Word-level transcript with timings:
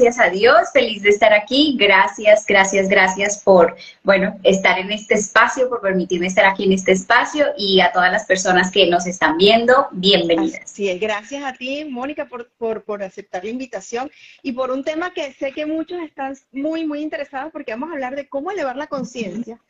gracias 0.00 0.26
a 0.26 0.30
Dios. 0.30 0.70
Feliz 0.72 1.02
de 1.02 1.10
estar 1.10 1.32
aquí. 1.32 1.76
Gracias, 1.78 2.46
gracias, 2.46 2.88
gracias 2.88 3.42
por, 3.42 3.76
bueno, 4.02 4.38
estar 4.44 4.78
en 4.78 4.90
este 4.90 5.14
espacio, 5.14 5.68
por 5.68 5.82
permitirme 5.82 6.26
estar 6.26 6.46
aquí 6.46 6.64
en 6.64 6.72
este 6.72 6.92
espacio 6.92 7.48
y 7.58 7.80
a 7.80 7.92
todas 7.92 8.10
las 8.10 8.24
personas 8.24 8.70
que 8.70 8.86
nos 8.88 9.06
están 9.06 9.36
viendo, 9.36 9.88
bienvenidas. 9.92 10.70
Sí, 10.70 10.98
gracias 10.98 11.44
a 11.44 11.52
ti, 11.52 11.84
Mónica, 11.84 12.24
por, 12.24 12.48
por, 12.56 12.82
por 12.82 13.02
aceptar 13.02 13.44
la 13.44 13.50
invitación 13.50 14.10
y 14.42 14.52
por 14.52 14.70
un 14.70 14.84
tema 14.84 15.12
que 15.12 15.32
sé 15.34 15.52
que 15.52 15.66
muchos 15.66 16.00
están 16.00 16.34
muy, 16.50 16.86
muy 16.86 17.02
interesados 17.02 17.52
porque 17.52 17.72
vamos 17.72 17.90
a 17.90 17.92
hablar 17.92 18.16
de 18.16 18.26
cómo 18.26 18.50
elevar 18.50 18.76
la 18.76 18.86
conciencia. 18.86 19.60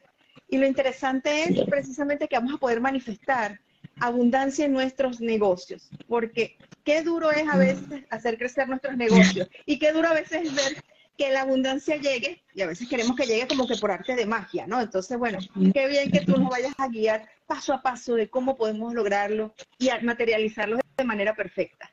Y 0.48 0.58
lo 0.58 0.66
interesante 0.66 1.42
es 1.42 1.60
precisamente 1.68 2.28
que 2.28 2.36
vamos 2.36 2.54
a 2.54 2.58
poder 2.58 2.80
manifestar 2.80 3.58
abundancia 4.00 4.64
en 4.64 4.72
nuestros 4.72 5.20
negocios, 5.20 5.90
porque 6.08 6.56
qué 6.84 7.02
duro 7.02 7.30
es 7.30 7.48
a 7.48 7.56
veces 7.56 8.04
hacer 8.10 8.38
crecer 8.38 8.68
nuestros 8.68 8.96
negocios 8.96 9.48
y 9.66 9.78
qué 9.78 9.92
duro 9.92 10.08
a 10.08 10.14
veces 10.14 10.42
es 10.44 10.54
ver 10.54 10.82
que 11.16 11.30
la 11.30 11.42
abundancia 11.42 11.96
llegue 11.96 12.42
y 12.54 12.62
a 12.62 12.66
veces 12.66 12.88
queremos 12.88 13.14
que 13.14 13.26
llegue 13.26 13.46
como 13.46 13.68
que 13.68 13.76
por 13.76 13.90
arte 13.90 14.16
de 14.16 14.24
magia, 14.24 14.66
¿no? 14.66 14.80
Entonces, 14.80 15.18
bueno, 15.18 15.38
qué 15.74 15.86
bien 15.86 16.10
que 16.10 16.20
tú 16.20 16.38
nos 16.38 16.48
vayas 16.48 16.72
a 16.78 16.88
guiar 16.88 17.28
paso 17.46 17.74
a 17.74 17.82
paso 17.82 18.14
de 18.14 18.30
cómo 18.30 18.56
podemos 18.56 18.94
lograrlo 18.94 19.54
y 19.78 19.90
materializarlo 20.02 20.78
de 20.96 21.04
manera 21.04 21.34
perfecta. 21.34 21.90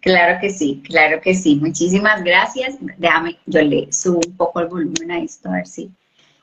Claro 0.00 0.38
que 0.40 0.50
sí, 0.50 0.82
claro 0.84 1.20
que 1.20 1.34
sí. 1.34 1.56
Muchísimas 1.56 2.22
gracias. 2.22 2.76
Déjame, 2.98 3.38
yo 3.46 3.62
le 3.62 3.92
subo 3.92 4.20
un 4.24 4.36
poco 4.36 4.60
el 4.60 4.68
volumen 4.68 5.10
a 5.10 5.18
esto, 5.18 5.48
a 5.48 5.54
ver 5.54 5.66
si 5.66 5.90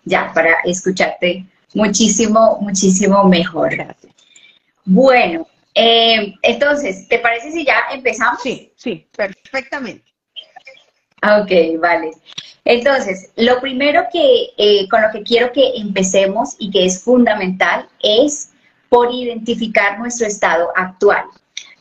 ya, 0.05 0.31
para 0.33 0.55
escucharte 0.65 1.45
muchísimo, 1.73 2.59
muchísimo 2.61 3.23
mejor. 3.25 3.75
Gracias. 3.75 4.13
Bueno, 4.85 5.47
eh, 5.75 6.33
entonces, 6.41 7.07
¿te 7.07 7.19
parece 7.19 7.51
si 7.51 7.65
ya 7.65 7.83
empezamos? 7.91 8.41
Sí, 8.41 8.71
sí, 8.75 9.07
perfectamente. 9.15 10.03
Ok, 11.23 11.79
vale. 11.79 12.11
Entonces, 12.65 13.31
lo 13.37 13.59
primero 13.59 14.03
que 14.11 14.49
eh, 14.57 14.87
con 14.89 15.01
lo 15.01 15.09
que 15.11 15.23
quiero 15.23 15.51
que 15.51 15.77
empecemos 15.77 16.55
y 16.59 16.69
que 16.69 16.85
es 16.85 17.01
fundamental 17.01 17.87
es 18.01 18.49
por 18.89 19.13
identificar 19.13 19.99
nuestro 19.99 20.27
estado 20.27 20.69
actual. 20.75 21.25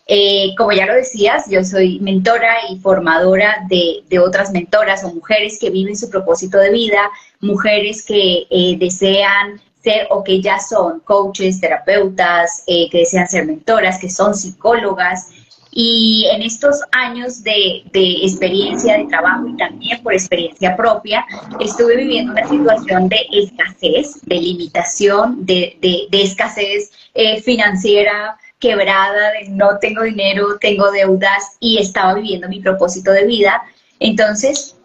Eh, 0.07 0.55
como 0.57 0.73
ya 0.73 0.87
lo 0.87 0.95
decías, 0.95 1.49
yo 1.49 1.63
soy 1.65 2.01
mentora 2.01 2.55
y 2.71 2.79
formadora 2.79 3.65
de, 3.69 4.03
de, 4.09 4.19
otras 4.19 4.51
mentoras 4.51 5.05
o 5.05 5.15
mujeres 5.15 5.59
que 5.61 5.71
viven 5.71 5.97
su 5.97 6.11
propósito 6.11 6.59
de 6.59 6.71
vida, 6.71 7.09
mujeres 7.41 8.05
que 8.05 8.47
desean 8.79 9.61
ser 9.83 10.07
o 10.11 10.23
que 10.23 10.41
ya 10.41 10.59
son 10.59 11.01
coaches, 11.01 11.61
terapeutas, 11.61 12.63
eh, 12.67 12.89
que 12.91 12.99
desean 12.99 13.29
ser 13.29 13.47
mentoras, 13.47 13.99
que 13.99 14.11
son 14.11 14.35
psicólogas. 14.35 15.29
Y 15.75 16.27
en 16.31 16.43
estos 16.43 16.81
años 16.93 17.43
de, 17.43 17.83
experiencia 17.95 18.99
de 18.99 19.07
trabajo 19.07 19.49
y 19.49 19.57
también 19.57 20.03
por 20.03 20.13
experiencia 20.13 20.77
propia, 20.77 21.25
estuve 21.61 21.97
viviendo 21.97 22.33
una 22.33 22.47
situación 22.47 23.09
de 23.09 23.27
escasez, 23.33 24.21
de 24.23 24.35
limitación, 24.37 25.47
de, 25.47 25.79
escasez 26.13 26.91
eh, 27.15 27.41
financiera, 27.41 28.37
quebrada, 28.59 29.33
de 29.33 29.49
no 29.49 29.79
tengo 29.79 30.03
dinero, 30.03 30.59
tengo 30.61 30.91
deudas 30.93 31.57
y 31.59 31.79
estaba 31.79 32.15
viviendo 32.15 32.49
mi 32.49 32.61
propósito 32.61 33.11
de 33.11 33.25
vida. 33.25 33.63
Entonces, 33.99 34.77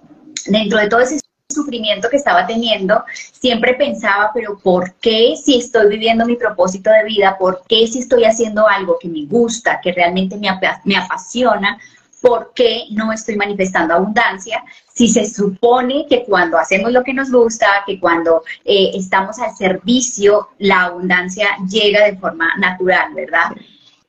dentro 0.47 0.79
de 0.79 0.88
todo 0.88 1.02
ese 1.02 1.19
sufrimiento 1.57 2.09
que 2.09 2.18
estaba 2.18 2.45
teniendo, 2.45 3.03
siempre 3.31 3.73
pensaba, 3.73 4.31
pero 4.34 4.57
¿por 4.59 4.94
qué 4.95 5.35
si 5.44 5.59
estoy 5.59 5.90
viviendo 5.90 6.25
mi 6.25 6.35
propósito 6.35 6.90
de 6.90 7.03
vida? 7.03 7.38
¿Por 7.38 7.63
qué 7.68 7.88
si 7.88 8.00
estoy 8.00 8.23
haciendo 8.23 8.68
algo 8.68 8.97
que 9.00 9.09
me 9.09 9.25
gusta, 9.25 9.79
que 9.81 9.91
realmente 9.91 10.38
me, 10.38 10.50
me 10.85 10.97
apasiona? 10.97 11.78
¿Por 12.22 12.51
qué 12.56 12.85
no 12.91 13.12
estoy 13.12 13.35
manifestando 13.35 13.94
abundancia? 13.94 14.63
Si 14.94 15.07
se 15.07 15.25
supone 15.29 16.06
que 16.09 16.23
cuando 16.25 16.57
hacemos 16.57 16.91
lo 16.91 17.03
que 17.03 17.13
nos 17.13 17.31
gusta, 17.31 17.67
que 17.85 18.00
cuando 18.00 18.44
eh, 18.66 18.91
estamos 18.96 19.38
al 19.40 19.56
servicio, 19.56 20.50
la 20.57 20.85
abundancia 20.85 21.50
llega 21.69 22.06
de 22.06 22.17
forma 22.17 22.56
natural, 22.57 23.13
¿verdad? 23.13 23.51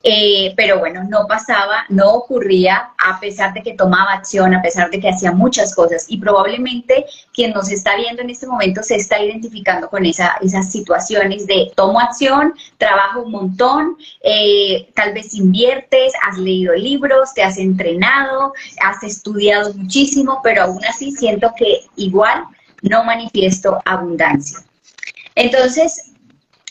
Eh, 0.01 0.53
pero 0.55 0.79
bueno, 0.79 1.03
no 1.03 1.27
pasaba, 1.27 1.83
no 1.89 2.13
ocurría 2.13 2.91
a 2.97 3.19
pesar 3.19 3.53
de 3.53 3.61
que 3.61 3.73
tomaba 3.73 4.13
acción, 4.13 4.53
a 4.53 4.61
pesar 4.61 4.89
de 4.89 4.97
que 5.01 5.09
hacía 5.09 5.33
muchas 5.33 5.75
cosas 5.75 6.05
y 6.07 6.17
probablemente 6.17 7.05
quien 7.33 7.51
nos 7.51 7.69
está 7.69 7.97
viendo 7.97 8.21
en 8.21 8.29
este 8.29 8.47
momento 8.47 8.81
se 8.81 8.95
está 8.95 9.21
identificando 9.21 9.89
con 9.89 10.05
esa, 10.05 10.37
esas 10.41 10.71
situaciones 10.71 11.47
de 11.47 11.73
tomo 11.75 11.99
acción, 11.99 12.53
trabajo 12.77 13.23
un 13.23 13.31
montón, 13.31 13.97
eh, 14.21 14.89
tal 14.95 15.13
vez 15.13 15.33
inviertes, 15.33 16.13
has 16.25 16.37
leído 16.37 16.73
libros, 16.75 17.33
te 17.33 17.43
has 17.43 17.57
entrenado, 17.57 18.53
has 18.81 19.03
estudiado 19.03 19.73
muchísimo, 19.73 20.39
pero 20.41 20.63
aún 20.63 20.85
así 20.85 21.11
siento 21.11 21.51
que 21.57 21.81
igual 21.97 22.45
no 22.83 23.03
manifiesto 23.03 23.81
abundancia. 23.83 24.59
Entonces, 25.35 26.13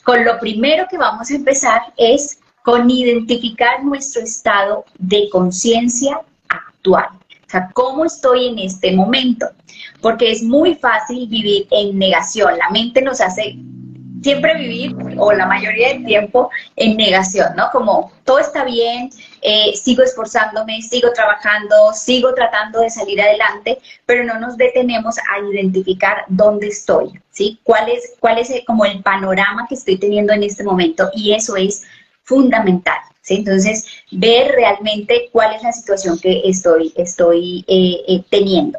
con 0.03 0.25
lo 0.25 0.38
primero 0.38 0.87
que 0.88 0.97
vamos 0.97 1.31
a 1.31 1.34
empezar 1.34 1.83
es 1.99 2.38
con 2.69 2.91
identificar 2.91 3.83
nuestro 3.83 4.21
estado 4.21 4.84
de 4.99 5.31
conciencia 5.31 6.21
actual. 6.51 7.06
O 7.47 7.51
sea, 7.51 7.71
¿cómo 7.73 8.05
estoy 8.05 8.49
en 8.49 8.59
este 8.59 8.93
momento? 8.93 9.47
Porque 10.03 10.31
es 10.31 10.43
muy 10.43 10.75
fácil 10.75 11.27
vivir 11.29 11.67
en 11.71 11.99
negación. 11.99 12.59
La 12.59 12.69
mente 12.69 13.01
nos 13.01 13.23
hace 13.23 13.56
siempre 14.23 14.55
vivir, 14.59 14.95
o 15.17 15.33
la 15.33 15.47
mayoría 15.47 15.89
del 15.89 16.05
tiempo, 16.05 16.51
en 16.77 16.99
negación, 16.99 17.56
¿no? 17.56 17.71
Como 17.73 18.12
todo 18.25 18.39
está 18.39 18.65
bien, 18.65 19.09
eh, 19.41 19.75
sigo 19.75 20.03
esforzándome, 20.03 20.83
sigo 20.83 21.11
trabajando, 21.15 21.95
sigo 21.95 22.35
tratando 22.35 22.81
de 22.81 22.91
salir 22.91 23.19
adelante, 23.23 23.79
pero 24.05 24.25
no 24.25 24.39
nos 24.39 24.59
detenemos 24.59 25.17
a 25.19 25.39
identificar 25.53 26.25
dónde 26.29 26.69
estoy, 26.69 27.12
¿sí? 27.31 27.59
¿Cuál 27.62 27.89
es, 27.89 28.15
cuál 28.21 28.37
es 28.37 28.53
como 28.67 28.85
el 28.85 29.03
panorama 29.03 29.67
que 29.67 29.77
estoy 29.77 29.97
teniendo 29.97 30.35
en 30.35 30.43
este 30.43 30.65
momento? 30.65 31.09
Y 31.15 31.33
eso 31.33 31.56
es 31.56 31.85
fundamental. 32.28 32.99
Entonces, 33.28 33.87
ver 34.11 34.53
realmente 34.53 35.28
cuál 35.33 35.55
es 35.55 35.62
la 35.62 35.72
situación 35.72 36.19
que 36.19 36.43
estoy, 36.44 36.93
estoy 36.97 37.65
eh, 37.66 38.03
eh, 38.06 38.22
teniendo. 38.31 38.78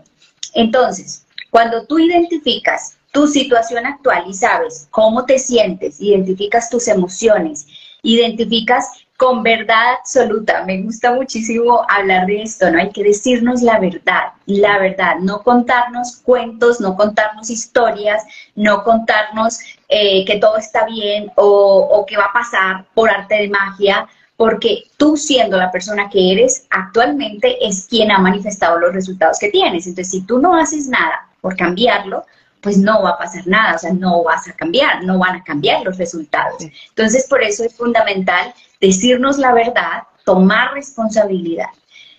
Entonces, 0.53 1.25
cuando 1.49 1.85
tú 1.85 1.99
identificas 1.99 2.97
tu 3.11 3.27
situación 3.27 3.85
actual 3.85 4.25
y 4.27 4.33
sabes 4.33 4.87
cómo 4.91 5.25
te 5.25 5.39
sientes, 5.39 5.99
identificas 5.99 6.69
tus 6.69 6.87
emociones, 6.87 7.67
identificas 8.03 8.85
con 9.19 9.43
verdad 9.43 9.95
absoluta. 9.99 10.63
Me 10.63 10.81
gusta 10.81 11.11
muchísimo 11.11 11.85
hablar 11.89 12.25
de 12.25 12.41
esto, 12.41 12.71
¿no? 12.71 12.79
Hay 12.79 12.89
que 12.89 13.03
decirnos 13.03 13.61
la 13.61 13.77
verdad, 13.77 14.31
la 14.45 14.79
verdad, 14.79 15.17
no 15.19 15.43
contarnos 15.43 16.21
cuentos, 16.23 16.79
no 16.79 16.95
contarnos 16.95 17.49
historias, 17.49 18.23
no 18.55 18.81
contarnos 18.85 19.59
eh, 19.89 20.23
que 20.23 20.37
todo 20.37 20.55
está 20.55 20.85
bien 20.85 21.29
o, 21.35 21.45
o 21.91 22.05
que 22.05 22.15
va 22.15 22.27
a 22.27 22.33
pasar 22.33 22.85
por 22.93 23.09
arte 23.09 23.35
de 23.35 23.49
magia, 23.49 24.07
porque 24.37 24.83
tú 24.95 25.17
siendo 25.17 25.57
la 25.57 25.69
persona 25.69 26.09
que 26.09 26.31
eres 26.31 26.65
actualmente 26.69 27.57
es 27.67 27.87
quien 27.89 28.11
ha 28.11 28.19
manifestado 28.19 28.79
los 28.79 28.93
resultados 28.93 29.37
que 29.37 29.49
tienes. 29.49 29.85
Entonces, 29.85 30.11
si 30.11 30.21
tú 30.21 30.39
no 30.39 30.55
haces 30.55 30.87
nada 30.87 31.27
por 31.41 31.57
cambiarlo, 31.57 32.25
pues 32.61 32.77
no 32.77 33.01
va 33.03 33.11
a 33.11 33.17
pasar 33.17 33.45
nada, 33.47 33.75
o 33.75 33.79
sea, 33.79 33.91
no 33.91 34.23
vas 34.23 34.47
a 34.47 34.53
cambiar, 34.53 35.03
no 35.03 35.17
van 35.19 35.35
a 35.35 35.43
cambiar 35.43 35.83
los 35.83 35.97
resultados. 35.97 36.63
Entonces, 36.89 37.27
por 37.29 37.43
eso 37.43 37.65
es 37.65 37.75
fundamental 37.75 38.53
decirnos 38.79 39.37
la 39.37 39.53
verdad, 39.53 40.03
tomar 40.25 40.73
responsabilidad. 40.73 41.69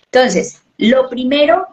Entonces, 0.05 0.61
lo 0.77 1.09
primero 1.09 1.67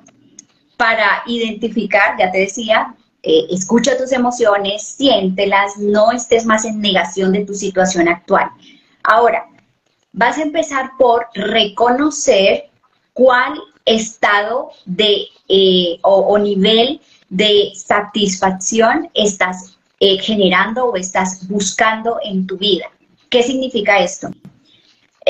para 0.77 1.23
identificar, 1.27 2.17
ya 2.19 2.31
te 2.31 2.39
decía, 2.39 2.95
eh, 3.23 3.47
escucha 3.51 3.99
tus 3.99 4.13
emociones, 4.13 4.83
siéntelas, 4.97 5.77
no 5.77 6.13
estés 6.13 6.47
más 6.47 6.65
en 6.65 6.81
negación 6.81 7.33
de 7.33 7.45
tu 7.45 7.55
situación 7.55 8.09
actual. 8.09 8.49
Ahora, 9.03 9.47
vas 10.13 10.39
a 10.39 10.43
empezar 10.43 10.93
por 10.99 11.27
reconocer 11.35 12.71
cuál 13.13 13.61
estado 13.85 14.71
de 14.85 15.27
eh, 15.49 15.99
o, 16.03 16.39
nivel 16.39 17.01
de 17.29 17.73
satisfacción 17.75 19.11
estás 19.15 19.77
eh, 20.01 20.19
generando 20.19 20.87
o 20.87 20.97
estás 20.97 21.49
buscando 21.49 22.19
en 22.23 22.47
tu 22.47 22.57
vida. 22.57 22.87
¿Qué 23.31 23.43
significa 23.43 23.99
esto? 23.99 24.31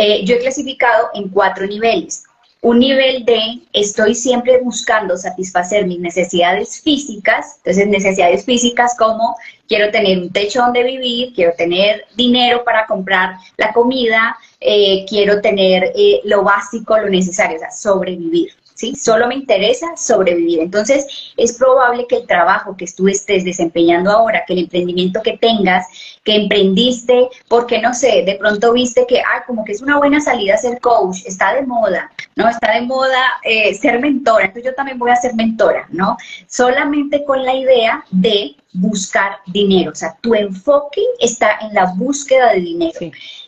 Eh, 0.01 0.25
yo 0.25 0.37
he 0.37 0.39
clasificado 0.39 1.09
en 1.13 1.29
cuatro 1.29 1.67
niveles. 1.67 2.23
Un 2.61 2.79
nivel 2.79 3.25
de 3.25 3.63
estoy 3.73 4.15
siempre 4.15 4.61
buscando 4.63 5.17
satisfacer 5.17 5.89
mis 5.89 5.99
necesidades 5.99 6.81
físicas, 6.81 7.57
entonces 7.57 7.89
necesidades 7.89 8.45
físicas 8.45 8.95
como 8.97 9.37
quiero 9.67 9.91
tener 9.91 10.19
un 10.19 10.31
techo 10.31 10.61
donde 10.61 10.85
vivir, 10.85 11.33
quiero 11.35 11.53
tener 11.57 12.05
dinero 12.15 12.63
para 12.63 12.87
comprar 12.87 13.39
la 13.57 13.73
comida, 13.73 14.37
eh, 14.61 15.05
quiero 15.09 15.41
tener 15.41 15.93
eh, 15.97 16.21
lo 16.25 16.45
básico, 16.45 16.97
lo 16.97 17.09
necesario, 17.09 17.57
o 17.57 17.61
sea, 17.61 17.73
sobrevivir. 17.73 18.53
¿Sí? 18.79 18.95
Solo 18.95 19.27
me 19.27 19.35
interesa 19.35 19.97
sobrevivir. 19.97 20.61
Entonces, 20.61 21.05
es 21.37 21.59
probable 21.59 22.07
que 22.09 22.17
el 22.19 22.27
trabajo 22.27 22.77
que 22.77 22.87
tú 22.97 23.09
estés 23.09 23.45
desempeñando 23.45 24.11
ahora, 24.11 24.45
que 24.47 24.53
el 24.53 24.61
emprendimiento 24.61 25.21
que 25.21 25.37
tengas, 25.37 25.87
que 26.23 26.37
emprendiste, 26.37 27.29
porque 27.49 27.81
no 27.81 27.93
sé, 27.93 28.23
de 28.25 28.37
pronto 28.37 28.73
viste 28.73 29.05
que, 29.09 29.21
ah, 29.21 29.43
como 29.47 29.65
que 29.65 29.73
es 29.73 29.83
una 29.83 29.99
buena 29.99 30.21
salida 30.21 30.57
ser 30.57 30.81
coach, 30.81 31.27
está 31.27 31.55
de 31.55 31.63
moda, 31.63 32.11
¿no? 32.37 32.49
Está 32.49 32.75
de 32.75 32.83
moda 32.83 33.21
eh, 33.43 33.75
ser 33.75 33.99
mentora, 34.01 34.45
entonces 34.45 34.71
yo 34.71 34.75
también 34.77 34.99
voy 34.99 35.11
a 35.11 35.17
ser 35.17 35.35
mentora, 35.35 35.89
¿no? 35.91 36.17
Solamente 36.47 37.25
con 37.25 37.45
la 37.45 37.55
idea 37.55 38.05
de 38.13 38.55
buscar 38.73 39.39
dinero, 39.47 39.91
o 39.91 39.95
sea, 39.95 40.17
tu 40.21 40.35
enfoque 40.37 41.03
está 41.19 41.59
en 41.63 41.75
la 41.75 41.87
búsqueda 41.97 42.53
de 42.53 42.61
dinero. 42.61 43.01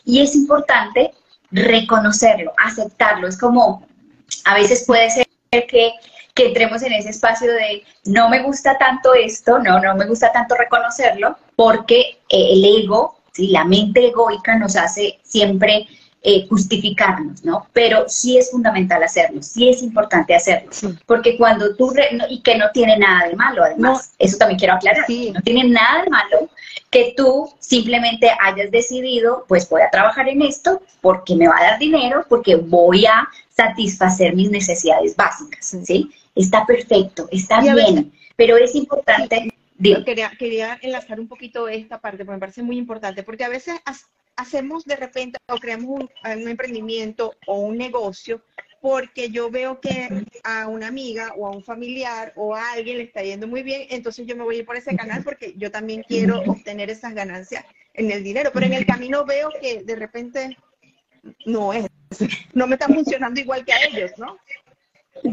Y 0.04 0.20
es 0.20 0.34
importante 0.34 1.12
reconocerlo, 1.52 2.52
aceptarlo, 2.56 3.28
es 3.28 3.38
como 3.38 3.86
a 4.44 4.54
veces 4.54 4.84
puede 4.86 5.10
ser 5.10 5.26
que, 5.50 5.92
entremos 6.36 6.82
en 6.82 6.94
ese 6.94 7.10
espacio 7.10 7.52
de 7.52 7.82
no 8.06 8.30
me 8.30 8.42
gusta 8.42 8.78
tanto 8.78 9.12
esto, 9.12 9.58
no, 9.58 9.78
no 9.78 9.94
me 9.94 10.06
gusta 10.06 10.32
tanto 10.32 10.54
reconocerlo, 10.54 11.36
porque 11.54 12.18
eh, 12.30 12.52
el 12.52 12.64
ego, 12.64 13.18
¿sí? 13.32 13.48
la 13.48 13.66
mente 13.66 14.06
egoica 14.06 14.56
nos 14.56 14.74
hace 14.74 15.18
siempre 15.22 15.86
eh, 16.22 16.46
justificarnos, 16.48 17.44
¿no? 17.44 17.66
Pero 17.74 18.04
sí 18.08 18.38
es 18.38 18.50
fundamental 18.50 19.02
hacerlo, 19.02 19.42
sí 19.42 19.68
es 19.68 19.82
importante 19.82 20.34
hacerlo, 20.34 20.70
porque 21.04 21.36
cuando 21.36 21.76
tú, 21.76 21.92
y 22.30 22.40
que 22.40 22.56
no 22.56 22.70
tiene 22.72 22.96
nada 22.96 23.28
de 23.28 23.36
malo, 23.36 23.62
además, 23.62 24.12
eso 24.18 24.38
también 24.38 24.58
quiero 24.58 24.74
aclarar, 24.74 25.04
no 25.08 25.42
tiene 25.42 25.64
nada 25.64 26.04
de 26.04 26.10
malo 26.10 26.48
que 26.90 27.14
tú 27.16 27.48
simplemente 27.60 28.30
hayas 28.40 28.70
decidido, 28.70 29.44
pues 29.48 29.68
voy 29.68 29.82
a 29.82 29.90
trabajar 29.90 30.28
en 30.28 30.42
esto 30.42 30.82
porque 31.00 31.36
me 31.36 31.46
va 31.46 31.56
a 31.56 31.64
dar 31.64 31.78
dinero, 31.78 32.26
porque 32.28 32.56
voy 32.56 33.06
a 33.06 33.28
satisfacer 33.48 34.34
mis 34.34 34.50
necesidades 34.50 35.14
básicas, 35.14 35.76
¿sí? 35.84 36.10
Está 36.34 36.66
perfecto, 36.66 37.28
está 37.30 37.60
bien, 37.60 38.12
pero 38.36 38.56
es 38.56 38.74
importante... 38.74 39.52
Quería, 40.04 40.30
quería 40.38 40.78
enlazar 40.82 41.18
un 41.20 41.28
poquito 41.28 41.66
esta 41.66 42.00
parte, 42.00 42.24
porque 42.24 42.36
me 42.36 42.40
parece 42.40 42.62
muy 42.62 42.76
importante, 42.76 43.22
porque 43.22 43.44
a 43.44 43.48
veces 43.48 43.76
hacemos 44.36 44.84
de 44.84 44.96
repente 44.96 45.38
o 45.48 45.56
creamos 45.56 46.00
un, 46.00 46.10
emprendimiento 46.48 47.34
o 47.46 47.60
un 47.60 47.78
negocio 47.78 48.42
porque 48.80 49.28
yo 49.30 49.50
veo 49.50 49.80
que 49.80 50.08
a 50.42 50.66
una 50.68 50.88
amiga 50.88 51.32
o 51.36 51.46
a 51.46 51.50
un 51.50 51.62
familiar 51.62 52.32
o 52.36 52.54
a 52.54 52.72
alguien 52.72 52.98
le 52.98 53.04
está 53.04 53.22
yendo 53.22 53.46
muy 53.46 53.62
bien, 53.62 53.86
entonces 53.90 54.26
yo 54.26 54.36
me 54.36 54.42
voy 54.42 54.56
a 54.56 54.58
ir 54.60 54.66
por 54.66 54.76
ese 54.76 54.96
canal 54.96 55.22
porque 55.22 55.54
yo 55.56 55.70
también 55.70 56.02
quiero 56.02 56.40
obtener 56.46 56.88
esas 56.88 57.14
ganancias 57.14 57.64
en 57.94 58.10
el 58.10 58.24
dinero, 58.24 58.50
pero 58.52 58.66
en 58.66 58.72
el 58.72 58.86
camino 58.86 59.24
veo 59.24 59.50
que 59.60 59.82
de 59.82 59.96
repente 59.96 60.56
no 61.44 61.72
es, 61.74 61.86
no 62.54 62.66
me 62.66 62.74
está 62.74 62.86
funcionando 62.86 63.38
igual 63.38 63.64
que 63.64 63.72
a 63.72 63.84
ellos, 63.84 64.12
¿no? 64.16 64.38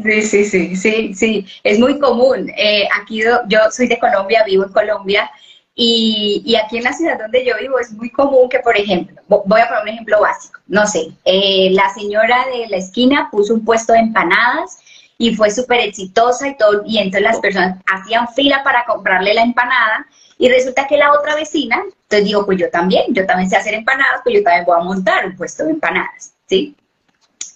Sí, 0.02 0.22
sí, 0.22 0.44
sí, 0.44 0.76
sí, 0.76 1.14
sí, 1.14 1.46
es 1.64 1.78
muy 1.78 1.98
común. 1.98 2.50
Eh, 2.58 2.86
aquí 3.00 3.22
yo 3.48 3.58
soy 3.70 3.86
de 3.86 3.98
Colombia, 3.98 4.44
vivo 4.44 4.64
en 4.64 4.72
Colombia 4.72 5.30
y, 5.80 6.56
aquí 6.56 6.78
en 6.78 6.82
la 6.82 6.92
ciudad 6.92 7.20
donde 7.20 7.44
yo 7.46 7.54
vivo 7.60 7.78
es 7.78 7.92
muy 7.92 8.10
común 8.10 8.48
que, 8.48 8.58
por 8.58 8.76
ejemplo, 8.76 9.22
voy 9.28 9.60
a 9.60 9.68
poner 9.68 9.82
un 9.84 9.88
ejemplo 9.90 10.20
básico, 10.20 10.58
no 10.66 10.84
sé, 10.88 11.12
eh, 11.24 11.68
la 11.70 11.88
señora 11.94 12.46
de 12.52 12.66
la 12.66 12.78
esquina 12.78 13.28
puso 13.30 13.54
un 13.54 13.64
puesto 13.64 13.92
de 13.92 14.00
empanadas 14.00 14.78
y 15.18 15.36
fue 15.36 15.52
súper 15.52 15.78
exitosa 15.78 16.48
y 16.48 16.56
todo, 16.56 16.82
y 16.84 16.98
entonces 16.98 17.22
las 17.22 17.38
personas 17.38 17.80
hacían 17.86 18.26
fila 18.34 18.64
para 18.64 18.84
comprarle 18.86 19.34
la 19.34 19.42
empanada 19.42 20.04
y 20.36 20.48
resulta 20.48 20.88
que 20.88 20.96
la 20.96 21.12
otra 21.12 21.36
vecina, 21.36 21.76
entonces 21.76 22.24
digo, 22.24 22.44
pues 22.44 22.58
yo 22.58 22.68
también, 22.70 23.14
yo 23.14 23.24
también 23.24 23.48
sé 23.48 23.56
hacer 23.56 23.74
empanadas, 23.74 24.20
pues 24.24 24.34
yo 24.34 24.42
también 24.42 24.64
voy 24.64 24.80
a 24.80 24.82
montar 24.82 25.26
un 25.26 25.36
puesto 25.36 25.62
de 25.64 25.70
empanadas, 25.70 26.34
¿sí? 26.46 26.74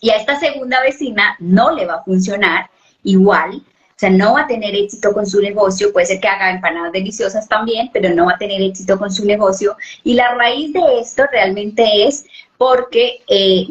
Y 0.00 0.10
a 0.10 0.16
esta 0.16 0.38
segunda 0.38 0.80
vecina 0.80 1.34
no 1.40 1.72
le 1.72 1.86
va 1.86 1.94
a 1.94 2.04
funcionar 2.04 2.70
igual, 3.02 3.64
sea, 4.02 4.10
no 4.10 4.34
va 4.34 4.42
a 4.42 4.46
tener 4.46 4.74
éxito 4.74 5.12
con 5.12 5.26
su 5.26 5.40
negocio, 5.40 5.92
puede 5.92 6.06
ser 6.06 6.20
que 6.20 6.28
haga 6.28 6.50
empanadas 6.50 6.92
deliciosas 6.92 7.48
también, 7.48 7.88
pero 7.92 8.12
no 8.14 8.26
va 8.26 8.32
a 8.32 8.38
tener 8.38 8.60
éxito 8.60 8.98
con 8.98 9.12
su 9.12 9.24
negocio. 9.24 9.76
Y 10.02 10.14
la 10.14 10.34
raíz 10.34 10.72
de 10.72 11.00
esto 11.00 11.24
realmente 11.30 12.06
es 12.06 12.26
porque 12.58 13.22
eh, 13.28 13.68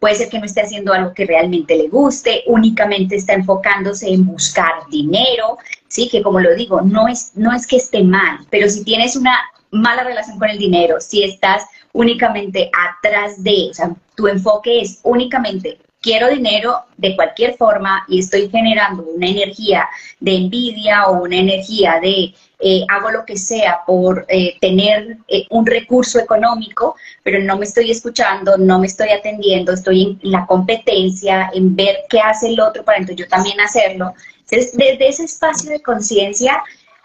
puede 0.00 0.14
ser 0.14 0.28
que 0.28 0.38
no 0.38 0.46
esté 0.46 0.62
haciendo 0.62 0.92
algo 0.92 1.12
que 1.14 1.26
realmente 1.26 1.76
le 1.76 1.88
guste, 1.88 2.42
únicamente 2.46 3.16
está 3.16 3.34
enfocándose 3.34 4.08
en 4.08 4.26
buscar 4.26 4.72
dinero, 4.90 5.58
sí, 5.88 6.08
que 6.08 6.22
como 6.22 6.40
lo 6.40 6.54
digo, 6.54 6.80
no 6.80 7.08
es, 7.08 7.32
no 7.34 7.54
es 7.54 7.66
que 7.66 7.76
esté 7.76 8.02
mal, 8.02 8.38
pero 8.50 8.68
si 8.68 8.84
tienes 8.84 9.16
una 9.16 9.36
mala 9.70 10.04
relación 10.04 10.38
con 10.38 10.48
el 10.48 10.58
dinero, 10.58 11.00
si 11.00 11.24
estás 11.24 11.64
únicamente 11.92 12.70
atrás 12.88 13.42
de, 13.42 13.68
o 13.70 13.74
sea, 13.74 13.94
tu 14.14 14.28
enfoque 14.28 14.80
es 14.80 15.00
únicamente 15.02 15.78
quiero 16.04 16.28
dinero 16.28 16.84
de 16.98 17.16
cualquier 17.16 17.56
forma 17.56 18.04
y 18.08 18.18
estoy 18.18 18.50
generando 18.50 19.02
una 19.04 19.26
energía 19.26 19.88
de 20.20 20.36
envidia 20.36 21.06
o 21.06 21.22
una 21.22 21.36
energía 21.36 21.98
de 21.98 22.34
eh, 22.60 22.84
hago 22.88 23.10
lo 23.10 23.24
que 23.24 23.38
sea 23.38 23.80
por 23.86 24.26
eh, 24.28 24.56
tener 24.60 25.16
eh, 25.28 25.46
un 25.48 25.64
recurso 25.64 26.18
económico, 26.18 26.94
pero 27.22 27.42
no 27.42 27.56
me 27.56 27.64
estoy 27.64 27.90
escuchando, 27.90 28.58
no 28.58 28.78
me 28.78 28.86
estoy 28.86 29.08
atendiendo, 29.08 29.72
estoy 29.72 30.18
en 30.22 30.30
la 30.30 30.44
competencia, 30.44 31.50
en 31.54 31.74
ver 31.74 32.00
qué 32.10 32.20
hace 32.20 32.48
el 32.48 32.60
otro 32.60 32.84
para 32.84 32.98
entonces 32.98 33.24
yo 33.24 33.28
también 33.28 33.58
hacerlo. 33.60 34.12
Entonces, 34.40 34.76
desde 34.76 35.08
ese 35.08 35.24
espacio 35.24 35.70
de 35.70 35.80
conciencia, 35.80 36.62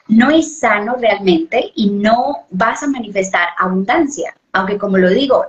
no 0.09 0.29
es 0.29 0.59
sano 0.59 0.97
realmente 0.99 1.71
y 1.73 1.89
no 1.89 2.47
vas 2.49 2.83
a 2.83 2.87
manifestar 2.87 3.47
abundancia, 3.57 4.35
aunque 4.51 4.77
como 4.77 4.97
lo 4.97 5.09
digo, 5.09 5.45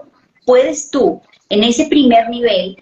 puedes 0.47 0.91
tú 0.91 1.21
en 1.49 1.65
ese 1.65 1.87
primer 1.87 2.29
nivel 2.31 2.77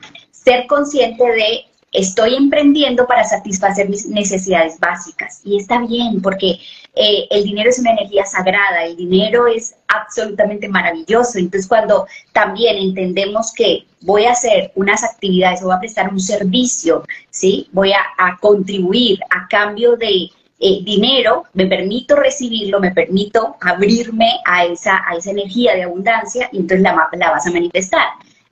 ser 0.48 0.66
consciente 0.66 1.22
de 1.24 1.64
estoy 1.92 2.34
emprendiendo 2.34 3.06
para 3.06 3.22
satisfacer 3.24 3.86
mis 3.90 4.06
necesidades 4.06 4.78
básicas. 4.80 5.42
Y 5.44 5.58
está 5.58 5.78
bien, 5.80 6.22
porque 6.22 6.58
eh, 6.94 7.26
el 7.30 7.44
dinero 7.44 7.68
es 7.68 7.78
una 7.78 7.92
energía 7.92 8.24
sagrada, 8.24 8.84
el 8.84 8.96
dinero 8.96 9.46
es 9.46 9.74
absolutamente 9.88 10.66
maravilloso. 10.68 11.38
Entonces, 11.38 11.68
cuando 11.68 12.06
también 12.32 12.78
entendemos 12.78 13.52
que 13.52 13.84
voy 14.00 14.24
a 14.24 14.32
hacer 14.32 14.72
unas 14.74 15.04
actividades 15.04 15.60
o 15.60 15.66
voy 15.66 15.76
a 15.76 15.80
prestar 15.80 16.10
un 16.10 16.20
servicio, 16.20 17.04
¿sí? 17.30 17.68
Voy 17.72 17.92
a, 17.92 18.38
contribuir 18.40 19.20
a 19.28 19.46
cambio 19.48 19.96
de 19.96 20.30
eh, 20.60 20.78
dinero, 20.82 21.44
me 21.52 21.66
permito 21.66 22.16
recibirlo, 22.16 22.80
me 22.80 22.92
permito 22.92 23.56
abrirme 23.60 24.40
a 24.46 24.64
esa, 24.64 25.02
a 25.06 25.14
esa 25.14 25.30
energía 25.30 25.74
de 25.74 25.82
abundancia 25.82 26.48
y 26.52 26.58
entonces 26.58 26.82
la, 26.82 27.08
la 27.12 27.30
vas 27.32 27.46
a 27.46 27.50
manifestar. 27.50 28.06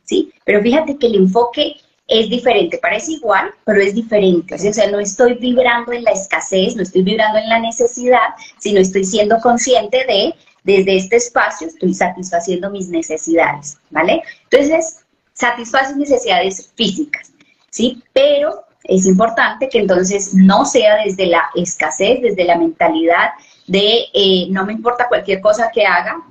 ¿sí? 0.05 0.33
Pero 0.45 0.63
fíjate 0.63 0.97
que 0.97 1.09
el 1.09 1.17
enfoque 1.17 1.77
es 2.09 2.31
diferente, 2.31 2.79
parece 2.79 3.13
igual, 3.13 3.51
pero 3.65 3.81
es 3.81 3.95
diferente. 3.95 4.55
O 4.55 4.59
sea, 4.59 4.91
no 4.91 5.01
estoy 5.01 5.35
vibrando 5.35 5.93
en 5.93 6.05
la 6.05 6.13
escasez, 6.13 6.77
no 6.77 6.83
estoy 6.83 7.03
vibrando 7.03 7.39
en 7.39 7.49
la 7.49 7.59
necesidad, 7.59 8.35
sino 8.59 8.81
estoy 8.81 9.05
siendo 9.05 9.39
consciente 9.41 10.05
de, 10.07 10.35
desde 10.63 10.97
este 10.97 11.17
espacio, 11.17 11.67
estoy 11.67 11.95
satisfaciendo 11.95 12.71
mis 12.71 12.89
necesidades, 12.89 13.79
¿vale? 13.91 14.23
Entonces, 14.51 15.05
satisface 15.33 15.97
necesidades 15.97 16.71
físicas, 16.77 17.33
¿sí? 17.71 18.03
Pero 18.13 18.65
es 18.85 19.07
importante 19.07 19.69
que 19.69 19.81
entonces 19.81 20.33
no 20.33 20.65
sea 20.65 21.03
desde 21.05 21.27
la 21.27 21.51
escasez, 21.57 22.23
desde 22.23 22.45
la 22.45 22.57
mentalidad 22.57 23.31
de 23.67 24.05
eh, 24.15 24.47
no 24.51 24.65
me 24.65 24.73
importa 24.73 25.09
cualquier 25.09 25.41
cosa 25.41 25.71
que 25.73 25.85
haga, 25.85 26.23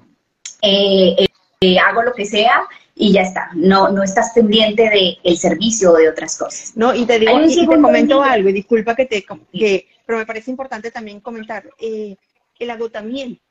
eh, 0.61 1.27
eh, 1.59 1.79
hago 1.79 2.01
lo 2.01 2.13
que 2.13 2.25
sea 2.25 2.65
y 2.95 3.11
ya 3.11 3.21
está. 3.21 3.49
No, 3.53 3.89
no 3.89 4.03
estás 4.03 4.31
pendiente 4.33 4.89
del 4.89 5.17
el 5.23 5.37
servicio 5.37 5.91
o 5.91 5.97
de 5.97 6.09
otras 6.09 6.37
cosas. 6.37 6.75
No, 6.75 6.95
y 6.95 7.05
te 7.05 7.19
digo, 7.19 7.39
y 7.41 7.67
te 7.67 7.81
comento 7.81 8.23
algo, 8.23 8.49
y 8.49 8.53
disculpa 8.53 8.95
que 8.95 9.05
te, 9.05 9.23
que, 9.51 9.87
pero 10.05 10.17
me 10.17 10.25
parece 10.25 10.49
importante 10.49 10.89
también 10.91 11.19
comentar, 11.19 11.69
eh, 11.79 12.15
el 12.57 12.69
agotamiento 12.69 13.41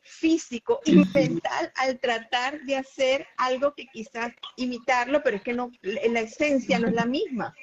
físico 0.00 0.80
y 0.84 0.96
mental 1.14 1.72
al 1.76 1.98
tratar 1.98 2.60
de 2.62 2.76
hacer 2.76 3.26
algo 3.36 3.74
que 3.74 3.86
quizás 3.86 4.32
imitarlo, 4.56 5.22
pero 5.22 5.36
es 5.36 5.42
que 5.42 5.54
no, 5.54 5.70
la 5.82 6.20
esencia 6.20 6.78
no 6.78 6.88
es 6.88 6.94
la 6.94 7.06
misma. 7.06 7.54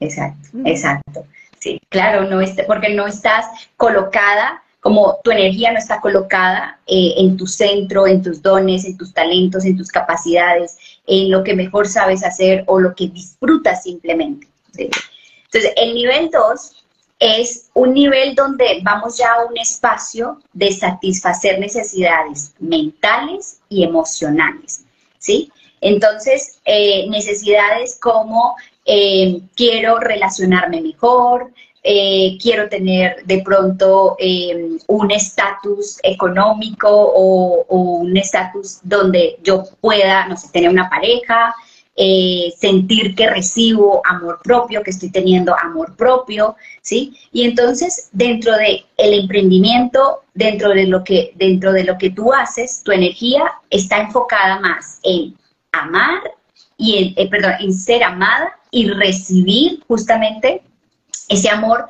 Exacto, 0.00 0.48
exacto. 0.64 1.26
Sí, 1.58 1.80
claro, 1.88 2.28
no 2.28 2.40
es, 2.40 2.54
porque 2.66 2.94
no 2.94 3.06
estás 3.06 3.46
colocada 3.76 4.62
como 4.84 5.18
tu 5.24 5.30
energía 5.30 5.72
no 5.72 5.78
está 5.78 5.98
colocada 5.98 6.78
eh, 6.86 7.14
en 7.16 7.38
tu 7.38 7.46
centro, 7.46 8.06
en 8.06 8.22
tus 8.22 8.42
dones, 8.42 8.84
en 8.84 8.98
tus 8.98 9.14
talentos, 9.14 9.64
en 9.64 9.78
tus 9.78 9.88
capacidades, 9.88 10.76
en 11.06 11.30
lo 11.30 11.42
que 11.42 11.54
mejor 11.54 11.88
sabes 11.88 12.22
hacer 12.22 12.64
o 12.66 12.78
lo 12.78 12.94
que 12.94 13.08
disfrutas 13.08 13.82
simplemente. 13.84 14.46
Entonces, 14.76 15.72
el 15.76 15.94
nivel 15.94 16.28
2 16.30 16.84
es 17.18 17.70
un 17.72 17.94
nivel 17.94 18.34
donde 18.34 18.80
vamos 18.82 19.16
ya 19.16 19.32
a 19.32 19.46
un 19.46 19.56
espacio 19.56 20.42
de 20.52 20.70
satisfacer 20.70 21.58
necesidades 21.58 22.52
mentales 22.58 23.60
y 23.70 23.84
emocionales, 23.84 24.84
¿sí? 25.18 25.50
Entonces, 25.80 26.60
eh, 26.66 27.08
necesidades 27.08 27.98
como 27.98 28.54
eh, 28.84 29.40
quiero 29.56 29.98
relacionarme 29.98 30.82
mejor, 30.82 31.54
eh, 31.86 32.38
quiero 32.40 32.66
tener 32.70 33.24
de 33.26 33.42
pronto 33.42 34.16
em, 34.18 34.78
un 34.88 35.10
estatus 35.10 35.98
económico 36.02 36.88
o, 36.90 37.66
un 37.68 38.16
estatus 38.16 38.78
donde 38.82 39.36
yo 39.42 39.64
pueda, 39.82 40.26
no 40.26 40.34
sé, 40.36 40.48
tener 40.50 40.70
una 40.70 40.88
pareja, 40.88 41.54
eh, 41.94 42.54
sentir 42.58 43.14
que 43.14 43.28
recibo 43.28 44.00
amor 44.06 44.40
propio, 44.42 44.82
que 44.82 44.90
estoy 44.90 45.10
teniendo 45.10 45.54
amor 45.58 45.94
propio, 45.94 46.56
¿sí? 46.80 47.14
Y 47.32 47.44
entonces, 47.44 48.08
dentro 48.12 48.56
de 48.56 48.84
el 48.96 49.12
emprendimiento, 49.12 50.22
dentro 50.32 50.70
de 50.70 50.86
lo 50.86 51.04
que, 51.04 51.32
dentro 51.36 51.72
de 51.72 51.84
lo 51.84 51.98
que 51.98 52.10
tú 52.10 52.32
haces, 52.32 52.82
tu 52.82 52.92
energía 52.92 53.44
está 53.68 53.98
enfocada 53.98 54.58
más 54.58 55.00
en 55.02 55.36
amar 55.72 56.22
y 56.78 56.96
en, 56.96 57.14
eh, 57.16 57.28
perdón, 57.28 57.52
en 57.60 57.74
ser 57.74 58.02
amada 58.02 58.58
y 58.70 58.88
recibir 58.88 59.84
justamente 59.86 60.62
ese 61.28 61.48
amor, 61.48 61.86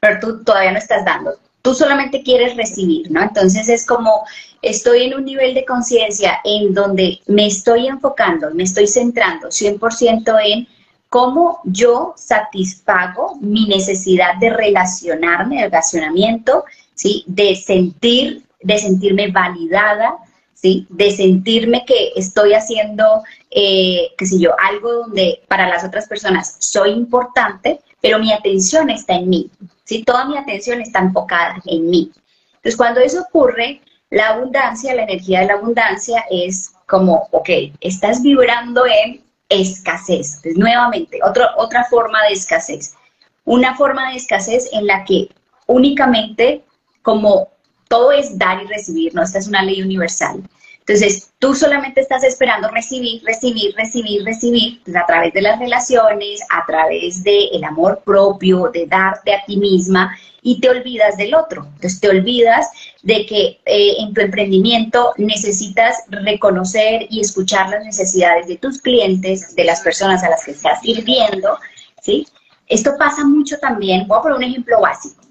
pero 0.00 0.20
tú 0.20 0.44
todavía 0.44 0.72
no 0.72 0.78
estás 0.78 1.04
dando. 1.04 1.32
Tú 1.62 1.74
solamente 1.74 2.22
quieres 2.22 2.56
recibir, 2.56 3.10
¿no? 3.10 3.22
Entonces 3.22 3.68
es 3.68 3.86
como 3.86 4.24
estoy 4.60 5.04
en 5.04 5.14
un 5.14 5.24
nivel 5.24 5.54
de 5.54 5.64
conciencia 5.64 6.40
en 6.44 6.74
donde 6.74 7.20
me 7.26 7.46
estoy 7.46 7.86
enfocando, 7.86 8.50
me 8.52 8.64
estoy 8.64 8.86
centrando 8.86 9.48
100% 9.48 10.38
en 10.44 10.68
cómo 11.08 11.60
yo 11.64 12.12
satisfago 12.16 13.36
mi 13.40 13.68
necesidad 13.68 14.34
de 14.40 14.50
relacionarme, 14.50 15.58
de 15.58 15.64
relacionamiento, 15.66 16.64
¿sí? 16.94 17.22
De 17.26 17.54
sentir, 17.54 18.42
de 18.60 18.78
sentirme 18.78 19.30
validada, 19.30 20.16
¿sí? 20.54 20.86
De 20.90 21.12
sentirme 21.12 21.84
que 21.86 22.12
estoy 22.16 22.54
haciendo, 22.54 23.22
eh, 23.50 24.08
qué 24.18 24.26
sé 24.26 24.40
yo, 24.40 24.58
algo 24.58 24.92
donde 24.92 25.42
para 25.46 25.68
las 25.68 25.84
otras 25.84 26.08
personas 26.08 26.56
soy 26.58 26.90
importante, 26.90 27.80
pero 28.04 28.18
mi 28.18 28.34
atención 28.34 28.90
está 28.90 29.14
en 29.14 29.30
mí, 29.30 29.50
¿sí? 29.84 30.04
Toda 30.04 30.26
mi 30.26 30.36
atención 30.36 30.78
está 30.82 30.98
enfocada 30.98 31.56
en 31.64 31.88
mí. 31.88 32.12
Entonces, 32.56 32.76
cuando 32.76 33.00
eso 33.00 33.22
ocurre, 33.22 33.80
la 34.10 34.28
abundancia, 34.28 34.94
la 34.94 35.04
energía 35.04 35.40
de 35.40 35.46
la 35.46 35.54
abundancia 35.54 36.22
es 36.30 36.74
como, 36.86 37.28
ok, 37.30 37.48
estás 37.80 38.20
vibrando 38.20 38.84
en 38.84 39.24
escasez. 39.48 40.34
Entonces, 40.36 40.58
nuevamente, 40.58 41.18
otra 41.24 41.84
forma 41.88 42.22
de 42.24 42.34
escasez. 42.34 42.94
Una 43.46 43.74
forma 43.74 44.10
de 44.10 44.16
escasez 44.16 44.68
en 44.74 44.86
la 44.86 45.02
que 45.04 45.30
únicamente, 45.66 46.62
como 47.00 47.48
todo 47.88 48.12
es 48.12 48.36
dar 48.36 48.62
y 48.62 48.66
recibir, 48.66 49.14
¿no? 49.14 49.22
Esta 49.22 49.38
es 49.38 49.48
una 49.48 49.62
ley 49.62 49.80
universal. 49.80 50.42
Entonces, 50.86 51.32
tú 51.38 51.54
solamente 51.54 52.02
estás 52.02 52.24
esperando 52.24 52.68
recibir, 52.68 53.22
recibir, 53.24 53.74
recibir, 53.74 54.22
recibir 54.22 54.82
a 54.94 55.06
través 55.06 55.32
de 55.32 55.40
las 55.40 55.58
relaciones, 55.58 56.42
a 56.50 56.66
través 56.66 57.24
del 57.24 57.64
amor 57.64 58.02
propio, 58.04 58.70
de 58.70 58.86
darte 58.86 59.32
a 59.32 59.42
ti 59.46 59.56
misma 59.56 60.14
y 60.42 60.60
te 60.60 60.68
olvidas 60.68 61.16
del 61.16 61.34
otro. 61.34 61.64
Entonces, 61.64 62.00
te 62.00 62.10
olvidas 62.10 62.68
de 63.02 63.24
que 63.24 63.60
eh, 63.64 63.94
en 63.98 64.12
tu 64.12 64.20
emprendimiento 64.20 65.14
necesitas 65.16 66.04
reconocer 66.10 67.06
y 67.08 67.20
escuchar 67.20 67.70
las 67.70 67.82
necesidades 67.82 68.46
de 68.46 68.58
tus 68.58 68.82
clientes, 68.82 69.56
de 69.56 69.64
las 69.64 69.80
personas 69.80 70.22
a 70.22 70.28
las 70.28 70.44
que 70.44 70.50
estás 70.50 70.82
sirviendo, 70.82 71.58
¿sí? 72.02 72.26
Esto 72.66 72.92
pasa 72.98 73.24
mucho 73.24 73.56
también, 73.58 74.06
voy 74.06 74.18
a 74.18 74.22
poner 74.22 74.36
un 74.36 74.44
ejemplo 74.44 74.82
básico. 74.82 75.22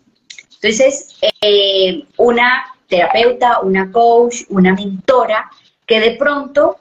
Entonces, 0.62 1.15
eh, 1.41 2.05
una 2.17 2.73
terapeuta, 2.93 3.59
una 3.62 3.91
coach, 3.91 4.43
una 4.50 4.73
mentora, 4.73 5.50
que 5.88 6.00
de 6.00 6.12
pronto 6.12 6.77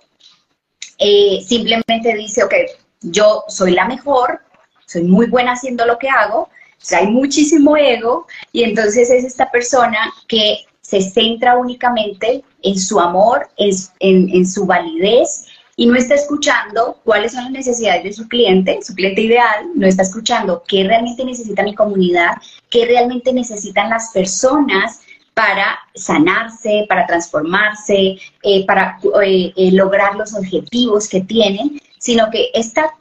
eh, 0.99 1.41
simplemente 1.47 2.15
dice, 2.15 2.45
ok, 2.45 2.55
yo 3.01 3.45
soy 3.49 3.73
la 3.73 3.87
mejor, 3.87 4.41
soy 4.87 5.05
muy 5.05 5.27
buena 5.27 5.53
haciendo 5.53 5.87
lo 5.87 5.99
que 5.99 6.11
hago, 6.11 6.51
hay 6.91 7.07
muchísimo 7.07 7.77
ego 7.77 8.27
y 8.53 8.65
entonces 8.65 9.09
es 9.09 9.25
esta 9.25 9.51
persona 9.51 10.13
que 10.29 10.67
se 10.83 11.01
centra 11.01 11.57
únicamente 11.57 12.45
en 12.63 12.79
su 12.79 13.01
amor, 13.01 13.49
en, 13.57 13.75
en, 14.01 14.47
su 14.47 14.67
validez 14.67 15.47
y 15.77 15.87
no 15.87 15.97
está 15.97 16.17
escuchando 16.17 16.99
cuáles 17.05 17.33
son 17.33 17.45
las 17.45 17.53
necesidades 17.53 18.05
de 18.05 18.13
su 18.13 18.29
cliente, 18.29 18.81
su 18.83 18.95
cliente 18.95 19.23
ideal, 19.23 19.71
no 19.75 19.87
está 19.87 20.03
escuchando 20.03 20.63
qué 20.69 20.85
realmente 20.85 21.25
necesita 21.25 21.63
mi 21.63 21.75
comunidad, 21.75 22.33
qué 22.69 22.85
realmente 22.85 23.33
necesitan 23.33 23.89
las 23.89 24.11
personas 24.13 25.01
para 25.35 25.79
sanarse, 25.95 26.87
para 26.89 27.07
transformarse, 27.07 28.19
eh, 28.43 28.67
para 28.67 28.99
eh, 29.25 29.53
eh, 29.57 29.71
lograr 29.73 30.15
los 30.17 30.35
objetivos 30.35 31.09
que 31.09 31.23
tienen, 31.23 31.81
sino 31.99 32.31
que 32.31 32.51
esta 32.55 32.95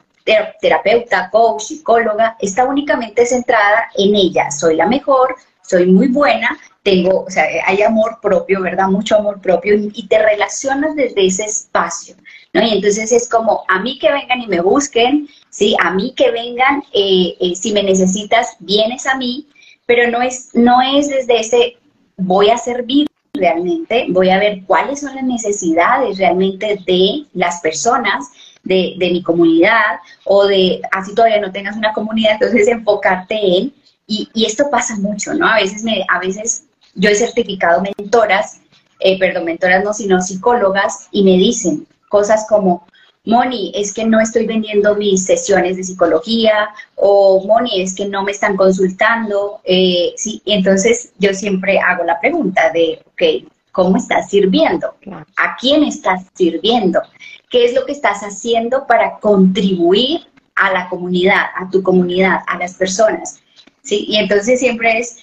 terapeuta, 0.60 1.28
coach, 1.30 1.62
psicóloga, 1.62 2.36
está 2.40 2.64
únicamente 2.64 3.26
centrada 3.26 3.88
en 3.96 4.14
ella. 4.14 4.50
Soy 4.50 4.76
la 4.76 4.86
mejor, 4.86 5.34
soy 5.62 5.86
muy 5.86 6.08
buena, 6.08 6.56
tengo, 6.84 7.24
o 7.24 7.30
sea, 7.30 7.44
hay 7.66 7.82
amor 7.82 8.18
propio, 8.22 8.62
¿verdad? 8.62 8.86
Mucho 8.86 9.16
amor 9.16 9.40
propio 9.40 9.74
y 9.74 10.06
te 10.06 10.18
relacionas 10.22 10.94
desde 10.94 11.26
ese 11.26 11.44
espacio, 11.44 12.14
¿no? 12.52 12.62
Y 12.62 12.74
entonces 12.74 13.10
es 13.10 13.28
como, 13.28 13.64
a 13.68 13.80
mí 13.80 13.98
que 13.98 14.12
vengan 14.12 14.40
y 14.40 14.46
me 14.46 14.60
busquen, 14.60 15.28
¿sí? 15.50 15.76
A 15.82 15.90
mí 15.90 16.14
que 16.16 16.30
vengan, 16.30 16.84
si 16.92 17.72
me 17.72 17.82
necesitas, 17.82 18.56
vienes 18.60 19.06
a 19.06 19.16
mí, 19.16 19.48
pero 19.86 20.08
no 20.10 20.22
es, 20.22 20.50
no 20.54 20.80
es 20.80 21.08
desde 21.08 21.40
ese 21.40 21.76
voy 22.16 22.50
a 22.50 22.58
servir 22.58 23.08
realmente, 23.34 24.06
voy 24.10 24.30
a 24.30 24.38
ver 24.38 24.62
cuáles 24.66 25.00
son 25.00 25.14
las 25.14 25.24
necesidades 25.24 26.18
realmente 26.18 26.78
de 26.86 27.24
las 27.32 27.60
personas, 27.60 28.30
de, 28.62 28.94
mi 28.98 29.22
comunidad, 29.22 30.00
o 30.24 30.46
de, 30.46 30.80
así 30.92 31.14
todavía 31.14 31.40
no 31.40 31.50
tengas 31.50 31.76
una 31.76 31.92
comunidad, 31.92 32.34
entonces 32.34 32.68
enfocarte 32.68 33.34
en, 33.34 33.74
y, 34.06 34.28
esto 34.44 34.70
pasa 34.70 34.96
mucho, 34.96 35.32
¿no? 35.34 35.46
A 35.46 35.56
veces, 35.56 35.82
me, 35.82 36.04
a 36.08 36.18
veces 36.20 36.64
yo 36.94 37.08
he 37.08 37.14
certificado 37.14 37.82
mentoras, 37.82 38.60
eh, 39.00 39.18
perdón, 39.18 39.46
mentoras 39.46 39.82
no, 39.82 39.92
sino 39.94 40.20
psicólogas, 40.20 41.08
y 41.10 41.22
me 41.22 41.32
dicen 41.32 41.86
cosas 42.08 42.46
como, 42.48 42.86
Moni, 43.24 43.70
es 43.74 43.94
que 43.94 44.04
no 44.04 44.20
estoy 44.20 44.46
vendiendo 44.46 44.96
mis 44.96 45.24
sesiones 45.24 45.76
de 45.76 45.84
psicología 45.84 46.70
o 46.96 47.44
Moni, 47.46 47.80
es 47.80 47.94
que 47.94 48.06
no 48.06 48.24
me 48.24 48.32
están 48.32 48.56
consultando. 48.56 49.60
Eh, 49.64 50.12
sí, 50.16 50.42
entonces 50.44 51.12
yo 51.18 51.32
siempre 51.32 51.78
hago 51.78 52.04
la 52.04 52.18
pregunta 52.18 52.70
de, 52.72 53.00
ok, 53.06 53.48
¿cómo 53.70 53.96
estás 53.96 54.28
sirviendo? 54.28 54.94
¿A 55.36 55.56
quién 55.56 55.84
estás 55.84 56.26
sirviendo? 56.34 57.00
¿Qué 57.48 57.64
es 57.64 57.74
lo 57.74 57.86
que 57.86 57.92
estás 57.92 58.22
haciendo 58.22 58.86
para 58.88 59.18
contribuir 59.20 60.26
a 60.56 60.72
la 60.72 60.88
comunidad, 60.88 61.46
a 61.56 61.70
tu 61.70 61.82
comunidad, 61.82 62.40
a 62.48 62.58
las 62.58 62.74
personas? 62.74 63.40
¿Sí? 63.82 64.04
Y 64.08 64.16
entonces 64.16 64.58
siempre 64.58 64.98
es, 64.98 65.18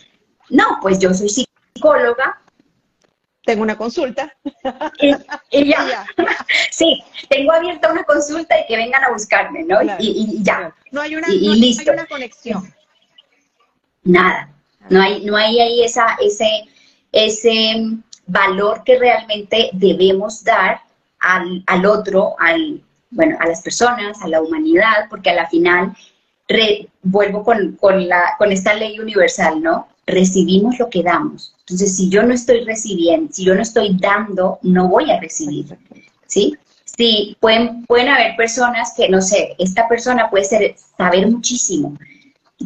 no, 0.50 0.64
pues 0.82 1.00
yo 1.00 1.14
soy 1.14 1.30
psicóloga, 1.30 2.42
tengo 3.50 3.64
una 3.64 3.76
consulta. 3.76 4.32
Y, 5.00 5.70
ya. 5.70 6.06
Sí, 6.70 7.04
tengo 7.30 7.52
abierta 7.52 7.92
una 7.92 8.04
consulta 8.04 8.60
y 8.60 8.68
que 8.68 8.78
vengan 8.78 9.04
a 9.04 9.10
buscarme, 9.10 9.64
¿no? 9.64 9.80
y, 9.98 10.44
ya. 10.44 10.72
No 10.92 11.02
hay 11.02 11.16
una, 11.16 11.28
no, 11.28 11.34
hay 11.34 11.90
una 11.92 12.06
conexión. 12.06 12.72
Nada. 14.04 14.52
No 14.90 15.02
hay, 15.02 15.26
no 15.26 15.36
hay 15.36 15.60
ahí 15.60 15.84
esa, 15.84 16.16
ese, 16.22 16.48
ese 17.12 17.88
valor 18.28 18.84
que 18.84 19.00
realmente 19.00 19.72
debemos 19.74 20.44
dar 20.44 20.82
al, 21.20 21.64
al 21.66 21.86
otro, 21.88 22.36
al, 22.38 22.84
bueno, 23.10 23.36
a 23.40 23.48
las 23.48 23.64
personas, 23.64 24.22
a 24.22 24.28
la 24.28 24.44
humanidad, 24.44 25.08
porque 25.10 25.32
a 25.32 25.34
la 25.34 25.50
final 25.50 25.96
vuelvo 27.02 27.44
con, 27.44 27.78
con, 27.78 28.08
la, 28.08 28.36
con 28.38 28.52
esta 28.52 28.76
ley 28.76 29.00
universal, 29.00 29.60
¿no? 29.62 29.88
Recibimos 30.10 30.80
lo 30.80 30.90
que 30.90 31.04
damos. 31.04 31.56
Entonces, 31.62 31.96
si 31.96 32.10
yo 32.10 32.24
no 32.24 32.34
estoy 32.34 32.64
recibiendo, 32.64 33.32
si 33.32 33.46
yo 33.46 33.56
no 33.56 33.62
estoy 33.62 33.96
dando, 34.00 34.60
no 34.64 34.88
voy 34.88 35.12
a 35.12 35.20
recibir, 35.20 35.78
¿sí? 36.28 36.58
Sí, 36.86 37.38
pueden, 37.40 37.86
pueden 37.86 38.10
haber 38.10 38.36
personas 38.36 38.94
que, 38.96 39.08
no 39.08 39.22
sé, 39.22 39.56
esta 39.58 39.88
persona 39.88 40.30
puede 40.30 40.46
ser, 40.46 40.76
saber 40.98 41.28
muchísimo. 41.28 41.98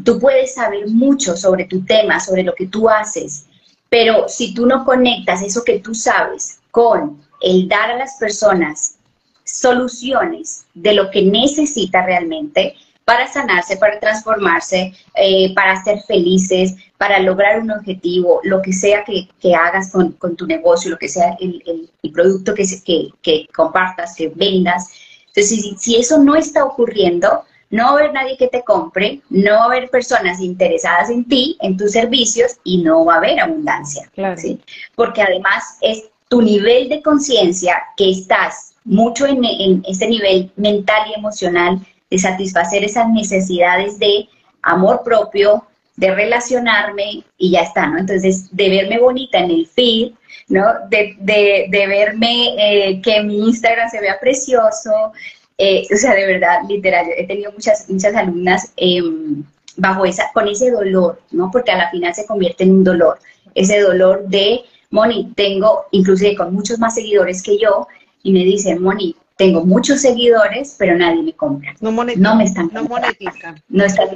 Tú 0.04 0.20
puedes 0.20 0.56
saber 0.56 0.88
mucho 0.88 1.38
sobre 1.38 1.66
tu 1.66 1.86
tema, 1.86 2.20
sobre 2.20 2.44
lo 2.44 2.56
que 2.56 2.68
tú 2.68 2.90
haces, 2.90 3.46
pero 3.90 4.28
si 4.28 4.54
tú 4.56 4.66
no 4.66 4.86
conectas 4.86 5.44
eso 5.44 5.64
que 5.64 5.80
tú 5.80 5.94
sabes 5.94 6.60
con 6.72 7.22
el 7.42 7.68
dar 7.68 7.92
a 7.92 7.98
las 7.98 8.18
personas 8.18 8.96
soluciones 9.44 10.66
de 10.74 10.94
lo 10.94 11.12
que 11.12 11.22
necesita 11.22 12.04
realmente, 12.04 12.76
para 13.06 13.28
sanarse, 13.28 13.78
para 13.78 14.00
transformarse, 14.00 14.94
eh, 15.16 15.54
para 15.54 15.82
ser 15.84 16.00
felices, 16.08 16.76
para 17.04 17.20
lograr 17.20 17.60
un 17.60 17.70
objetivo, 17.70 18.40
lo 18.44 18.62
que 18.62 18.72
sea 18.72 19.04
que, 19.04 19.54
hagas 19.54 19.92
con, 19.92 20.16
tu 20.38 20.48
negocio, 20.48 20.90
lo 20.90 20.98
que 20.98 21.10
sea 21.10 21.36
el, 21.42 21.90
producto 22.14 22.54
que, 22.54 22.64
que, 22.86 23.10
que, 23.22 23.46
compartas, 23.54 24.16
que 24.16 24.30
vendas. 24.30 24.88
Entonces, 25.28 25.76
si, 25.80 25.98
eso 25.98 26.20
no 26.20 26.34
está 26.34 26.64
ocurriendo, 26.64 27.44
no 27.72 27.84
va 27.84 27.90
a 27.90 27.94
haber 27.96 28.14
nadie 28.14 28.38
que 28.38 28.48
te 28.48 28.64
compre, 28.64 29.20
no 29.30 29.52
va 29.52 29.64
a 29.64 29.66
haber 29.66 29.90
personas 29.90 30.40
interesadas 30.40 31.10
en 31.10 31.26
ti, 31.26 31.58
en 31.60 31.76
tus 31.76 31.92
servicios 31.92 32.54
y 32.64 32.78
no 32.78 33.04
va 33.04 33.16
a 33.16 33.18
haber 33.18 33.38
abundancia. 33.42 34.10
¿sí? 34.38 34.62
Porque 34.96 35.24
además 35.24 35.78
es 35.82 36.06
tu 36.30 36.42
nivel 36.42 36.88
de 36.88 37.02
conciencia 37.02 37.84
que 37.98 38.12
estás 38.12 38.76
mucho 38.86 39.26
en, 39.26 39.44
en 39.44 39.84
ese 39.86 40.08
nivel 40.08 40.54
mental 40.56 41.02
y 41.10 41.20
emocional 41.20 41.86
de 42.10 42.18
satisfacer 42.18 42.86
esas 42.86 43.10
necesidades 43.10 44.00
de 44.00 44.30
amor 44.62 45.02
propio, 45.04 45.66
de 45.96 46.14
relacionarme 46.14 47.24
y 47.38 47.52
ya 47.52 47.62
está, 47.62 47.88
¿no? 47.88 48.00
Entonces, 48.00 48.48
de 48.56 48.70
verme 48.70 49.00
bonita 49.00 49.40
en 49.40 49.52
el 49.52 49.68
feed, 49.68 50.14
¿no? 50.50 50.66
De, 50.90 51.16
de, 51.20 51.88
verme 51.88 52.56
eh, 52.58 53.02
que 53.02 53.22
mi 53.24 53.38
Instagram 53.48 53.90
se 53.90 54.02
vea 54.02 54.20
precioso, 54.20 55.14
eh, 55.58 55.86
o 55.94 55.98
sea, 55.98 56.16
de 56.16 56.26
verdad, 56.26 56.62
literal, 56.68 57.06
he 57.16 57.28
tenido 57.28 57.52
muchas, 57.52 57.88
muchas 57.90 58.16
alumnas 58.16 58.74
em, 58.76 59.44
bajo 59.78 60.06
esa, 60.06 60.32
con 60.34 60.48
ese 60.48 60.72
dolor, 60.72 61.22
¿no? 61.32 61.50
Porque 61.52 61.72
a 61.72 61.78
la 61.78 61.92
final 61.92 62.14
se 62.14 62.26
convierte 62.26 62.64
en 62.64 62.72
un 62.72 62.84
dolor, 62.84 63.20
ese 63.54 63.80
dolor 63.82 64.28
de, 64.28 64.62
Moni, 64.90 65.32
tengo, 65.36 65.86
inclusive 65.92 66.36
con 66.36 66.54
muchos 66.54 66.80
más 66.80 66.96
seguidores 66.96 67.42
que 67.42 67.58
yo, 67.58 67.88
y 68.24 68.32
me 68.32 68.44
dicen, 68.44 68.82
Moni, 68.82 69.16
tengo 69.38 69.66
muchos 69.66 70.02
seguidores, 70.02 70.76
pero 70.78 70.96
nadie 70.96 71.24
me 71.24 71.34
compra. 71.34 71.74
No, 71.82 71.92
me 71.92 72.44
están 72.44 72.70
no 72.72 72.84
monetizan. 72.84 73.62
No 73.70 73.84
están 73.84 74.10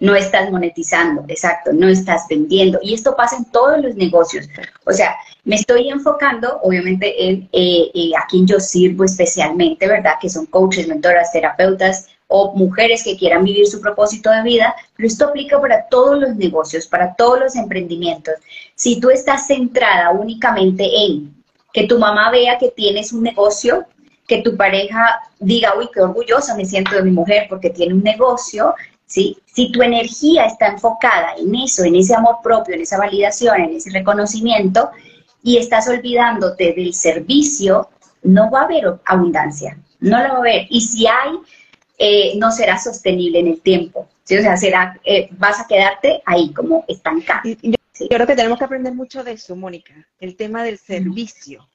no 0.00 0.16
estás 0.16 0.50
monetizando, 0.50 1.24
exacto, 1.28 1.72
no 1.72 1.88
estás 1.88 2.24
vendiendo. 2.28 2.78
Y 2.82 2.94
esto 2.94 3.14
pasa 3.14 3.36
en 3.36 3.44
todos 3.46 3.80
los 3.82 3.94
negocios. 3.94 4.48
O 4.86 4.92
sea, 4.92 5.14
me 5.44 5.56
estoy 5.56 5.90
enfocando, 5.90 6.58
obviamente, 6.62 7.28
en 7.28 7.48
eh, 7.52 7.90
eh, 7.94 8.10
a 8.18 8.26
quien 8.26 8.46
yo 8.46 8.58
sirvo 8.58 9.04
especialmente, 9.04 9.86
¿verdad? 9.86 10.14
Que 10.20 10.30
son 10.30 10.46
coaches, 10.46 10.88
mentoras, 10.88 11.32
terapeutas 11.32 12.08
o 12.28 12.54
mujeres 12.54 13.04
que 13.04 13.16
quieran 13.16 13.44
vivir 13.44 13.66
su 13.66 13.80
propósito 13.80 14.30
de 14.30 14.42
vida, 14.42 14.74
pero 14.96 15.06
esto 15.06 15.26
aplica 15.26 15.60
para 15.60 15.86
todos 15.88 16.18
los 16.18 16.36
negocios, 16.36 16.86
para 16.86 17.14
todos 17.16 17.40
los 17.40 17.56
emprendimientos. 17.56 18.34
Si 18.76 19.00
tú 19.00 19.10
estás 19.10 19.48
centrada 19.48 20.10
únicamente 20.12 20.84
en 20.84 21.34
que 21.72 21.86
tu 21.86 21.98
mamá 21.98 22.30
vea 22.30 22.56
que 22.56 22.70
tienes 22.70 23.12
un 23.12 23.22
negocio, 23.22 23.84
que 24.30 24.42
tu 24.42 24.56
pareja 24.56 25.20
diga, 25.40 25.74
uy, 25.76 25.88
qué 25.92 26.00
orgullosa 26.00 26.54
me 26.54 26.64
siento 26.64 26.94
de 26.94 27.02
mi 27.02 27.10
mujer 27.10 27.46
porque 27.48 27.70
tiene 27.70 27.94
un 27.94 28.02
negocio, 28.04 28.74
¿sí? 29.10 29.36
Si 29.44 29.72
tu 29.72 29.82
energía 29.82 30.46
está 30.46 30.68
enfocada 30.68 31.34
en 31.36 31.54
eso, 31.54 31.84
en 31.84 31.96
ese 31.96 32.14
amor 32.14 32.36
propio, 32.42 32.74
en 32.74 32.82
esa 32.82 32.96
validación, 32.96 33.60
en 33.60 33.74
ese 33.74 33.90
reconocimiento, 33.90 34.90
y 35.42 35.58
estás 35.58 35.88
olvidándote 35.88 36.72
del 36.72 36.94
servicio, 36.94 37.90
no 38.22 38.50
va 38.50 38.62
a 38.62 38.64
haber 38.64 39.00
abundancia, 39.04 39.76
no 39.98 40.18
la 40.18 40.28
va 40.28 40.34
a 40.36 40.38
haber. 40.38 40.66
Y 40.70 40.80
si 40.80 41.06
hay, 41.06 41.38
eh, 41.98 42.38
no 42.38 42.52
será 42.52 42.78
sostenible 42.78 43.40
en 43.40 43.48
el 43.48 43.60
tiempo. 43.60 44.08
¿sí? 44.24 44.36
O 44.36 44.42
sea, 44.42 44.56
será, 44.56 44.98
eh, 45.04 45.28
vas 45.32 45.58
a 45.60 45.66
quedarte 45.66 46.22
ahí 46.24 46.52
como 46.52 46.84
estancado. 46.86 47.42
Yo 47.62 48.08
creo 48.08 48.26
que 48.26 48.36
tenemos 48.36 48.58
que 48.58 48.64
aprender 48.64 48.94
mucho 48.94 49.24
de 49.24 49.32
eso, 49.32 49.56
Mónica, 49.56 49.94
el 50.20 50.36
tema 50.36 50.62
del 50.62 50.78
servicio. 50.78 51.68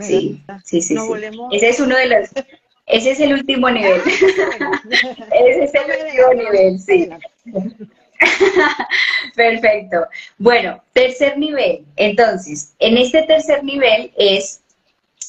Sí, 0.00 0.42
sí, 0.64 0.80
sí. 0.80 0.96
Ese 1.52 1.68
es 1.68 1.80
uno 1.80 1.96
de 1.96 2.06
los, 2.06 2.30
ese 2.92 3.12
es 3.12 3.20
el 3.20 3.32
último 3.32 3.70
nivel. 3.70 4.00
Ese 4.06 5.64
es 5.64 5.74
el 5.74 6.06
último 6.06 6.34
nivel, 6.34 6.78
sí. 6.78 7.08
Perfecto. 9.34 10.06
Bueno, 10.38 10.82
tercer 10.92 11.38
nivel. 11.38 11.86
Entonces, 11.96 12.74
en 12.78 12.98
este 12.98 13.22
tercer 13.22 13.64
nivel 13.64 14.12
es 14.16 14.60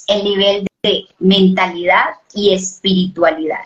el 0.08 0.24
nivel 0.25 0.67
de 0.84 1.05
mentalidad 1.20 2.10
y 2.34 2.53
espiritualidad. 2.53 3.63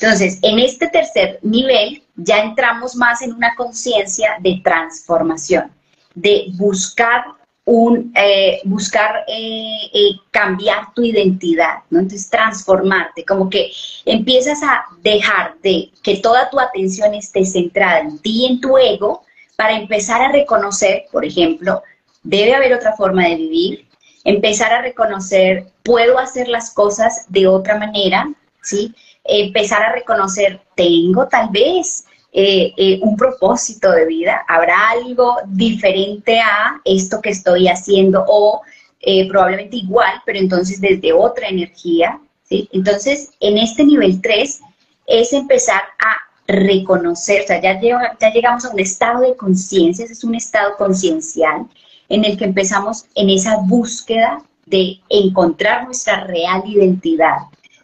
Entonces, 0.00 0.38
en 0.42 0.58
este 0.58 0.88
tercer 0.88 1.38
nivel 1.42 2.02
ya 2.16 2.42
entramos 2.42 2.94
más 2.94 3.22
en 3.22 3.32
una 3.32 3.54
conciencia 3.54 4.36
de 4.40 4.60
transformación, 4.62 5.72
de 6.14 6.48
buscar 6.58 7.24
un, 7.64 8.12
eh, 8.16 8.60
buscar 8.64 9.24
eh, 9.28 9.90
eh, 9.94 10.10
cambiar 10.30 10.92
tu 10.94 11.02
identidad, 11.02 11.78
¿no? 11.90 12.00
Entonces 12.00 12.28
transformarte, 12.28 13.24
como 13.24 13.48
que 13.48 13.70
empiezas 14.04 14.62
a 14.62 14.84
dejar 15.02 15.54
de 15.62 15.90
que 16.02 16.16
toda 16.16 16.50
tu 16.50 16.58
atención 16.58 17.14
esté 17.14 17.44
centrada 17.44 18.00
en 18.00 18.18
ti 18.18 18.46
en 18.46 18.60
tu 18.60 18.76
ego 18.76 19.22
para 19.56 19.76
empezar 19.76 20.22
a 20.22 20.32
reconocer, 20.32 21.04
por 21.12 21.24
ejemplo, 21.24 21.82
debe 22.22 22.54
haber 22.54 22.74
otra 22.74 22.96
forma 22.96 23.28
de 23.28 23.36
vivir, 23.36 23.86
empezar 24.24 24.72
a 24.72 24.82
reconocer, 24.82 25.66
puedo 25.84 26.18
hacer 26.18 26.48
las 26.48 26.72
cosas 26.74 27.26
de 27.28 27.46
otra 27.46 27.78
manera, 27.78 28.28
¿sí? 28.60 28.94
Empezar 29.24 29.82
a 29.84 29.92
reconocer, 29.92 30.60
tengo 30.74 31.28
tal 31.28 31.48
vez 31.50 32.06
eh, 32.34 32.72
eh, 32.78 32.98
un 33.02 33.14
propósito 33.14 33.92
de 33.92 34.06
vida, 34.06 34.42
habrá 34.48 34.88
algo 34.88 35.36
diferente 35.48 36.40
a 36.40 36.80
esto 36.82 37.20
que 37.20 37.28
estoy 37.28 37.68
haciendo 37.68 38.24
o 38.26 38.62
eh, 39.00 39.28
probablemente 39.28 39.76
igual, 39.76 40.14
pero 40.24 40.38
entonces 40.38 40.80
desde 40.80 41.12
otra 41.12 41.48
energía. 41.48 42.18
¿sí? 42.44 42.70
Entonces, 42.72 43.32
en 43.40 43.58
este 43.58 43.84
nivel 43.84 44.22
3 44.22 44.60
es 45.08 45.32
empezar 45.34 45.82
a 45.98 46.16
reconocer, 46.46 47.42
o 47.42 47.46
sea, 47.46 47.60
ya, 47.60 47.78
ya 47.80 48.32
llegamos 48.32 48.64
a 48.64 48.70
un 48.70 48.80
estado 48.80 49.20
de 49.20 49.36
conciencia, 49.36 50.06
es 50.06 50.24
un 50.24 50.34
estado 50.34 50.76
conciencial 50.78 51.66
en 52.08 52.24
el 52.24 52.38
que 52.38 52.44
empezamos 52.44 53.04
en 53.14 53.28
esa 53.28 53.58
búsqueda 53.58 54.42
de 54.64 55.00
encontrar 55.10 55.84
nuestra 55.84 56.24
real 56.24 56.62
identidad. 56.66 57.36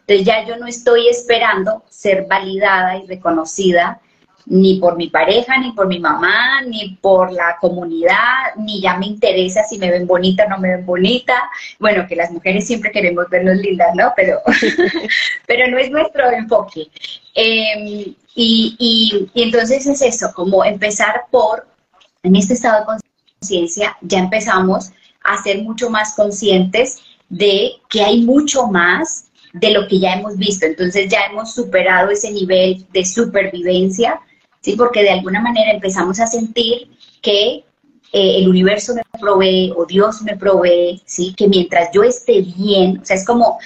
Entonces 0.07 0.25
ya 0.25 0.43
yo 0.47 0.57
no 0.57 0.65
estoy 0.65 1.07
esperando 1.07 1.83
ser 1.89 2.25
validada 2.27 2.97
y 2.97 3.05
reconocida 3.05 4.01
ni 4.49 4.79
por 4.79 4.97
mi 4.97 5.09
pareja, 5.09 5.57
ni 5.59 5.71
por 5.73 5.87
mi 5.87 5.99
mamá, 5.99 6.61
ni 6.63 6.97
por 7.01 7.31
la 7.31 7.57
comunidad, 7.61 8.55
ni 8.57 8.81
ya 8.81 8.97
me 8.97 9.05
interesa 9.05 9.63
si 9.63 9.77
me 9.77 9.91
ven 9.91 10.07
bonita 10.07 10.45
o 10.45 10.49
no 10.49 10.57
me 10.57 10.75
ven 10.75 10.85
bonita. 10.85 11.49
Bueno, 11.79 12.07
que 12.07 12.15
las 12.15 12.31
mujeres 12.31 12.65
siempre 12.65 12.91
queremos 12.91 13.29
vernos 13.29 13.57
lindas, 13.57 13.93
¿no? 13.95 14.11
Pero, 14.15 14.41
pero 15.47 15.67
no 15.67 15.77
es 15.77 15.91
nuestro 15.91 16.31
enfoque. 16.31 16.87
Em, 17.35 18.15
y, 18.35 18.75
y, 18.79 19.29
y 19.33 19.43
entonces 19.43 19.85
es 19.85 20.01
eso, 20.01 20.31
como 20.33 20.65
empezar 20.65 21.25
por, 21.29 21.67
en 22.23 22.35
este 22.35 22.55
estado 22.55 22.79
de 22.79 22.99
conciencia, 23.39 23.95
ya 24.01 24.17
empezamos 24.17 24.91
a 25.23 25.41
ser 25.43 25.61
mucho 25.61 25.91
más 25.91 26.15
conscientes 26.15 26.97
de 27.29 27.73
que 27.87 28.03
hay 28.03 28.21
mucho 28.21 28.65
más 28.65 29.25
de 29.53 29.71
lo 29.71 29.87
que 29.87 29.99
ya 29.99 30.13
hemos 30.13 30.37
visto. 30.37 30.65
Entonces 30.65 31.07
ya 31.07 31.25
hemos 31.29 31.53
superado 31.53 32.09
ese 32.09 32.31
nivel 32.31 32.83
de 32.91 33.05
supervivencia 33.05 34.19
¿sí? 34.61 34.75
Porque 34.75 35.03
de 35.03 35.11
alguna 35.11 35.41
manera 35.41 35.71
empezamos 35.71 36.19
a 36.19 36.27
sentir 36.27 36.89
que 37.21 37.63
eh, 38.11 38.37
el 38.37 38.49
universo 38.49 38.93
me 38.95 39.03
provee 39.19 39.71
o 39.75 39.85
Dios 39.85 40.21
me 40.23 40.35
provee, 40.35 41.01
¿sí? 41.05 41.33
Que 41.35 41.47
mientras 41.47 41.89
yo 41.93 42.03
esté 42.03 42.41
bien, 42.41 42.99
o 43.01 43.05
sea, 43.05 43.15
es 43.15 43.25
como 43.25 43.59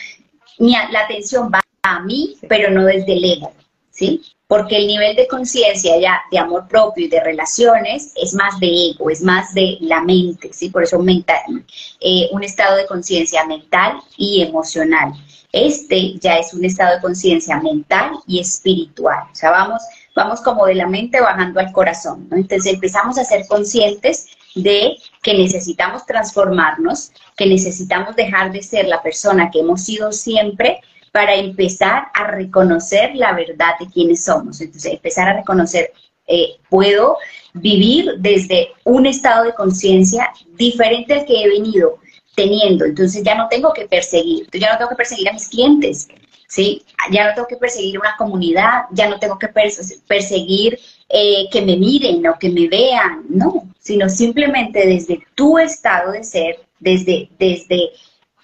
la 0.57 0.99
atención 1.03 1.49
va 1.53 1.61
a 1.83 1.99
mí, 2.01 2.37
pero 2.47 2.69
no 2.71 2.85
desde 2.85 3.13
el 3.13 3.23
ego, 3.23 3.53
¿sí? 3.91 4.21
Porque 4.47 4.77
el 4.77 4.87
nivel 4.87 5.15
de 5.15 5.27
conciencia 5.27 5.99
ya 5.99 6.21
de 6.29 6.37
amor 6.37 6.67
propio 6.67 7.05
y 7.05 7.09
de 7.09 7.23
relaciones 7.23 8.13
es 8.15 8.33
más 8.33 8.59
de 8.59 8.91
ego, 8.91 9.09
es 9.09 9.21
más 9.21 9.53
de 9.53 9.77
la 9.81 10.01
mente, 10.01 10.51
¿sí? 10.53 10.69
Por 10.69 10.83
eso 10.83 10.99
mental, 10.99 11.65
eh, 12.01 12.29
un 12.31 12.43
estado 12.43 12.75
de 12.77 12.85
conciencia 12.85 13.45
mental 13.45 13.99
y 14.17 14.41
emocional. 14.41 15.13
Este 15.51 16.17
ya 16.19 16.37
es 16.37 16.53
un 16.53 16.65
estado 16.65 16.95
de 16.95 17.01
conciencia 17.01 17.61
mental 17.61 18.11
y 18.27 18.39
espiritual. 18.39 19.23
O 19.31 19.35
sea, 19.35 19.51
vamos 19.51 19.81
vamos 20.15 20.41
como 20.41 20.65
de 20.65 20.75
la 20.75 20.87
mente 20.87 21.19
bajando 21.19 21.59
al 21.59 21.71
corazón. 21.71 22.27
¿no? 22.29 22.37
Entonces 22.37 22.73
empezamos 22.73 23.17
a 23.17 23.23
ser 23.23 23.45
conscientes 23.47 24.27
de 24.55 24.97
que 25.21 25.33
necesitamos 25.33 26.05
transformarnos, 26.05 27.11
que 27.35 27.47
necesitamos 27.47 28.15
dejar 28.15 28.51
de 28.51 28.61
ser 28.61 28.87
la 28.87 29.01
persona 29.01 29.49
que 29.51 29.59
hemos 29.59 29.83
sido 29.83 30.11
siempre 30.11 30.81
para 31.11 31.35
empezar 31.35 32.07
a 32.13 32.27
reconocer 32.27 33.15
la 33.15 33.33
verdad 33.33 33.73
de 33.79 33.87
quiénes 33.87 34.23
somos. 34.23 34.61
Entonces 34.61 34.93
empezar 34.93 35.27
a 35.29 35.33
reconocer, 35.33 35.91
eh, 36.27 36.55
puedo 36.69 37.17
vivir 37.53 38.15
desde 38.19 38.69
un 38.83 39.05
estado 39.05 39.45
de 39.45 39.53
conciencia 39.53 40.31
diferente 40.55 41.13
al 41.13 41.25
que 41.25 41.43
he 41.43 41.47
venido 41.47 41.99
teniendo. 42.35 42.85
Entonces 42.85 43.23
ya 43.23 43.35
no 43.35 43.47
tengo 43.47 43.73
que 43.73 43.87
perseguir, 43.87 44.47
ya 44.51 44.71
no 44.71 44.77
tengo 44.77 44.89
que 44.89 44.95
perseguir 44.95 45.29
a 45.29 45.33
mis 45.33 45.47
clientes, 45.49 46.07
¿sí? 46.53 46.83
Ya 47.11 47.27
no 47.27 47.33
tengo 47.33 47.47
que 47.47 47.57
perseguir 47.57 47.99
una 47.99 48.15
comunidad, 48.15 48.83
ya 48.91 49.09
no 49.09 49.17
tengo 49.17 49.39
que 49.39 49.47
perseguir 49.47 50.79
eh, 51.09 51.47
que 51.51 51.61
me 51.63 51.75
miren 51.77 52.25
o 52.27 52.37
que 52.37 52.49
me 52.49 52.67
vean, 52.67 53.23
no, 53.27 53.69
sino 53.79 54.07
simplemente 54.07 54.85
desde 54.85 55.25
tu 55.33 55.57
estado 55.57 56.11
de 56.11 56.23
ser, 56.23 56.59
desde, 56.79 57.29
desde, 57.39 57.89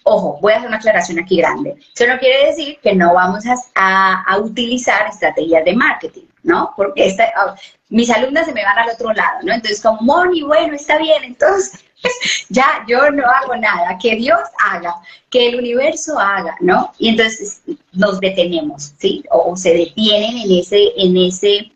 ojo, 0.01 0.39
voy 0.41 0.53
a 0.53 0.55
hacer 0.55 0.69
una 0.69 0.77
aclaración 0.77 1.19
aquí 1.19 1.37
grande. 1.37 1.75
Eso 1.93 2.07
no 2.07 2.17
quiere 2.17 2.47
decir 2.47 2.79
que 2.81 2.95
no 2.95 3.13
vamos 3.13 3.43
a, 3.75 4.23
a, 4.23 4.37
utilizar 4.39 5.07
estrategias 5.07 5.63
de 5.63 5.75
marketing, 5.75 6.25
¿no? 6.43 6.73
Porque 6.75 7.07
esta, 7.07 7.31
oh, 7.45 7.55
mis 7.89 8.09
alumnas 8.09 8.45
se 8.45 8.53
me 8.53 8.63
van 8.63 8.77
al 8.77 8.89
otro 8.89 9.13
lado, 9.13 9.39
¿no? 9.43 9.53
Entonces, 9.53 9.81
como, 9.81 10.01
Moni, 10.01 10.41
bueno, 10.43 10.73
está 10.73 10.97
bien, 10.97 11.23
entonces 11.23 11.83
ya 12.49 12.83
yo 12.87 13.09
no 13.11 13.23
hago 13.25 13.55
nada, 13.55 13.97
que 14.01 14.15
Dios 14.15 14.39
haga, 14.65 14.95
que 15.29 15.49
el 15.49 15.59
universo 15.59 16.17
haga, 16.19 16.55
¿no? 16.59 16.91
Y 16.97 17.09
entonces 17.09 17.61
nos 17.91 18.19
detenemos, 18.19 18.93
¿sí? 18.97 19.23
O, 19.31 19.55
se 19.55 19.73
detienen 19.73 20.37
en 20.37 20.59
ese, 20.59 20.93
en 20.97 21.17
ese 21.17 21.71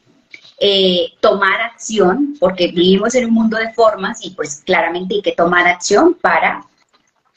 eh, 0.59 1.07
tomar 1.19 1.61
acción, 1.61 2.35
porque 2.39 2.67
vivimos 2.67 3.15
en 3.15 3.25
un 3.25 3.33
mundo 3.33 3.57
de 3.57 3.73
formas 3.73 4.23
y 4.25 4.31
pues 4.31 4.61
claramente 4.65 5.15
hay 5.15 5.21
que 5.21 5.33
tomar 5.33 5.67
acción 5.67 6.13
para 6.21 6.65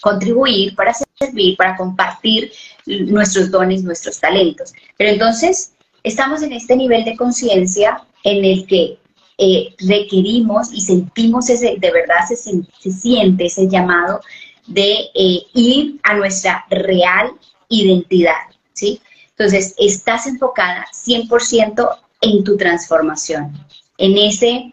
contribuir, 0.00 0.74
para 0.76 0.94
servir, 1.18 1.56
para 1.56 1.76
compartir 1.76 2.52
nuestros 2.86 3.50
dones, 3.50 3.82
nuestros 3.82 4.20
talentos. 4.20 4.72
Pero 4.96 5.10
entonces 5.10 5.72
estamos 6.06 6.40
en 6.42 6.52
este 6.52 6.76
nivel 6.76 7.04
de 7.04 7.16
conciencia 7.16 8.00
en 8.22 8.44
el 8.44 8.66
que 8.66 8.98
eh, 9.38 9.74
requerimos 9.80 10.72
y 10.72 10.80
sentimos 10.80 11.50
ese, 11.50 11.76
de 11.78 11.90
verdad 11.90 12.26
se, 12.28 12.36
se 12.36 12.90
siente 12.92 13.46
ese 13.46 13.68
llamado 13.68 14.20
de 14.68 14.92
eh, 15.14 15.42
ir 15.52 15.98
a 16.04 16.14
nuestra 16.14 16.64
real 16.70 17.32
identidad. 17.68 18.46
¿sí? 18.72 19.00
Entonces, 19.30 19.74
estás 19.78 20.28
enfocada 20.28 20.86
100% 20.92 21.98
en 22.20 22.44
tu 22.44 22.56
transformación, 22.56 23.52
en 23.98 24.16
ese, 24.16 24.72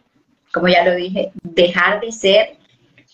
como 0.53 0.67
ya 0.67 0.85
lo 0.85 0.95
dije, 0.95 1.31
dejar 1.41 1.99
de 1.99 2.11
ser 2.11 2.57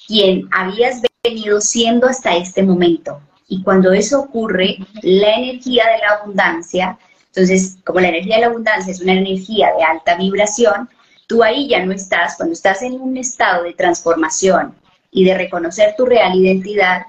quien 0.08 0.50
habías 0.52 1.02
venido 1.24 1.62
siendo 1.62 2.08
hasta 2.08 2.36
este 2.36 2.64
momento. 2.64 3.22
Y 3.48 3.64
cuando 3.64 3.94
eso 3.94 4.20
ocurre, 4.20 4.78
la 5.02 5.36
energía 5.36 5.86
de 5.86 6.00
la 6.00 6.20
abundancia, 6.22 7.00
entonces, 7.34 7.78
como 7.86 8.00
la 8.00 8.10
energía 8.10 8.36
de 8.36 8.42
la 8.42 8.48
abundancia 8.48 8.92
es 8.92 9.02
una 9.02 9.14
energía 9.14 9.72
de 9.78 9.84
alta 9.84 10.16
vibración, 10.16 10.90
tú 11.28 11.44
ahí 11.44 11.68
ya 11.68 11.86
no 11.86 11.94
estás, 11.94 12.36
cuando 12.38 12.54
estás 12.54 12.82
en 12.82 13.00
un 13.00 13.16
estado 13.18 13.64
de 13.64 13.74
transformación 13.74 14.76
y 15.12 15.26
de 15.26 15.38
reconocer 15.38 15.96
tu 15.96 16.06
real 16.06 16.36
identidad, 16.36 17.04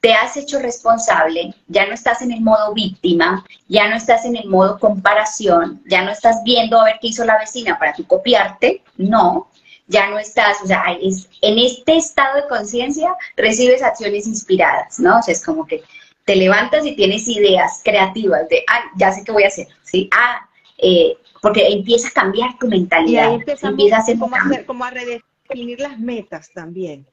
te 0.00 0.12
has 0.12 0.36
hecho 0.36 0.60
responsable, 0.60 1.52
ya 1.66 1.86
no 1.86 1.94
estás 1.94 2.22
en 2.22 2.30
el 2.30 2.40
modo 2.40 2.72
víctima, 2.74 3.44
ya 3.68 3.88
no 3.88 3.96
estás 3.96 4.24
en 4.24 4.36
el 4.36 4.48
modo 4.48 4.78
comparación, 4.78 5.82
ya 5.88 6.02
no 6.02 6.12
estás 6.12 6.42
viendo 6.44 6.80
a 6.80 6.84
ver 6.84 6.98
qué 7.00 7.08
hizo 7.08 7.24
la 7.24 7.38
vecina 7.38 7.76
para 7.76 7.92
tu 7.92 8.06
copiarte, 8.06 8.82
no, 8.96 9.50
ya 9.88 10.08
no 10.08 10.18
estás, 10.18 10.58
o 10.62 10.66
sea, 10.66 10.84
es, 11.00 11.28
en 11.42 11.58
este 11.58 11.96
estado 11.96 12.36
de 12.36 12.48
conciencia 12.48 13.14
recibes 13.36 13.82
acciones 13.82 14.28
inspiradas, 14.28 15.00
¿no? 15.00 15.18
O 15.18 15.22
sea, 15.22 15.32
es 15.32 15.44
como 15.44 15.66
que 15.66 15.82
te 16.26 16.34
levantas 16.34 16.84
y 16.84 16.96
tienes 16.96 17.26
ideas 17.28 17.80
creativas 17.84 18.48
de, 18.48 18.64
ah, 18.68 18.80
ya 18.96 19.12
sé 19.12 19.22
qué 19.24 19.30
voy 19.30 19.44
a 19.44 19.46
hacer, 19.46 19.68
¿sí? 19.84 20.10
Ah, 20.12 20.46
eh, 20.76 21.16
porque 21.40 21.68
empieza 21.68 22.08
a 22.08 22.10
cambiar 22.10 22.58
tu 22.58 22.66
mentalidad. 22.66 23.30
Y 23.30 23.34
ahí 23.34 23.34
empieza 23.62 23.96
a 23.96 24.00
hacer 24.00 24.18
como, 24.18 24.36
como 24.66 24.84
a 24.84 24.90
redefinir 24.90 25.80
las 25.80 25.98
metas 26.00 26.50
también. 26.52 27.06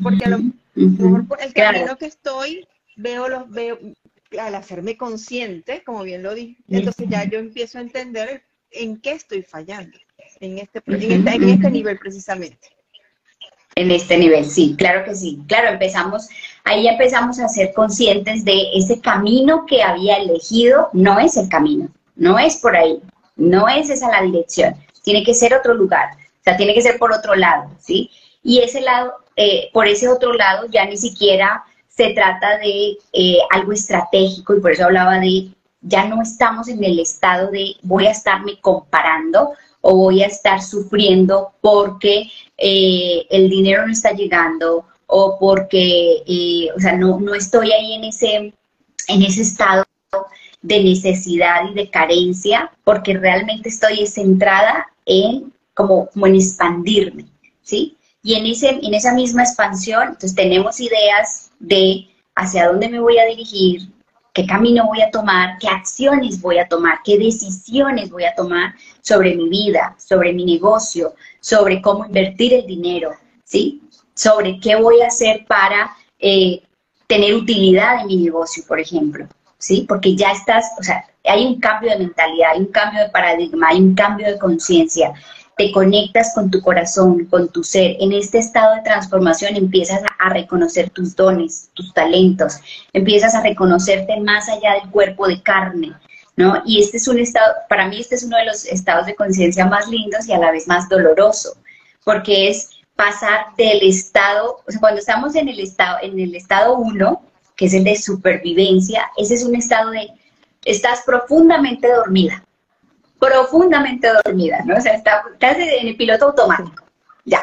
Porque 0.00 0.24
a 0.24 0.28
lo 0.28 0.38
mejor 0.76 1.26
por 1.26 1.42
el 1.42 1.52
camino 1.52 1.98
que 1.98 2.06
estoy, 2.06 2.66
veo 2.96 3.28
los, 3.28 3.50
veo, 3.50 3.78
al 4.38 4.54
hacerme 4.54 4.96
consciente, 4.96 5.82
como 5.84 6.04
bien 6.04 6.22
lo 6.22 6.32
dije, 6.32 6.56
entonces 6.68 7.08
ya 7.10 7.24
yo 7.24 7.40
empiezo 7.40 7.78
a 7.78 7.82
entender 7.82 8.44
en 8.70 9.00
qué 9.00 9.10
estoy 9.10 9.42
fallando, 9.42 9.98
en 10.38 10.58
este, 10.58 10.80
en 10.86 11.28
este, 11.28 11.70
nivel 11.70 11.98
precisamente. 11.98 12.68
En 13.74 13.90
este 13.90 14.18
nivel, 14.18 14.44
sí, 14.44 14.74
claro 14.76 15.04
que 15.04 15.14
sí. 15.14 15.40
Claro, 15.48 15.70
empezamos, 15.70 16.28
ahí 16.64 16.86
empezamos 16.86 17.38
a 17.38 17.48
ser 17.48 17.72
conscientes 17.72 18.44
de 18.44 18.70
ese 18.74 19.00
camino 19.00 19.64
que 19.66 19.82
había 19.82 20.16
elegido, 20.16 20.90
no 20.92 21.18
es 21.18 21.36
el 21.36 21.48
camino, 21.48 21.88
no 22.16 22.38
es 22.38 22.56
por 22.58 22.76
ahí, 22.76 23.00
no 23.36 23.68
es 23.68 23.88
esa 23.88 24.10
la 24.10 24.22
dirección, 24.22 24.74
tiene 25.02 25.24
que 25.24 25.34
ser 25.34 25.54
otro 25.54 25.74
lugar, 25.74 26.10
o 26.14 26.44
sea, 26.44 26.56
tiene 26.56 26.74
que 26.74 26.82
ser 26.82 26.98
por 26.98 27.12
otro 27.12 27.34
lado, 27.34 27.70
¿sí? 27.78 28.10
Y 28.42 28.58
ese 28.58 28.82
lado, 28.82 29.14
eh, 29.36 29.70
por 29.72 29.86
ese 29.86 30.08
otro 30.08 30.34
lado, 30.34 30.66
ya 30.70 30.84
ni 30.84 30.96
siquiera 30.96 31.64
se 31.88 32.12
trata 32.14 32.58
de 32.58 32.98
eh, 33.12 33.38
algo 33.50 33.72
estratégico 33.72 34.54
y 34.54 34.60
por 34.60 34.72
eso 34.72 34.84
hablaba 34.84 35.18
de, 35.18 35.50
ya 35.80 36.06
no 36.06 36.20
estamos 36.20 36.68
en 36.68 36.82
el 36.84 36.98
estado 36.98 37.50
de 37.50 37.76
voy 37.82 38.06
a 38.06 38.10
estarme 38.10 38.58
comparando 38.60 39.52
o 39.82 39.96
voy 39.96 40.22
a 40.22 40.26
estar 40.26 40.62
sufriendo 40.62 41.52
porque 41.60 42.30
eh, 42.56 43.26
el 43.30 43.50
dinero 43.50 43.86
no 43.86 43.92
está 43.92 44.12
llegando 44.12 44.86
o 45.06 45.36
porque, 45.38 46.22
o 46.74 46.80
sea, 46.80 46.96
no, 46.96 47.20
no 47.20 47.34
estoy 47.34 47.70
ahí 47.70 47.94
en 47.94 48.04
ese, 48.04 48.54
en 49.08 49.22
ese 49.22 49.42
estado 49.42 49.84
de 50.62 50.82
necesidad 50.82 51.68
y 51.70 51.74
de 51.74 51.90
carencia, 51.90 52.72
porque 52.84 53.18
realmente 53.18 53.68
estoy 53.68 54.06
centrada 54.06 54.86
en 55.04 55.52
como, 55.74 56.08
como 56.08 56.26
en 56.26 56.36
expandirme, 56.36 57.26
¿sí? 57.62 57.96
Y 58.22 58.34
en, 58.34 58.46
ese, 58.46 58.78
en 58.82 58.94
esa 58.94 59.12
misma 59.12 59.42
expansión, 59.42 60.02
entonces 60.04 60.34
tenemos 60.34 60.80
ideas 60.80 61.50
de 61.58 62.08
hacia 62.34 62.68
dónde 62.68 62.88
me 62.88 63.00
voy 63.00 63.18
a 63.18 63.26
dirigir, 63.26 63.88
qué 64.32 64.46
camino 64.46 64.86
voy 64.86 65.02
a 65.02 65.10
tomar, 65.10 65.58
qué 65.58 65.68
acciones 65.68 66.40
voy 66.40 66.58
a 66.58 66.68
tomar, 66.68 67.00
qué 67.04 67.18
decisiones 67.18 68.10
voy 68.10 68.24
a 68.24 68.34
tomar 68.34 68.74
sobre 69.00 69.34
mi 69.34 69.48
vida, 69.48 69.94
sobre 69.98 70.32
mi 70.32 70.44
negocio, 70.44 71.14
sobre 71.40 71.82
cómo 71.82 72.06
invertir 72.06 72.54
el 72.54 72.66
dinero, 72.66 73.12
¿sí? 73.44 73.82
Sobre 74.14 74.58
qué 74.60 74.76
voy 74.76 75.02
a 75.02 75.08
hacer 75.08 75.44
para 75.46 75.94
eh, 76.18 76.62
tener 77.06 77.34
utilidad 77.34 78.00
en 78.00 78.06
mi 78.06 78.16
negocio, 78.16 78.64
por 78.66 78.80
ejemplo, 78.80 79.26
¿sí? 79.58 79.84
Porque 79.86 80.16
ya 80.16 80.32
estás, 80.32 80.64
o 80.78 80.82
sea, 80.82 81.04
hay 81.24 81.46
un 81.46 81.60
cambio 81.60 81.90
de 81.90 81.98
mentalidad, 81.98 82.52
hay 82.52 82.60
un 82.60 82.72
cambio 82.72 83.02
de 83.02 83.10
paradigma, 83.10 83.68
hay 83.68 83.78
un 83.78 83.94
cambio 83.94 84.26
de 84.28 84.38
conciencia 84.38 85.12
te 85.56 85.70
conectas 85.72 86.32
con 86.34 86.50
tu 86.50 86.60
corazón, 86.60 87.26
con 87.26 87.48
tu 87.48 87.62
ser. 87.62 87.96
En 88.00 88.12
este 88.12 88.38
estado 88.38 88.74
de 88.74 88.82
transformación 88.82 89.56
empiezas 89.56 90.02
a, 90.18 90.28
reconocer 90.30 90.90
tus 90.90 91.14
dones, 91.14 91.70
tus 91.74 91.92
talentos, 91.92 92.56
empiezas 92.92 93.34
a 93.34 93.42
reconocerte 93.42 94.18
más 94.20 94.48
allá 94.48 94.74
del 94.74 94.90
cuerpo 94.90 95.28
de 95.28 95.42
carne, 95.42 95.92
¿no? 96.36 96.62
Y 96.64 96.80
este 96.80 96.96
es 96.96 97.08
un 97.08 97.18
estado, 97.18 97.52
para 97.68 97.88
mí 97.88 98.00
este 98.00 98.14
es 98.14 98.22
uno 98.22 98.36
de 98.38 98.46
los 98.46 98.64
estados 98.64 99.06
de 99.06 99.14
conciencia 99.14 99.66
más 99.66 99.88
lindos 99.88 100.26
y 100.26 100.32
a 100.32 100.38
la 100.38 100.52
vez 100.52 100.66
más 100.68 100.88
doloroso, 100.88 101.56
porque 102.04 102.48
es 102.48 102.70
pasar 102.96 103.46
del 103.56 103.82
estado, 103.82 104.62
o 104.66 104.70
sea, 104.70 104.80
cuando 104.80 105.00
estamos 105.00 105.34
en 105.34 105.48
el 105.48 105.60
estado, 105.60 105.98
en 106.02 106.18
el 106.18 106.34
estado 106.34 106.76
1, 106.76 107.22
que 107.56 107.66
es 107.66 107.74
el 107.74 107.84
de 107.84 107.96
supervivencia, 107.96 109.10
ese 109.16 109.34
es 109.34 109.44
un 109.44 109.56
estado 109.56 109.90
de, 109.90 110.08
estás 110.64 111.02
profundamente 111.04 111.90
dormida, 111.92 112.44
profundamente 113.22 114.08
dormida, 114.24 114.62
¿no? 114.64 114.76
O 114.76 114.80
sea, 114.80 114.94
está, 114.94 115.22
estás 115.32 115.56
en 115.56 115.86
el 115.86 115.96
piloto 115.96 116.26
automático, 116.26 116.82
ya, 117.24 117.40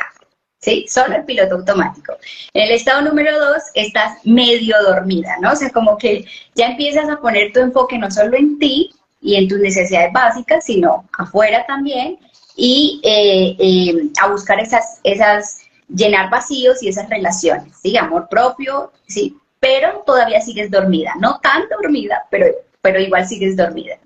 ¿sí? 0.60 0.86
Solo 0.90 1.16
el 1.16 1.24
piloto 1.24 1.56
automático. 1.56 2.18
En 2.54 2.64
el 2.64 2.72
estado 2.72 3.02
número 3.02 3.40
dos 3.40 3.64
estás 3.76 4.18
medio 4.26 4.76
dormida, 4.84 5.38
¿no? 5.40 5.54
O 5.54 5.56
sea, 5.56 5.70
como 5.70 5.98
que 5.98 6.26
ya 6.54 6.68
empiezas 6.68 7.08
a 7.08 7.22
poner 7.22 7.54
tu 7.54 7.62
enfoque 7.62 7.98
no 7.98 8.12
solo 8.12 8.36
en 8.36 8.60
ti 8.60 8.92
y 9.22 9.36
en 9.36 9.48
tus 9.48 9.60
necesidades 9.60 10.12
básicas, 10.12 10.66
sino 10.66 11.08
afuera 11.18 11.66
también 11.66 12.20
y 12.58 13.00
eh, 13.06 13.56
eh, 13.58 14.10
a 14.22 14.28
buscar 14.28 14.60
esas, 14.60 15.00
esas, 15.06 15.60
llenar 15.88 16.30
vacíos 16.30 16.84
y 16.84 16.90
esas 16.90 17.10
relaciones, 17.10 17.74
¿sí? 17.82 17.96
Amor 17.96 18.28
propio, 18.30 18.92
¿sí? 19.08 19.38
Pero 19.62 20.04
todavía 20.06 20.42
sigues 20.42 20.70
dormida, 20.70 21.14
no 21.22 21.40
tan 21.40 21.70
dormida, 21.70 22.26
pero, 22.30 22.48
pero 22.82 23.00
igual 23.00 23.26
sigues 23.26 23.56
dormida. 23.56 23.98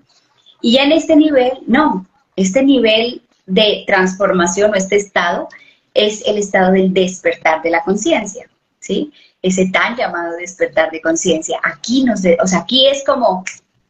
Y 0.64 0.72
ya 0.72 0.84
en 0.84 0.92
este 0.92 1.14
nivel, 1.14 1.58
no, 1.66 2.06
este 2.36 2.62
nivel 2.62 3.20
de 3.44 3.84
transformación 3.86 4.72
o 4.72 4.74
este 4.74 4.96
estado 4.96 5.46
es 5.92 6.26
el 6.26 6.38
estado 6.38 6.72
del 6.72 6.94
despertar 6.94 7.60
de 7.60 7.68
la 7.68 7.84
conciencia, 7.84 8.48
¿sí? 8.80 9.12
Ese 9.42 9.66
tan 9.66 9.94
llamado 9.94 10.38
despertar 10.38 10.90
de 10.90 11.02
conciencia. 11.02 11.60
Aquí 11.62 12.02
nos, 12.02 12.20
o 12.42 12.46
sea, 12.46 12.60
aquí 12.60 12.86
es 12.86 13.04
como 13.04 13.44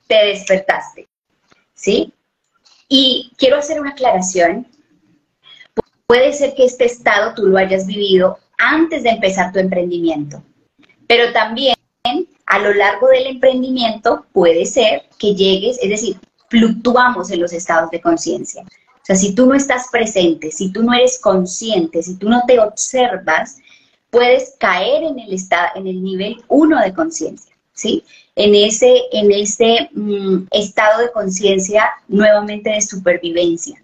te 0.09 0.17
despertaste, 0.17 1.07
¿sí? 1.75 2.13
Y 2.89 3.31
quiero 3.39 3.59
hacer 3.59 3.81
una 3.81 3.91
aclaración. 3.91 4.67
Puede 6.09 6.33
ser 6.33 6.57
que 6.57 6.65
este 6.65 6.87
estado 6.87 7.35
tú 7.37 7.43
lo 7.47 7.57
hayas 7.57 7.87
vivido 7.87 8.41
antes 8.59 9.05
de 9.05 9.11
empezar 9.11 9.53
tu 9.53 9.61
emprendimiento, 9.61 10.43
pero 11.07 11.33
también 11.33 11.77
a 12.47 12.59
lo 12.59 12.75
largo 12.75 13.07
del 13.07 13.29
emprendimiento 13.29 14.27
puede 14.33 14.67
ser 14.67 15.05
que 15.21 15.37
llegues, 15.37 15.79
es 15.81 15.89
decir, 15.89 16.17
fluctuamos 16.55 17.33
en 17.33 17.41
los 17.41 17.53
estados 17.53 17.91
de 17.91 18.01
conciencia. 18.01 18.63
O 18.63 19.07
sea, 19.07 19.17
si 19.17 19.35
tú 19.35 19.47
no 19.47 19.55
estás 19.55 19.89
presente, 19.91 20.53
si 20.53 20.71
tú 20.71 20.85
no 20.85 20.95
eres 20.95 21.19
consciente, 21.19 22.01
si 22.01 22.15
tú 22.17 22.29
no 22.29 22.45
te 22.47 22.61
observas, 22.61 23.59
puedes 24.09 24.55
caer 24.59 25.03
en 25.03 25.19
el, 25.19 25.33
estado, 25.35 25.71
en 25.75 25.89
el 25.89 26.01
nivel 26.01 26.37
uno 26.47 26.81
de 26.81 26.95
conciencia, 26.95 27.53
¿sí? 27.73 28.05
En 28.37 28.55
ese, 28.55 29.03
en 29.13 29.33
ese 29.33 29.91
mm, 29.93 30.47
estado 30.53 31.03
de 31.03 31.11
conciencia 31.11 31.91
nuevamente 32.07 32.71
de 32.71 32.81
supervivencia, 32.81 33.83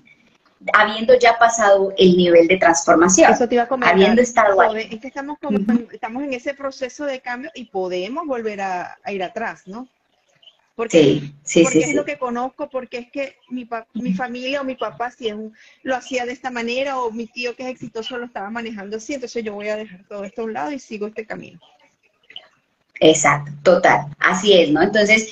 habiendo 0.72 1.18
ya 1.18 1.38
pasado 1.38 1.92
el 1.98 2.16
nivel 2.16 2.46
de 2.46 2.56
transformación. 2.56 3.32
Eso 3.32 3.48
te 3.48 3.56
iba 3.56 3.64
a 3.64 3.68
comentar. 3.68 3.94
Habiendo 3.94 4.22
estado 4.22 4.60
ahí. 4.60 4.88
Es 4.92 5.00
que 5.00 5.08
estamos, 5.08 5.38
estamos 5.92 6.22
en 6.22 6.34
ese 6.34 6.54
proceso 6.54 7.04
de 7.04 7.20
cambio 7.20 7.50
y 7.54 7.64
podemos 7.64 8.26
volver 8.26 8.60
a 8.60 8.96
ir 9.08 9.24
atrás, 9.24 9.66
¿no? 9.66 9.88
Porque, 10.80 11.20
sí, 11.42 11.62
porque 11.62 11.80
es 11.80 11.94
lo 11.94 12.06
que 12.06 12.16
conozco, 12.16 12.70
porque 12.70 12.96
es 12.96 13.10
que 13.10 13.36
mi, 13.50 13.68
mi 13.92 14.14
familia 14.14 14.62
o 14.62 14.64
mi 14.64 14.76
papá 14.76 15.10
si 15.10 15.30
lo 15.82 15.94
hacía 15.94 16.24
de 16.24 16.32
esta 16.32 16.50
manera 16.50 16.98
o 17.00 17.12
mi 17.12 17.26
tío 17.26 17.54
que 17.54 17.64
es 17.64 17.68
exitoso 17.68 18.16
lo 18.16 18.24
estaba 18.24 18.48
manejando 18.48 18.96
así, 18.96 19.12
entonces 19.12 19.44
yo 19.44 19.52
voy 19.52 19.68
a 19.68 19.76
dejar 19.76 20.06
todo 20.08 20.24
esto 20.24 20.40
a 20.40 20.44
un 20.46 20.54
lado 20.54 20.72
y 20.72 20.78
sigo 20.78 21.08
este 21.08 21.26
camino. 21.26 21.60
Exacto, 22.98 23.52
total, 23.62 24.06
así 24.20 24.54
es, 24.54 24.70
¿no? 24.70 24.80
Entonces, 24.80 25.30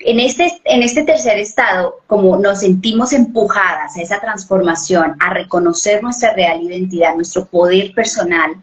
en 0.00 0.18
este, 0.18 0.50
en 0.64 0.82
este 0.82 1.04
tercer 1.04 1.38
estado, 1.38 2.00
como 2.08 2.36
nos 2.36 2.58
sentimos 2.58 3.12
empujadas 3.12 3.96
a 3.96 4.02
esa 4.02 4.18
transformación, 4.18 5.14
a 5.20 5.32
reconocer 5.32 6.02
nuestra 6.02 6.32
real 6.32 6.60
identidad, 6.60 7.14
nuestro 7.14 7.44
poder 7.44 7.92
personal, 7.92 8.60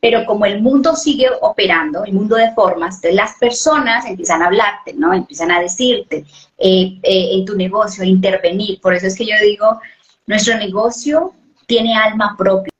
pero 0.00 0.24
como 0.26 0.46
el 0.46 0.62
mundo 0.62 0.94
sigue 0.94 1.28
operando, 1.40 2.04
el 2.04 2.12
mundo 2.12 2.36
de 2.36 2.52
formas, 2.52 2.96
entonces 2.96 3.14
las 3.14 3.36
personas 3.38 4.06
empiezan 4.06 4.42
a 4.42 4.46
hablarte, 4.46 4.94
¿no? 4.94 5.12
Empiezan 5.12 5.50
a 5.50 5.60
decirte 5.60 6.24
eh, 6.58 6.98
eh, 7.02 7.28
en 7.32 7.44
tu 7.44 7.56
negocio, 7.56 8.04
intervenir. 8.04 8.80
Por 8.80 8.94
eso 8.94 9.06
es 9.06 9.16
que 9.16 9.26
yo 9.26 9.34
digo, 9.42 9.80
nuestro 10.26 10.56
negocio 10.56 11.32
tiene 11.66 11.96
alma 11.96 12.36
propia. 12.38 12.72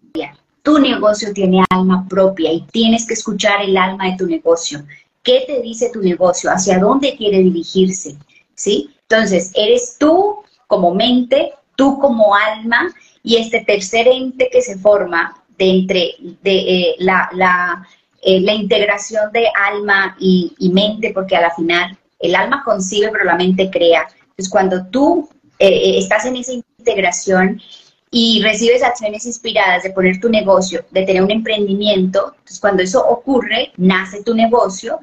Tu 0.62 0.78
negocio 0.78 1.32
tiene 1.32 1.64
alma 1.70 2.06
propia 2.08 2.52
y 2.52 2.60
tienes 2.70 3.06
que 3.06 3.14
escuchar 3.14 3.62
el 3.62 3.76
alma 3.76 4.06
de 4.06 4.16
tu 4.16 4.26
negocio. 4.26 4.84
¿Qué 5.22 5.44
te 5.46 5.60
dice 5.60 5.90
tu 5.92 6.00
negocio? 6.00 6.50
¿Hacia 6.50 6.78
dónde 6.78 7.16
quiere 7.16 7.38
dirigirse? 7.38 8.16
¿sí? 8.58 8.90
Entonces, 9.08 9.52
eres 9.54 9.96
tú 9.98 10.40
como 10.66 10.94
mente, 10.94 11.54
tú 11.76 11.98
como 11.98 12.34
alma 12.34 12.92
y 13.22 13.36
este 13.36 13.64
tercer 13.64 14.06
ente 14.08 14.50
que 14.52 14.60
se 14.60 14.76
forma 14.76 15.37
de 15.58 15.70
entre 15.70 16.14
de, 16.42 16.58
eh, 16.58 16.96
la, 16.98 17.28
la, 17.32 17.86
eh, 18.22 18.40
la, 18.40 18.54
integración 18.54 19.30
de 19.32 19.46
alma 19.54 20.16
y, 20.18 20.54
y, 20.58 20.70
mente, 20.70 21.12
porque 21.12 21.36
a 21.36 21.40
la 21.40 21.54
final 21.54 21.98
el 22.20 22.34
alma 22.34 22.62
concibe, 22.64 23.10
pero 23.10 23.24
la 23.24 23.36
mente 23.36 23.70
crea. 23.70 24.06
Entonces, 24.20 24.48
cuando 24.48 24.86
tú 24.86 25.28
eh, 25.58 25.98
estás 25.98 26.24
en 26.26 26.36
esa 26.36 26.52
integración 26.52 27.60
y 28.10 28.40
recibes 28.42 28.82
acciones 28.82 29.26
inspiradas 29.26 29.82
de 29.82 29.90
poner 29.90 30.20
tu 30.20 30.28
negocio, 30.28 30.84
de 30.90 31.02
tener 31.02 31.22
un 31.22 31.30
emprendimiento, 31.30 32.32
entonces 32.38 32.60
cuando 32.60 32.82
eso 32.82 33.06
ocurre, 33.06 33.72
nace 33.76 34.22
tu 34.22 34.34
negocio 34.34 34.98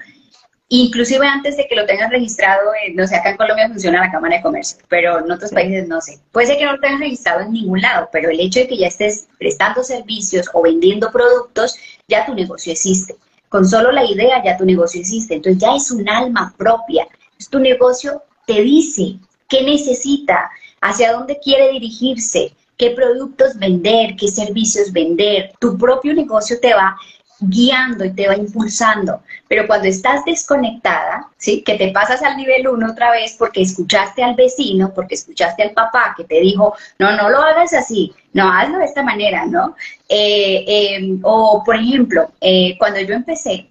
Inclusive 0.70 1.26
antes 1.28 1.58
de 1.58 1.68
que 1.68 1.76
lo 1.76 1.86
tengas 1.86 2.10
registrado, 2.10 2.72
no 2.96 3.06
sé, 3.06 3.16
acá 3.16 3.30
en 3.30 3.38
Colombia 3.38 3.68
funciona 3.68 4.02
la 4.02 4.12
Cámara 4.12 4.38
de 4.38 4.42
Comercio, 4.42 4.80
pero 4.90 5.20
en 5.20 5.32
otros 5.32 5.52
países 5.52 5.88
no 5.88 6.02
sé. 6.02 6.20
Puede 6.32 6.48
ser 6.48 6.58
que 6.58 6.66
no 6.66 6.74
lo 6.74 6.80
tengas 6.80 7.00
registrado 7.00 7.42
en 7.42 7.52
ningún 7.52 7.82
lado, 7.82 8.10
pero 8.12 8.30
el 8.32 8.40
hecho 8.40 8.62
de 8.62 8.68
que 8.68 8.78
ya 8.78 8.88
estés 8.88 9.28
prestando 9.38 9.84
servicios 9.84 10.48
o 10.54 10.64
vendiendo 10.64 11.12
productos, 11.12 11.76
ya 12.08 12.26
tu 12.26 12.34
negocio 12.34 12.72
existe. 12.72 13.16
Con 13.50 13.68
solo 13.68 13.92
la 13.92 14.06
idea 14.06 14.44
ya 14.44 14.58
tu 14.58 14.66
negocio 14.66 15.00
existe. 15.00 15.36
Entonces 15.36 15.62
ya 15.62 15.76
es 15.76 15.92
un 15.92 16.10
alma 16.10 16.54
propia. 16.58 17.08
tu 17.52 17.60
negocio 17.60 18.24
te 18.48 18.62
dice 18.62 19.20
qué 19.48 19.62
necesita, 19.64 20.50
hacia 20.82 21.14
dónde 21.14 21.40
quiere 21.40 21.70
dirigirse, 21.72 22.56
qué 22.78 22.92
productos 22.92 23.58
vender, 23.58 24.16
qué 24.16 24.28
servicios 24.28 24.92
vender. 24.92 25.54
Tu 25.60 25.78
propio 25.78 26.14
negocio 26.14 26.60
te 26.60 26.74
va 26.74 26.98
guiando 27.40 28.06
y 28.06 28.14
te 28.14 28.28
va 28.28 28.36
impulsando. 28.36 29.22
Pero 29.48 29.68
cuando 29.68 29.88
estás 29.88 30.24
desconectada, 30.26 31.28
¿sí? 31.38 31.64
Que 31.64 31.76
te 31.76 31.92
pasas 31.92 32.22
al 32.24 32.38
nivel 32.38 32.68
1 32.68 32.92
otra 32.92 33.12
vez 33.12 33.36
porque 33.38 33.62
escuchaste 33.62 34.24
al 34.24 34.36
vecino, 34.36 34.94
porque 34.94 35.16
escuchaste 35.16 35.64
al 35.64 35.72
papá 35.72 36.14
que 36.18 36.24
te 36.24 36.40
dijo, 36.42 36.74
no, 37.00 37.16
no 37.16 37.30
lo 37.30 37.40
hagas 37.40 37.74
así, 37.74 38.14
no, 38.34 38.52
hazlo 38.52 38.80
de 38.80 38.86
esta 38.86 39.04
manera, 39.04 39.46
¿no? 39.46 39.76
Eh, 40.10 40.64
em, 40.68 41.20
o, 41.24 41.64
por 41.64 41.76
ejemplo, 41.76 42.32
eh, 42.42 42.76
cuando 42.78 43.00
yo 43.00 43.14
empecé, 43.14 43.70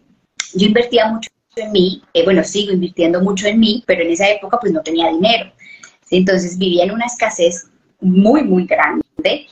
yo 0.55 0.66
invertía 0.66 1.07
mucho 1.09 1.31
en 1.57 1.72
mí, 1.72 2.03
eh, 2.12 2.24
bueno, 2.24 2.42
sigo 2.44 2.72
invirtiendo 2.72 3.20
mucho 3.20 3.46
en 3.46 3.61
mí, 3.61 3.85
pero 3.87 4.03
en 4.03 4.11
esa 4.11 4.29
época 4.29 4.59
pues 4.61 4.72
no 4.72 4.83
tenía 4.83 5.09
dinero. 5.11 5.53
Entonces 6.11 6.59
vivía 6.59 6.85
en 6.85 6.92
una 6.92 7.07
escasez 7.07 7.66
muy, 8.00 8.42
muy 8.42 8.66
grande 8.66 9.46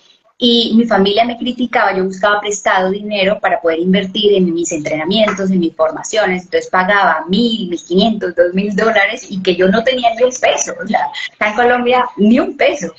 y 0.45 0.75
mi 0.75 0.87
familia 0.87 1.25
me 1.25 1.39
criticaba, 1.39 1.97
yo 1.97 2.03
buscaba 2.03 2.41
prestado 2.41 2.91
dinero 2.91 3.39
para 3.39 3.61
poder 3.61 3.79
invertir 3.79 4.33
en 4.33 4.53
mis 4.53 4.73
entrenamientos, 4.73 5.53
en 5.53 5.61
mis 5.61 5.73
formaciones, 5.77 6.43
entonces 6.43 6.69
pagaba 6.69 7.25
mil, 7.29 7.69
mil 7.69 7.81
quinientos, 7.85 8.35
dos 8.35 8.53
mil 8.53 8.75
dólares 8.75 9.25
y 9.31 9.41
que 9.41 9.55
yo 9.55 9.69
no 9.69 9.85
tenía 9.85 10.13
ni 10.17 10.25
un 10.25 10.33
peso, 10.33 10.75
o 10.83 10.89
sea, 10.89 11.07
en 11.39 11.55
Colombia 11.55 12.05
ni 12.17 12.41
un 12.41 12.57
peso. 12.57 12.93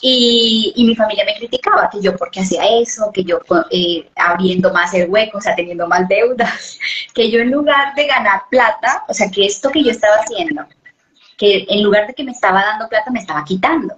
Y, 0.00 0.72
y, 0.76 0.84
mi 0.84 0.96
familia 0.96 1.26
me 1.26 1.34
criticaba 1.34 1.90
que 1.90 2.00
yo 2.00 2.16
porque 2.16 2.40
hacía 2.40 2.62
eso, 2.80 3.10
que 3.12 3.22
yo 3.22 3.40
eh, 3.70 4.08
abriendo 4.16 4.72
más 4.72 4.94
el 4.94 5.10
hueco, 5.10 5.38
o 5.38 5.40
sea, 5.42 5.54
teniendo 5.54 5.86
más 5.88 6.08
deudas, 6.08 6.78
que 7.14 7.30
yo 7.30 7.40
en 7.40 7.50
lugar 7.50 7.94
de 7.96 8.06
ganar 8.06 8.44
plata, 8.48 9.04
o 9.08 9.12
sea, 9.12 9.30
que 9.30 9.44
esto 9.44 9.70
que 9.70 9.84
yo 9.84 9.90
estaba 9.90 10.14
haciendo, 10.22 10.64
que 11.36 11.66
en 11.68 11.82
lugar 11.82 12.06
de 12.06 12.14
que 12.14 12.24
me 12.24 12.32
estaba 12.32 12.62
dando 12.62 12.88
plata, 12.88 13.10
me 13.10 13.20
estaba 13.20 13.44
quitando. 13.44 13.94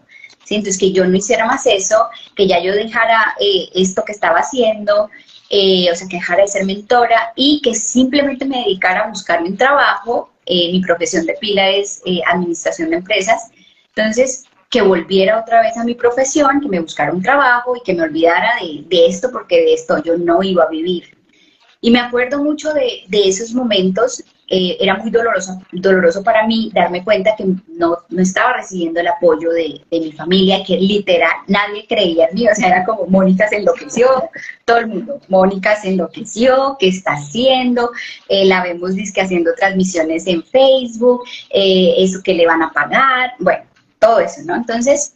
Entonces, 0.57 0.79
que 0.79 0.93
yo 0.93 1.05
no 1.05 1.17
hiciera 1.17 1.47
más 1.47 1.67
eso, 1.67 2.09
que 2.35 2.47
ya 2.47 2.61
yo 2.61 2.73
dejara 2.73 3.35
eh, 3.41 3.69
esto 3.75 4.03
que 4.05 4.13
estaba 4.13 4.41
haciendo, 4.41 5.09
eh, 5.49 5.89
o 5.91 5.95
sea, 5.95 6.09
que 6.09 6.17
dejara 6.17 6.43
de 6.43 6.49
ser 6.49 6.65
mentora 6.65 7.33
y 7.37 7.61
que 7.63 7.75
simplemente 7.75 8.45
me 8.45 8.59
dedicara 8.59 9.05
a 9.05 9.09
buscarme 9.09 9.49
un 9.49 9.57
trabajo. 9.57 10.31
Eh, 10.47 10.73
mi 10.73 10.81
profesión 10.81 11.27
de 11.27 11.35
pila 11.35 11.71
es 11.71 12.03
administración 12.27 12.91
de 12.91 12.97
empresas. 12.97 13.51
Entonces, 13.95 14.45
que 14.69 14.83
volviera 14.83 15.41
otra 15.41 15.63
vez 15.63 15.77
a 15.77 15.85
mi 15.85 15.95
profesión, 15.95 16.61
que 16.61 16.69
me 16.69 16.81
buscara 16.81 17.13
un 17.13 17.23
trabajo 17.23 17.77
y 17.77 17.83
que 17.83 17.95
me 17.95 18.03
olvidara 18.03 18.55
de, 18.61 19.07
esto, 19.07 19.31
porque 19.33 19.57
de 19.57 19.75
esto 19.75 20.03
yo 20.03 20.17
no 20.17 20.43
iba 20.43 20.65
a 20.65 20.69
vivir. 20.69 21.17
Y 21.81 21.91
me 21.91 22.01
acuerdo 22.01 22.43
mucho 22.43 22.73
de 22.73 23.07
esos 23.11 23.53
momentos 23.53 24.23
eh, 24.53 24.77
era 24.81 24.97
muy 24.97 25.13
doloroso, 25.13 25.63
doloroso 25.71 26.25
para 26.25 26.45
mí 26.45 26.73
darme 26.75 27.05
cuenta 27.05 27.37
que 27.39 27.45
no, 27.69 27.99
no 28.09 28.21
estaba 28.21 28.55
recibiendo 28.55 28.99
el 28.99 29.07
apoyo 29.07 29.51
de, 29.51 29.81
de, 29.89 30.01
mi 30.01 30.11
familia, 30.11 30.65
que 30.67 30.77
literal 30.77 31.31
nadie 31.47 31.87
creía 31.89 32.27
en 32.27 32.35
mí, 32.35 32.49
o 32.49 32.55
sea, 32.57 32.67
era 32.67 32.85
como 32.85 33.07
Mónica 33.07 33.47
se 33.49 33.59
enloqueció, 33.59 34.09
todo 34.65 34.79
el 34.79 34.89
mundo, 34.89 35.21
Mónica 35.29 35.77
se 35.77 35.91
enloqueció, 35.91 36.77
¿qué 36.81 36.89
está 36.89 37.13
haciendo? 37.13 37.93
Eh, 38.29 38.45
la 38.45 38.65
vemos 38.65 38.97
disque 38.97 39.21
haciendo 39.21 39.55
transmisiones 39.55 40.27
en 40.27 40.43
Facebook, 40.43 41.23
eh, 41.51 41.95
eso 41.99 42.21
que 42.21 42.35
le 42.35 42.45
van 42.45 42.63
a 42.63 42.73
pagar, 42.73 43.35
bueno, 43.39 43.63
todo 44.01 44.19
eso, 44.19 44.41
¿no? 44.45 44.57
Entonces, 44.57 45.15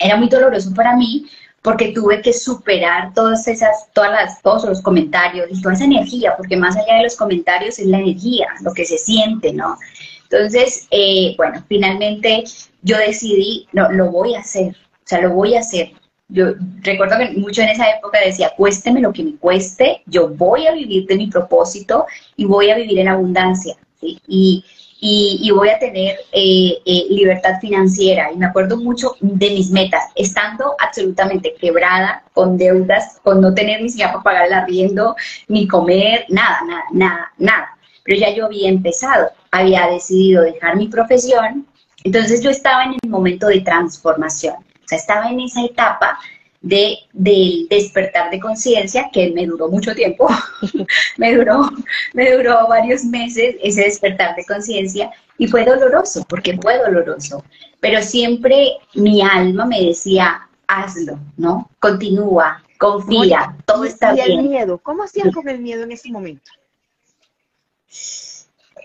era 0.00 0.16
muy 0.16 0.28
doloroso 0.28 0.74
para 0.74 0.96
mí 0.96 1.26
porque 1.68 1.92
tuve 1.92 2.22
que 2.22 2.32
superar 2.32 3.12
todas 3.12 3.46
esas, 3.46 3.92
todas 3.92 4.10
las, 4.10 4.40
todos 4.40 4.64
los 4.64 4.80
comentarios 4.80 5.48
y 5.50 5.60
toda 5.60 5.74
esa 5.74 5.84
energía, 5.84 6.34
porque 6.34 6.56
más 6.56 6.74
allá 6.74 6.94
de 6.94 7.02
los 7.02 7.14
comentarios 7.14 7.78
es 7.78 7.84
la 7.84 7.98
energía, 7.98 8.46
lo 8.62 8.72
que 8.72 8.86
se 8.86 8.96
siente, 8.96 9.52
¿no? 9.52 9.76
Entonces, 10.22 10.88
eh, 10.90 11.34
bueno, 11.36 11.62
finalmente 11.68 12.44
yo 12.80 12.96
decidí, 12.96 13.68
no, 13.74 13.92
lo 13.92 14.10
voy 14.10 14.34
a 14.34 14.40
hacer, 14.40 14.68
o 14.70 15.02
sea, 15.04 15.20
lo 15.20 15.34
voy 15.34 15.56
a 15.56 15.60
hacer. 15.60 15.90
Yo 16.28 16.54
recuerdo 16.80 17.18
que 17.18 17.32
mucho 17.32 17.60
en 17.60 17.68
esa 17.68 17.90
época 17.90 18.18
decía, 18.24 18.50
cuésteme 18.56 19.02
lo 19.02 19.12
que 19.12 19.24
me 19.24 19.36
cueste, 19.36 20.00
yo 20.06 20.26
voy 20.26 20.66
a 20.66 20.72
vivir 20.72 21.06
de 21.06 21.16
mi 21.16 21.26
propósito 21.26 22.06
y 22.34 22.46
voy 22.46 22.70
a 22.70 22.76
vivir 22.76 22.98
en 22.98 23.08
abundancia. 23.08 23.76
Y 24.00 24.64
y, 25.00 25.50
voy 25.52 25.68
a 25.68 25.78
tener 25.78 26.18
eh, 26.32 26.78
eh, 26.84 27.06
libertad 27.10 27.60
financiera. 27.60 28.32
Y 28.32 28.36
me 28.36 28.46
acuerdo 28.46 28.76
mucho 28.76 29.16
de 29.20 29.50
mis 29.50 29.70
metas, 29.70 30.04
estando 30.14 30.74
absolutamente 30.78 31.54
quebrada, 31.60 32.24
con 32.32 32.56
deudas, 32.56 33.20
con 33.22 33.40
no 33.40 33.54
tener 33.54 33.80
ni 33.82 33.90
siquiera 33.90 34.12
para 34.12 34.22
pagar 34.22 34.46
el 34.46 34.52
arriendo, 34.54 35.14
ni 35.46 35.68
comer, 35.68 36.24
nada, 36.28 36.60
nada, 36.66 36.84
nada, 36.92 37.32
nada. 37.38 37.78
Pero 38.02 38.18
ya 38.18 38.34
yo 38.34 38.46
había 38.46 38.68
empezado, 38.68 39.30
había 39.50 39.86
decidido 39.88 40.42
dejar 40.42 40.76
mi 40.76 40.88
profesión, 40.88 41.66
entonces 42.04 42.42
yo 42.42 42.50
estaba 42.50 42.84
en 42.84 42.94
el 43.02 43.10
momento 43.10 43.48
de 43.48 43.60
transformación, 43.60 44.54
o 44.54 44.88
sea, 44.88 44.98
estaba 44.98 45.28
en 45.28 45.40
esa 45.40 45.64
etapa 45.64 46.18
de, 46.60 46.98
del 47.12 47.66
despertar 47.68 48.30
de 48.30 48.40
conciencia, 48.40 49.08
que 49.12 49.30
me 49.30 49.46
duró 49.46 49.68
mucho 49.68 49.94
tiempo, 49.94 50.28
me, 51.16 51.34
duró, 51.34 51.70
me 52.14 52.32
duró 52.32 52.66
varios 52.68 53.04
meses 53.04 53.56
ese 53.62 53.82
despertar 53.82 54.34
de 54.36 54.44
conciencia 54.44 55.10
y 55.38 55.46
fue 55.46 55.64
doloroso, 55.64 56.24
porque 56.28 56.58
fue 56.60 56.78
doloroso, 56.78 57.44
pero 57.80 58.02
siempre 58.02 58.72
mi 58.94 59.22
alma 59.22 59.66
me 59.66 59.82
decía, 59.82 60.48
hazlo, 60.66 61.18
¿no? 61.36 61.70
Continúa, 61.78 62.62
confía, 62.78 63.56
todo 63.64 63.84
está 63.84 64.12
bien. 64.12 64.28
¿Y 64.28 64.32
el 64.32 64.42
miedo? 64.48 64.78
¿Cómo 64.78 65.04
hacías 65.04 65.32
con 65.32 65.48
el 65.48 65.60
miedo 65.60 65.84
en 65.84 65.92
ese 65.92 66.10
momento? 66.10 66.50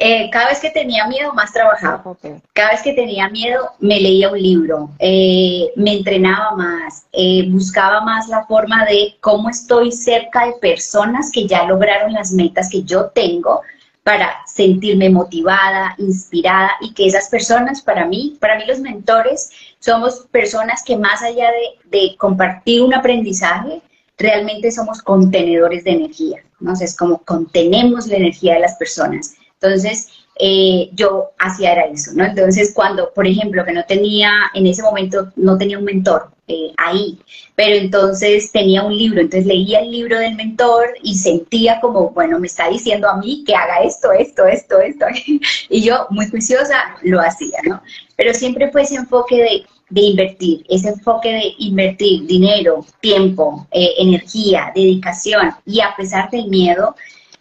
Eh, 0.06 0.30
cada 0.32 0.50
vez 0.50 0.60
que 0.60 0.70
tenía 0.70 1.08
miedo, 1.08 1.32
más 1.32 1.54
trabajaba. 1.54 2.04
Cada 2.52 2.72
vez 2.72 2.82
que 2.82 2.92
tenía 2.92 3.30
miedo, 3.30 3.72
me 3.80 4.02
leía 4.02 4.30
un 4.30 4.38
libro, 4.38 4.90
eh, 5.00 5.72
me 5.78 5.94
entrenaba 5.94 6.58
más, 6.58 7.06
eh, 7.14 7.48
buscaba 7.50 8.02
más 8.02 8.28
la 8.28 8.44
forma 8.46 8.84
de 8.84 9.16
cómo 9.22 9.50
estoy 9.50 9.94
cerca 9.94 10.46
de 10.46 10.56
personas 10.60 11.32
que 11.32 11.48
ya 11.48 11.64
lograron 11.64 12.12
las 12.12 12.34
metas 12.34 12.70
que 12.70 12.84
yo 12.84 13.12
tengo 13.12 13.62
para 14.04 14.36
sentirme 14.46 15.10
motivada, 15.10 15.96
inspirada 15.98 16.72
y 16.82 16.94
que 16.94 17.08
esas 17.08 17.30
personas 17.30 17.82
para 17.82 18.06
mí, 18.06 18.36
para 18.42 18.58
mí 18.58 18.66
los 18.68 18.82
mentores 18.82 19.52
somos 19.80 20.28
personas 20.32 20.84
que 20.84 20.98
más 20.98 21.22
allá 21.24 21.50
de, 21.50 21.98
de 21.98 22.18
compartir 22.18 22.82
un 22.82 22.94
aprendizaje, 22.94 23.82
realmente 24.18 24.70
somos 24.70 25.02
contenedores 25.02 25.86
de 25.86 25.92
energía, 25.92 26.44
¿no? 26.60 26.74
es 26.74 26.94
como 26.94 27.20
contenemos 27.20 28.08
la 28.08 28.18
energía 28.18 28.56
de 28.56 28.60
las 28.60 28.76
personas. 28.76 29.36
Entonces, 29.64 30.10
eh, 30.40 30.90
yo 30.94 31.32
hacía 31.40 31.72
era 31.72 31.84
eso, 31.86 32.12
¿no? 32.16 32.26
Entonces, 32.26 32.74
cuando, 32.74 33.14
por 33.14 33.26
ejemplo, 33.26 33.64
que 33.64 33.72
no 33.72 33.86
tenía, 33.86 34.32
en 34.54 34.68
ese 34.68 34.84
momento 34.84 35.32
no 35.38 35.58
tenía 35.58 35.78
un 35.78 35.86
mentor 35.86 36.32
eh, 36.48 36.74
ahí, 36.78 37.18
pero 37.56 37.76
entonces 37.78 38.52
tenía 38.52 38.84
un 38.84 38.98
libro, 38.98 39.22
entonces 39.22 39.46
leía 39.46 39.80
el 39.80 39.92
libro 39.92 40.20
del 40.20 40.36
mentor 40.36 40.96
y 41.02 41.16
sentía 41.16 41.80
como, 41.80 42.10
bueno, 42.10 42.40
me 42.40 42.48
está 42.48 42.68
diciendo 42.68 43.08
a 43.08 43.18
mí 43.18 43.44
que 43.46 43.56
haga 43.56 43.84
esto, 43.84 44.12
esto, 44.12 44.46
esto, 44.46 44.82
esto, 44.82 45.06
y 45.70 45.82
yo, 45.82 46.08
muy 46.10 46.28
juiciosa, 46.30 46.98
lo 47.04 47.22
hacía, 47.22 47.60
¿no? 47.66 47.82
Pero 48.18 48.34
siempre 48.34 48.70
fue 48.72 48.82
ese 48.82 48.96
enfoque 48.96 49.38
de, 49.38 49.64
de 49.90 50.02
invertir, 50.02 50.66
ese 50.68 50.90
enfoque 50.90 51.32
de 51.32 51.54
invertir 51.60 52.26
dinero, 52.26 52.86
tiempo, 53.00 53.66
eh, 53.72 53.92
energía, 54.00 54.72
dedicación, 54.76 55.52
y 55.66 55.80
a 55.80 55.96
pesar 55.96 56.30
del 56.32 56.48
miedo, 56.48 56.96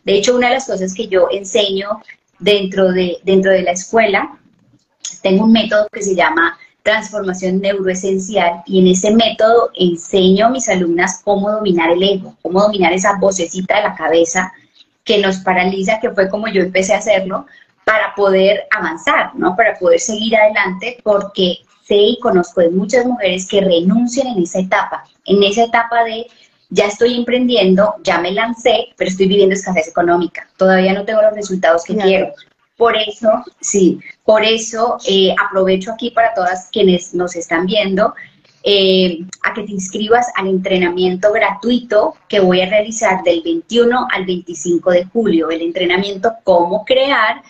de 0.04 0.14
hecho, 0.14 0.36
una 0.36 0.48
de 0.48 0.54
las 0.54 0.66
cosas 0.66 0.94
que 0.94 1.08
yo 1.08 1.28
enseño 1.30 2.02
dentro 2.38 2.92
de, 2.92 3.18
dentro 3.22 3.52
de 3.52 3.62
la 3.62 3.72
escuela, 3.72 4.36
tengo 5.22 5.44
un 5.44 5.52
método 5.52 5.88
que 5.92 6.02
se 6.02 6.14
llama 6.14 6.58
transformación 6.82 7.60
neuroesencial 7.60 8.62
y 8.66 8.80
en 8.80 8.88
ese 8.88 9.12
método 9.12 9.70
enseño 9.74 10.46
a 10.46 10.50
mis 10.50 10.68
alumnas 10.68 11.20
cómo 11.24 11.50
dominar 11.50 11.90
el 11.90 12.02
ego, 12.02 12.36
cómo 12.42 12.60
dominar 12.60 12.92
esa 12.92 13.16
vocecita 13.18 13.76
de 13.76 13.82
la 13.82 13.94
cabeza 13.94 14.52
que 15.04 15.18
nos 15.18 15.38
paraliza, 15.38 16.00
que 16.00 16.10
fue 16.10 16.28
como 16.28 16.48
yo 16.48 16.62
empecé 16.62 16.94
a 16.94 16.98
hacerlo, 16.98 17.46
para 17.84 18.14
poder 18.14 18.64
avanzar, 18.70 19.34
¿no? 19.34 19.56
Para 19.56 19.78
poder 19.78 20.00
seguir 20.00 20.36
adelante, 20.36 20.98
porque 21.02 21.58
sé 21.84 21.96
y 21.96 22.18
conozco 22.20 22.60
de 22.60 22.70
muchas 22.70 23.04
mujeres 23.06 23.46
que 23.46 23.60
renuncian 23.60 24.28
en 24.28 24.42
esa 24.42 24.60
etapa, 24.60 25.04
en 25.24 25.42
esa 25.42 25.64
etapa 25.64 26.04
de 26.04 26.26
ya 26.72 26.86
estoy 26.86 27.14
emprendiendo, 27.14 27.96
ya 28.02 28.18
me 28.18 28.32
lancé, 28.32 28.88
pero 28.96 29.10
estoy 29.10 29.28
viviendo 29.28 29.54
escasez 29.54 29.88
económica, 29.88 30.48
todavía 30.56 30.94
no 30.94 31.04
tengo 31.04 31.20
los 31.20 31.34
resultados 31.34 31.84
que 31.84 31.96
quiero. 31.96 32.32
Por 32.78 32.96
eso, 32.96 33.28
sí, 33.60 34.00
por 34.24 34.42
eso 34.42 34.96
eh, 35.06 35.34
aprovecho 35.38 35.92
aquí 35.92 36.10
para 36.10 36.32
todas 36.32 36.70
quienes 36.72 37.12
nos 37.12 37.36
están 37.36 37.66
viendo 37.66 38.14
eh, 38.64 39.18
a 39.42 39.52
que 39.52 39.64
te 39.64 39.72
inscribas 39.72 40.28
al 40.34 40.48
entrenamiento 40.48 41.30
gratuito 41.30 42.16
que 42.26 42.40
voy 42.40 42.62
a 42.62 42.70
realizar 42.70 43.22
del 43.22 43.42
21 43.42 44.08
al 44.10 44.24
25 44.24 44.90
de 44.92 45.04
julio, 45.04 45.50
el 45.50 45.60
entrenamiento 45.60 46.32
cómo 46.42 46.86
crear 46.86 47.42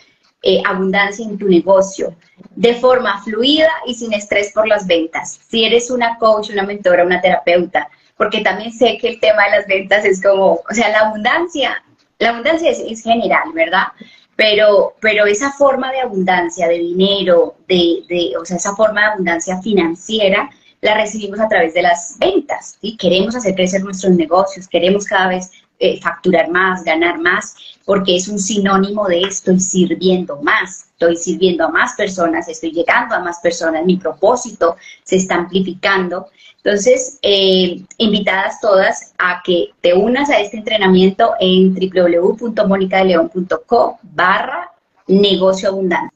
eh, 0.43 0.61
abundancia 0.67 1.25
en 1.25 1.39
tu 1.39 1.47
negocio 1.47 2.17
de 2.57 2.75
forma 2.75 3.23
fluida 3.23 3.71
y 3.87 3.95
sin 3.95 4.13
estrés 4.13 4.51
por 4.53 4.67
las 4.67 4.89
ventas. 4.89 5.39
Si 5.49 5.65
eres 5.65 5.93
una 5.93 6.19
coach, 6.19 6.51
una 6.51 6.65
mentora, 6.65 7.05
una 7.05 7.21
terapeuta, 7.21 7.89
porque 8.17 8.41
también 8.41 8.73
sé 8.73 8.99
que 9.01 9.09
el 9.09 9.21
tema 9.21 9.45
de 9.45 9.59
las 9.59 9.67
ventas 9.67 10.05
es 10.05 10.23
como, 10.23 10.61
o 10.69 10.75
sea, 10.75 10.91
la 10.91 11.01
abundancia, 11.09 11.83
la 12.19 12.31
abundancia 12.31 12.71
es, 12.71 13.03
general, 13.03 13.53
¿verdad? 13.55 13.89
Pero, 14.37 14.95
pero 15.01 15.27
esa 15.27 15.53
forma 15.53 15.93
de 15.93 16.01
abundancia, 16.01 16.69
de 16.69 16.79
dinero, 16.79 17.57
de, 17.69 18.05
de, 18.09 18.33
o 18.41 18.45
sea, 18.45 18.57
esa 18.57 18.75
forma 18.75 19.01
de 19.01 19.07
abundancia 19.09 19.61
financiera, 19.61 20.51
la 20.83 20.95
recibimos 20.95 21.41
a 21.41 21.49
través 21.49 21.75
de 21.75 21.83
las 21.83 22.17
ventas. 22.19 22.77
y 22.83 22.97
Queremos 22.97 23.35
hacer 23.37 23.55
crecer 23.55 23.83
nuestros 23.83 24.13
negocios, 24.13 24.69
queremos 24.69 25.07
cada 25.07 25.29
vez 25.29 25.51
eh, 25.79 26.01
facturar 26.01 26.51
más, 26.51 26.85
ganar 26.85 27.19
más, 27.19 27.57
porque 27.85 28.17
es 28.17 28.29
un 28.29 28.39
sinónimo 28.39 29.09
de 29.09 29.23
estoy 29.23 29.59
sirviendo 29.59 30.41
más, 30.43 30.91
estoy 30.93 31.17
sirviendo 31.17 31.65
a 31.65 31.71
más 31.71 31.95
personas, 31.95 32.49
estoy 32.49 32.73
llegando 32.73 33.15
a 33.15 33.21
más 33.21 33.41
personas, 33.41 33.85
mi 33.85 33.97
propósito 33.97 34.77
se 35.03 35.17
está 35.17 35.37
amplificando. 35.37 36.29
Entonces, 36.65 37.19
eh, 37.23 37.83
invitadas 37.99 38.61
todas 38.61 39.13
a 39.19 39.43
que 39.45 39.71
te 39.81 39.95
unas 39.95 40.31
a 40.31 40.39
este 40.41 40.59
entrenamiento 40.59 41.35
en 41.41 41.75
www.monicadeleon.co 41.75 43.99
barra 44.03 44.71
negocio 45.09 45.71
abundante. 45.71 46.15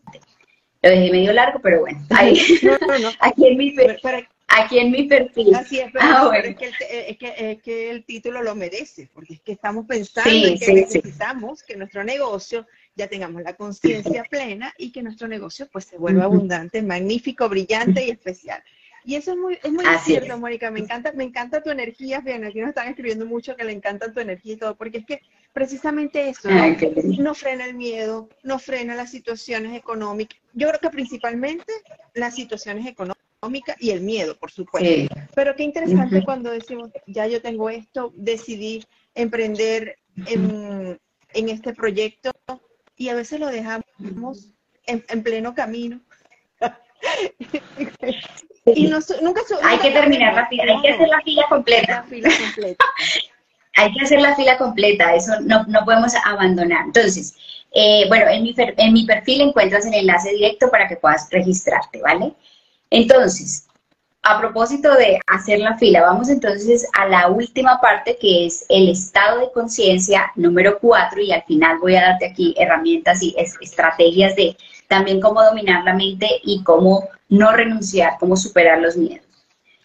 Lo 0.82 0.90
dejé 0.90 1.10
medio 1.10 1.32
largo, 1.32 1.58
pero 1.60 1.80
bueno, 1.80 1.98
ahí, 2.10 2.38
aquí 3.18 3.46
en 3.46 3.58
mi, 3.58 3.74
aquí 4.46 4.78
en 4.78 4.92
mi 4.92 5.02
perfil. 5.04 5.52
Así 5.52 5.80
es, 5.80 5.90
pero, 5.92 6.04
ah, 6.04 6.30
es, 6.38 6.54
que 7.58 7.90
el, 7.90 8.04
título 8.04 8.40
lo 8.40 8.54
merece, 8.54 9.10
porque 9.12 9.34
es 9.34 9.40
que 9.40 9.50
estamos 9.52 9.84
pensando 9.86 10.30
en 10.30 10.60
que 10.60 10.74
necesitamos 10.74 11.64
que 11.64 11.76
nuestro 11.76 12.04
negocio 12.04 12.68
ya 12.94 13.08
tengamos 13.08 13.42
la 13.42 13.56
conciencia 13.56 14.22
plena 14.30 14.72
y 14.78 14.92
que 14.92 15.02
nuestro 15.02 15.26
negocio 15.26 15.68
pues 15.72 15.86
se 15.86 15.98
vuelva 15.98 16.22
abundante, 16.24 16.82
magnífico, 16.82 17.48
brillante 17.48 18.06
y 18.06 18.10
especial. 18.10 18.62
Y 19.06 19.14
eso 19.14 19.30
es 19.30 19.38
muy, 19.38 19.56
es 19.62 19.72
muy 19.72 19.84
cierto, 20.04 20.36
Mónica. 20.36 20.68
Me 20.72 20.80
encanta, 20.80 21.12
me 21.12 21.22
encanta 21.22 21.62
tu 21.62 21.70
energía. 21.70 22.20
Bien, 22.20 22.44
aquí 22.44 22.58
nos 22.58 22.70
están 22.70 22.88
escribiendo 22.88 23.24
mucho 23.24 23.54
que 23.54 23.62
le 23.62 23.70
encanta 23.70 24.12
tu 24.12 24.18
energía 24.18 24.54
y 24.54 24.56
todo, 24.56 24.74
porque 24.74 24.98
es 24.98 25.06
que 25.06 25.22
precisamente 25.52 26.28
eso 26.28 26.48
¿no? 26.50 27.34
frena 27.34 27.66
el 27.66 27.74
miedo, 27.74 28.28
no 28.42 28.58
frena 28.58 28.96
las 28.96 29.12
situaciones 29.12 29.76
económicas. 29.78 30.40
Yo 30.54 30.66
creo 30.66 30.80
que 30.80 30.90
principalmente 30.90 31.72
las 32.14 32.34
situaciones 32.34 32.84
económicas 32.84 33.76
y 33.78 33.90
el 33.90 34.00
miedo, 34.00 34.36
por 34.36 34.50
supuesto. 34.50 35.14
Pero 35.36 35.54
qué 35.54 35.62
interesante 35.62 36.24
cuando 36.24 36.50
decimos, 36.50 36.90
ya 37.06 37.28
yo 37.28 37.40
tengo 37.40 37.70
esto, 37.70 38.12
decidí 38.16 38.84
emprender 39.14 39.98
en, 40.26 40.98
este 41.32 41.74
proyecto 41.74 42.32
y 42.96 43.10
a 43.10 43.14
veces 43.14 43.38
lo 43.38 43.46
dejamos 43.46 44.52
en, 44.84 45.22
pleno 45.22 45.54
camino. 45.54 46.00
y 48.74 48.88
nunca, 48.88 49.42
hay 49.62 49.78
que 49.78 49.90
terminar 49.90 50.34
la 50.34 50.48
fila, 50.48 50.64
hay 50.64 50.82
que 50.82 50.90
hacer 50.90 51.08
la 51.08 51.20
fila 51.20 51.46
completa. 51.48 52.04
hay 53.76 53.92
que 53.92 54.04
hacer 54.04 54.20
la 54.20 54.34
fila 54.34 54.58
completa, 54.58 55.14
eso 55.14 55.32
no, 55.42 55.64
no 55.64 55.84
podemos 55.84 56.12
abandonar. 56.24 56.86
Entonces, 56.86 57.36
eh, 57.72 58.06
bueno, 58.08 58.26
en 58.28 58.42
mi, 58.42 58.54
en 58.56 58.92
mi 58.92 59.06
perfil 59.06 59.42
encuentras 59.42 59.86
el 59.86 59.94
enlace 59.94 60.30
directo 60.30 60.68
para 60.70 60.88
que 60.88 60.96
puedas 60.96 61.28
registrarte, 61.30 62.00
¿vale? 62.00 62.32
Entonces, 62.90 63.66
a 64.22 64.40
propósito 64.40 64.92
de 64.94 65.20
hacer 65.28 65.60
la 65.60 65.78
fila, 65.78 66.02
vamos 66.02 66.28
entonces 66.28 66.88
a 66.94 67.06
la 67.06 67.28
última 67.28 67.80
parte 67.80 68.16
que 68.20 68.46
es 68.46 68.66
el 68.68 68.88
estado 68.88 69.40
de 69.40 69.52
conciencia 69.52 70.32
número 70.34 70.78
cuatro 70.80 71.20
y 71.20 71.30
al 71.30 71.44
final 71.44 71.78
voy 71.78 71.94
a 71.94 72.02
darte 72.02 72.26
aquí 72.26 72.52
herramientas 72.58 73.22
y 73.22 73.36
estrategias 73.38 74.34
de 74.34 74.56
también 74.88 75.20
cómo 75.20 75.42
dominar 75.42 75.84
la 75.84 75.94
mente 75.94 76.28
y 76.42 76.64
cómo 76.64 77.08
no 77.28 77.52
renunciar, 77.52 78.14
cómo 78.18 78.36
superar 78.36 78.80
los 78.80 78.96
miedos. 78.96 79.26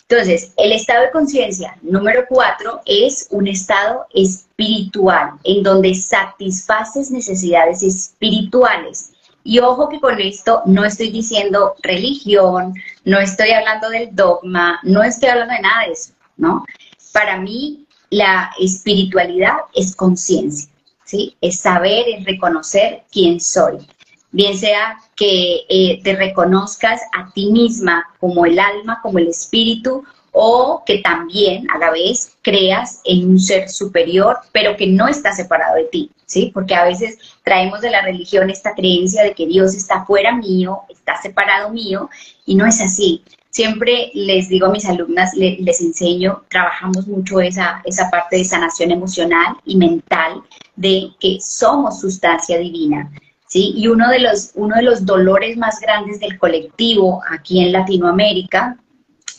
Entonces, 0.08 0.52
el 0.58 0.74
estado 0.74 1.04
de 1.04 1.12
conciencia 1.12 1.78
número 1.82 2.26
cuatro 2.28 2.82
es 2.86 3.28
un 3.32 3.48
estado 3.48 4.06
espiritual 4.14 5.36
en 5.46 5.64
donde 5.64 5.96
satisfaces 5.96 7.12
necesidades 7.12 7.82
espirituales 7.82 9.14
y 9.44 9.60
ojo 9.60 9.90
que 9.90 10.00
con 10.00 10.20
esto 10.20 10.62
no 10.66 10.84
estoy 10.84 11.12
diciendo 11.12 11.76
religión, 11.82 12.74
no 13.06 13.20
estoy 13.20 13.52
hablando 13.52 13.90
del 13.90 14.14
dogma, 14.14 14.80
no 14.84 15.02
estoy 15.02 15.30
hablando 15.30 15.54
de 15.54 15.62
nada 15.62 15.86
de 15.86 15.94
eso, 15.94 16.12
¿no? 16.38 16.66
Para 17.14 17.38
mí 17.38 17.88
la 18.10 18.52
espiritualidad 18.60 19.56
es 19.74 19.96
conciencia, 19.96 20.70
¿sí? 21.06 21.38
Es 21.42 21.62
saber, 21.62 22.04
es 22.10 22.26
reconocer 22.26 23.04
quién 23.12 23.40
soy. 23.40 23.78
Bien 24.32 24.58
sea 24.58 24.98
que 25.16 25.66
eh, 25.70 26.02
te 26.04 26.16
reconozcas 26.16 27.02
a 27.14 27.32
ti 27.34 27.52
misma 27.52 28.08
como 28.20 28.46
el 28.46 28.60
alma, 28.60 29.00
como 29.02 29.20
el 29.20 29.28
espíritu, 29.28 30.04
o 30.32 30.84
que 30.86 31.00
también 31.00 31.70
a 31.72 31.78
la 31.78 31.92
vez 31.92 32.38
creas 32.42 33.02
en 33.04 33.30
un 33.30 33.40
ser 33.40 33.70
superior, 33.70 34.38
pero 34.52 34.78
que 34.78 34.88
no 34.88 35.08
está 35.08 35.34
separado 35.34 35.76
de 35.76 35.84
ti, 35.86 36.12
¿sí? 36.26 36.52
Porque 36.54 36.74
a 36.74 36.86
veces 36.86 37.18
traemos 37.44 37.82
de 37.82 37.92
la 37.92 38.02
religión 38.02 38.50
esta 38.50 38.74
creencia 38.74 39.24
de 39.24 39.34
que 39.34 39.48
Dios 39.48 39.76
está 39.76 40.06
fuera 40.06 40.34
mío, 40.34 40.82
está 40.90 41.22
separado 41.22 41.70
mío, 41.72 42.10
y 42.46 42.56
no 42.56 42.66
es 42.66 42.80
así. 42.80 43.24
Siempre 43.50 44.12
les 44.14 44.48
digo 44.48 44.68
a 44.68 44.72
mis 44.72 44.86
alumnas, 44.86 45.34
les, 45.34 45.82
enseño, 45.82 46.44
trabajamos 46.50 47.06
mucho 47.08 47.42
esa, 47.42 47.82
esa 47.84 48.10
parte 48.10 48.38
de 48.38 48.46
sanación 48.46 48.92
emocional 48.92 49.58
y 49.66 49.76
mental, 49.76 50.42
de 50.78 51.10
que 51.20 51.40
somos 51.42 52.00
sustancia 52.00 52.58
divina. 52.58 53.12
¿Sí? 53.52 53.74
Y 53.76 53.90
uno 53.90 54.10
de, 54.10 54.20
los, 54.20 54.52
uno 54.56 54.78
de 54.78 54.84
los 54.84 55.06
dolores 55.06 55.58
más 55.58 55.82
grandes 55.82 56.22
del 56.22 56.40
colectivo 56.40 57.22
aquí 57.30 57.60
en 57.60 57.74
Latinoamérica, 57.74 58.78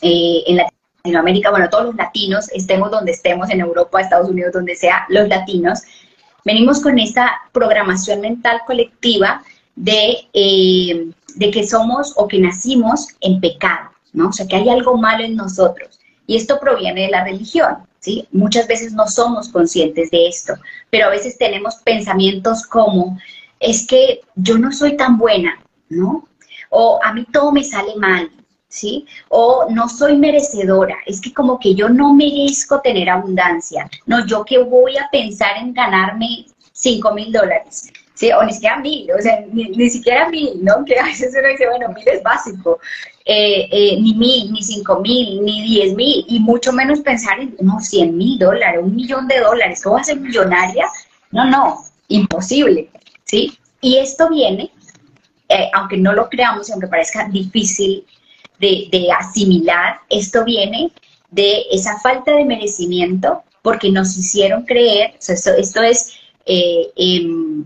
eh, 0.03 0.43
en 0.45 0.57
Latinoamérica, 1.03 1.49
bueno, 1.49 1.67
todos 1.67 1.85
los 1.85 1.95
latinos, 1.95 2.47
estemos 2.51 2.91
donde 2.91 3.11
estemos, 3.11 3.49
en 3.49 3.61
Europa, 3.61 3.99
Estados 3.99 4.29
Unidos, 4.29 4.53
donde 4.53 4.75
sea, 4.75 5.07
los 5.09 5.27
latinos, 5.27 5.81
venimos 6.45 6.79
con 6.79 6.99
esta 6.99 7.41
programación 7.51 8.21
mental 8.21 8.61
colectiva 8.67 9.41
de, 9.75 10.27
eh, 10.31 11.07
de 11.33 11.49
que 11.49 11.67
somos 11.67 12.13
o 12.15 12.27
que 12.27 12.37
nacimos 12.37 13.07
en 13.19 13.41
pecado, 13.41 13.89
¿no? 14.13 14.29
O 14.29 14.31
sea, 14.31 14.45
que 14.45 14.57
hay 14.57 14.69
algo 14.69 14.95
malo 14.95 15.23
en 15.23 15.35
nosotros. 15.35 15.99
Y 16.27 16.37
esto 16.37 16.59
proviene 16.59 17.01
de 17.01 17.09
la 17.09 17.23
religión, 17.23 17.77
¿sí? 17.99 18.27
Muchas 18.31 18.67
veces 18.67 18.93
no 18.93 19.07
somos 19.07 19.49
conscientes 19.49 20.11
de 20.11 20.27
esto, 20.27 20.53
pero 20.91 21.07
a 21.07 21.09
veces 21.09 21.35
tenemos 21.39 21.77
pensamientos 21.77 22.67
como, 22.67 23.17
es 23.63 23.87
que 23.87 24.21
yo 24.35 24.57
no 24.57 24.71
soy 24.71 24.97
tan 24.97 25.17
buena, 25.17 25.57
¿no? 25.89 26.27
O 26.69 26.99
a 27.03 27.13
mí 27.13 27.25
todo 27.31 27.51
me 27.51 27.63
sale 27.63 27.95
mal, 27.95 28.29
¿sí? 28.67 29.05
O 29.29 29.67
no 29.69 29.87
soy 29.87 30.17
merecedora, 30.17 30.97
es 31.05 31.21
que 31.21 31.33
como 31.33 31.59
que 31.59 31.73
yo 31.73 31.89
no 31.89 32.13
merezco 32.13 32.81
tener 32.81 33.09
abundancia, 33.09 33.89
no, 34.05 34.25
yo 34.25 34.43
que 34.43 34.57
voy 34.57 34.97
a 34.97 35.09
pensar 35.11 35.57
en 35.57 35.73
ganarme 35.73 36.45
5 36.73 37.13
mil 37.13 37.31
dólares, 37.31 37.91
¿sí? 38.15 38.31
O 38.31 38.43
ni 38.43 38.53
siquiera 38.53 38.77
mil, 38.79 39.11
o 39.11 39.21
sea, 39.21 39.45
ni, 39.51 39.89
siquiera 39.89 40.29
mil, 40.29 40.63
¿no? 40.63 40.83
Que 40.85 40.99
a 40.99 41.05
veces 41.05 41.33
uno 41.37 41.47
dice, 41.47 41.69
bueno, 41.69 41.89
mil 41.89 42.07
es 42.07 42.21
básico, 42.23 42.79
eh, 43.25 43.67
eh, 43.71 43.97
ni 44.01 44.13
mil, 44.15 44.51
ni 44.51 44.61
cinco 44.61 44.99
mil, 44.99 45.43
ni 45.43 45.61
diez 45.63 45.95
mil, 45.95 46.25
y 46.27 46.39
mucho 46.39 46.73
menos 46.73 46.99
pensar 46.99 47.39
en, 47.39 47.55
no, 47.61 47.79
100 47.79 48.17
mil 48.17 48.37
dólares, 48.37 48.81
un 48.83 48.95
millón 48.95 49.27
de 49.27 49.39
dólares, 49.39 49.81
¿cómo 49.83 49.95
va 49.95 50.01
a 50.01 50.05
ser 50.05 50.19
millonaria? 50.19 50.85
No, 51.31 51.45
no, 51.45 51.83
imposible, 52.07 52.89
¿sí? 53.23 53.57
Y 53.83 53.97
esto 53.97 54.29
viene, 54.29 54.71
eh, 55.49 55.69
aunque 55.73 55.97
no 55.97 56.13
lo 56.13 56.29
creamos, 56.29 56.71
aunque 56.71 56.87
parezca 56.87 57.27
difícil 57.27 58.05
de, 58.59 59.09
asimilar, 59.19 59.99
esto 60.09 60.45
viene 60.45 60.89
de 61.29 61.65
esa 61.69 61.99
falta 61.99 62.31
de 62.31 62.45
merecimiento 62.45 63.43
porque 63.61 63.91
nos 63.91 64.17
hicieron 64.17 64.63
creer, 64.63 65.15
esto, 65.19 65.81
es, 65.81 66.13
eh, 66.45 66.87
em, 66.95 67.65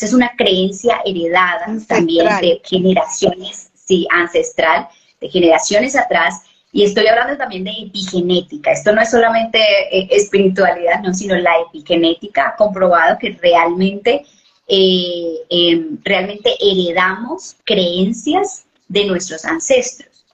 es 0.00 0.12
una 0.14 0.32
creencia 0.38 1.02
heredada 1.04 1.66
también 1.86 2.26
de 2.40 2.62
generaciones, 2.64 3.70
sí, 3.74 4.08
ancestral, 4.10 4.88
de 5.20 5.28
generaciones 5.28 5.96
atrás, 5.96 6.44
y 6.72 6.84
estoy 6.84 7.06
hablando 7.08 7.36
también 7.36 7.64
de 7.64 7.72
epigenética. 7.72 8.72
Esto 8.72 8.94
no 8.94 9.02
es 9.02 9.10
solamente 9.10 9.58
eh, 9.90 10.08
espiritualidad, 10.12 11.02
no, 11.02 11.12
sino 11.12 11.34
la 11.36 11.52
epigenética 11.68 12.48
ha 12.48 12.56
comprobado 12.56 13.18
que 13.18 13.38
realmente 13.42 14.24
eh, 14.68 15.38
em, 15.48 15.98
realmente 16.04 16.54
heredamos 16.60 17.56
creencias 17.64 18.66
de 18.88 19.06
nuestros 19.06 19.44
ancestros. 19.44 20.26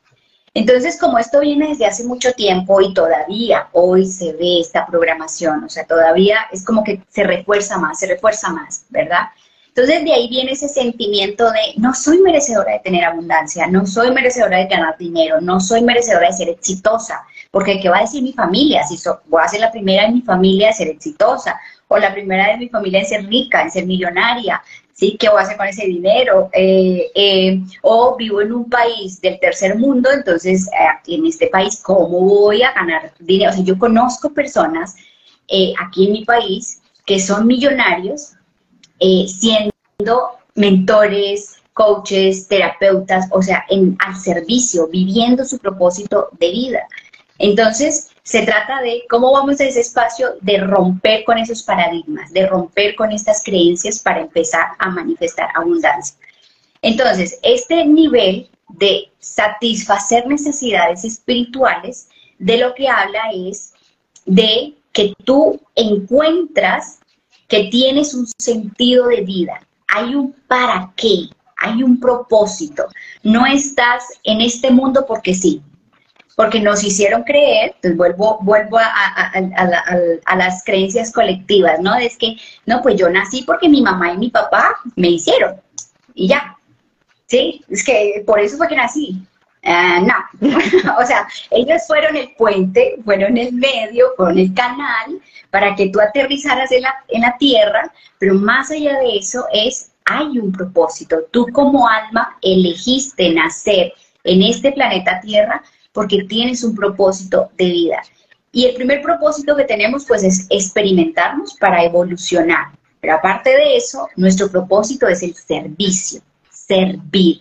Entonces, 0.52 0.98
como 1.00 1.18
esto 1.18 1.40
viene 1.40 1.68
desde 1.68 1.86
hace 1.86 2.04
mucho 2.04 2.32
tiempo 2.32 2.80
y 2.80 2.94
todavía 2.94 3.68
hoy 3.72 4.06
se 4.06 4.32
ve 4.34 4.60
esta 4.60 4.86
programación, 4.86 5.64
o 5.64 5.68
sea, 5.68 5.84
todavía 5.84 6.46
es 6.52 6.64
como 6.64 6.84
que 6.84 7.02
se 7.08 7.24
refuerza 7.24 7.76
más, 7.76 7.98
se 7.98 8.06
refuerza 8.06 8.50
más, 8.50 8.86
¿verdad? 8.90 9.30
Entonces 9.76 10.04
de 10.04 10.12
ahí 10.12 10.28
viene 10.28 10.52
ese 10.52 10.68
sentimiento 10.68 11.50
de 11.50 11.74
no 11.78 11.92
soy 11.92 12.18
merecedora 12.18 12.74
de 12.74 12.78
tener 12.78 13.02
abundancia, 13.02 13.66
no 13.66 13.84
soy 13.84 14.12
merecedora 14.12 14.58
de 14.58 14.68
ganar 14.68 14.96
dinero, 14.96 15.40
no 15.40 15.58
soy 15.58 15.82
merecedora 15.82 16.28
de 16.28 16.32
ser 16.32 16.48
exitosa, 16.48 17.24
porque 17.50 17.80
¿qué 17.80 17.88
va 17.88 17.98
a 17.98 18.02
decir 18.02 18.22
mi 18.22 18.32
familia? 18.32 18.84
Si 18.84 18.96
voy 19.26 19.42
a 19.42 19.48
ser 19.48 19.58
la 19.58 19.72
primera 19.72 20.04
en 20.04 20.14
mi 20.14 20.22
familia 20.22 20.68
de 20.68 20.74
ser 20.74 20.88
exitosa, 20.88 21.58
o 21.94 21.98
la 21.98 22.12
primera 22.12 22.48
de 22.48 22.58
mi 22.58 22.68
familia 22.68 23.00
en 23.00 23.06
ser 23.06 23.26
rica, 23.26 23.62
en 23.62 23.70
ser 23.70 23.86
millonaria, 23.86 24.62
¿sí? 24.92 25.16
¿Qué 25.18 25.28
voy 25.28 25.38
a 25.38 25.42
hacer 25.42 25.56
con 25.56 25.68
ese 25.68 25.86
dinero? 25.86 26.50
Eh, 26.52 27.10
eh, 27.14 27.60
o 27.82 28.16
vivo 28.16 28.40
en 28.40 28.52
un 28.52 28.68
país 28.68 29.20
del 29.20 29.38
tercer 29.38 29.78
mundo, 29.78 30.10
entonces 30.12 30.68
aquí 30.90 31.14
en 31.16 31.26
este 31.26 31.46
país, 31.48 31.80
¿cómo 31.82 32.20
voy 32.20 32.62
a 32.62 32.72
ganar 32.72 33.12
dinero? 33.20 33.50
O 33.50 33.54
sea, 33.54 33.64
yo 33.64 33.78
conozco 33.78 34.32
personas 34.32 34.96
eh, 35.48 35.72
aquí 35.78 36.06
en 36.06 36.12
mi 36.12 36.24
país 36.24 36.80
que 37.06 37.20
son 37.20 37.46
millonarios 37.46 38.32
eh, 38.98 39.26
siendo 39.28 40.30
mentores, 40.54 41.56
coaches, 41.74 42.48
terapeutas, 42.48 43.26
o 43.30 43.42
sea, 43.42 43.64
en, 43.68 43.96
al 43.98 44.16
servicio, 44.16 44.88
viviendo 44.88 45.44
su 45.44 45.58
propósito 45.58 46.28
de 46.38 46.50
vida. 46.50 46.88
Entonces, 47.38 48.13
se 48.24 48.42
trata 48.42 48.80
de 48.80 49.04
cómo 49.10 49.32
vamos 49.32 49.60
a 49.60 49.64
ese 49.64 49.80
espacio 49.80 50.36
de 50.40 50.58
romper 50.58 51.24
con 51.24 51.36
esos 51.36 51.62
paradigmas, 51.62 52.32
de 52.32 52.46
romper 52.46 52.94
con 52.96 53.12
estas 53.12 53.42
creencias 53.44 53.98
para 53.98 54.22
empezar 54.22 54.68
a 54.78 54.88
manifestar 54.88 55.50
abundancia. 55.54 56.16
Entonces, 56.80 57.38
este 57.42 57.84
nivel 57.84 58.48
de 58.70 59.10
satisfacer 59.18 60.26
necesidades 60.26 61.04
espirituales, 61.04 62.08
de 62.38 62.56
lo 62.56 62.74
que 62.74 62.88
habla 62.88 63.30
es 63.34 63.74
de 64.24 64.74
que 64.92 65.12
tú 65.24 65.60
encuentras 65.74 67.00
que 67.46 67.64
tienes 67.64 68.14
un 68.14 68.26
sentido 68.38 69.08
de 69.08 69.20
vida, 69.20 69.60
hay 69.86 70.14
un 70.14 70.32
para 70.48 70.92
qué, 70.96 71.28
hay 71.58 71.82
un 71.82 72.00
propósito. 72.00 72.86
No 73.22 73.44
estás 73.44 74.04
en 74.22 74.40
este 74.40 74.70
mundo 74.70 75.04
porque 75.06 75.34
sí, 75.34 75.62
porque 76.36 76.60
nos 76.60 76.82
hicieron 76.82 77.22
creer, 77.22 77.72
entonces 77.76 77.96
vuelvo, 77.96 78.38
vuelvo 78.42 78.78
a, 78.78 79.32
a, 80.24 80.36
las 80.36 80.64
creencias 80.64 81.12
colectivas, 81.12 81.80
¿no? 81.80 81.94
Es 81.94 82.16
que, 82.16 82.36
no, 82.66 82.82
pues 82.82 82.96
yo 82.96 83.08
nací 83.08 83.42
porque 83.42 83.68
mi 83.68 83.82
mamá 83.82 84.12
y 84.12 84.18
mi 84.18 84.30
papá 84.30 84.76
me 84.96 85.08
hicieron 85.08 85.60
y 86.14 86.28
ya, 86.28 86.56
¿sí? 87.26 87.64
Es 87.68 87.84
que 87.84 88.22
por 88.26 88.40
eso 88.40 88.56
fue 88.56 88.68
que 88.68 88.76
nací. 88.76 89.22
Ah, 89.66 90.00
no, 90.00 90.50
o 91.00 91.06
sea, 91.06 91.26
ellos 91.50 91.82
fueron 91.86 92.16
el 92.16 92.34
puente, 92.36 92.96
fueron 93.04 93.38
el 93.38 93.52
medio, 93.54 94.08
fueron 94.16 94.38
el 94.38 94.52
canal 94.52 95.20
para 95.50 95.74
que 95.74 95.88
tú 95.88 96.00
aterrizaras 96.00 96.70
en 96.70 96.82
la, 96.82 96.94
en 97.08 97.22
la 97.22 97.36
tierra, 97.38 97.90
pero 98.18 98.34
más 98.34 98.70
allá 98.70 98.98
de 98.98 99.16
eso 99.16 99.46
es, 99.52 99.92
hay 100.04 100.38
un 100.38 100.52
propósito. 100.52 101.16
Tú 101.30 101.46
como 101.52 101.88
alma 101.88 102.36
elegiste 102.42 103.30
nacer 103.30 103.94
en 104.24 104.42
este 104.42 104.72
planeta 104.72 105.20
Tierra 105.20 105.62
porque 105.94 106.24
tienes 106.24 106.62
un 106.64 106.74
propósito 106.74 107.50
de 107.56 107.64
vida. 107.66 108.02
Y 108.52 108.66
el 108.66 108.74
primer 108.74 109.00
propósito 109.00 109.56
que 109.56 109.64
tenemos 109.64 110.04
pues 110.04 110.22
es 110.22 110.46
experimentarnos 110.50 111.54
para 111.54 111.82
evolucionar. 111.82 112.66
Pero 113.00 113.14
aparte 113.14 113.50
de 113.50 113.76
eso, 113.76 114.08
nuestro 114.16 114.50
propósito 114.50 115.08
es 115.08 115.22
el 115.22 115.34
servicio, 115.34 116.20
servir. 116.50 117.40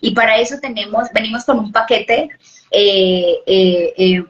Y 0.00 0.10
para 0.14 0.36
eso 0.38 0.58
tenemos, 0.60 1.08
venimos 1.14 1.44
con 1.44 1.58
un 1.58 1.72
paquete, 1.72 2.28
eh, 2.70 3.34
eh, 3.46 3.94
eh, 3.96 4.24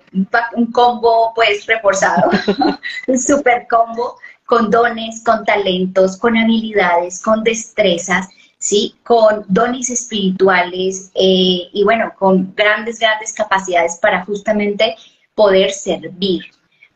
un, 0.54 0.66
combo 0.72 1.32
pues 1.34 1.64
reforzado, 1.66 2.30
un 3.06 3.18
super 3.18 3.66
combo 3.70 4.16
con 4.44 4.70
dones, 4.70 5.22
con 5.24 5.44
talentos, 5.44 6.18
con 6.18 6.36
habilidades, 6.36 7.22
con 7.22 7.42
destrezas, 7.42 8.28
¿sí? 8.62 8.94
Con 9.02 9.44
dones 9.48 9.90
espirituales 9.90 11.10
y 11.14 11.82
bueno, 11.84 12.12
con 12.18 12.54
grandes, 12.54 12.98
grandes 12.98 13.34
capacidades 13.34 13.98
para 14.00 14.24
justamente 14.24 14.96
poder 15.34 15.72
servir. 15.72 16.44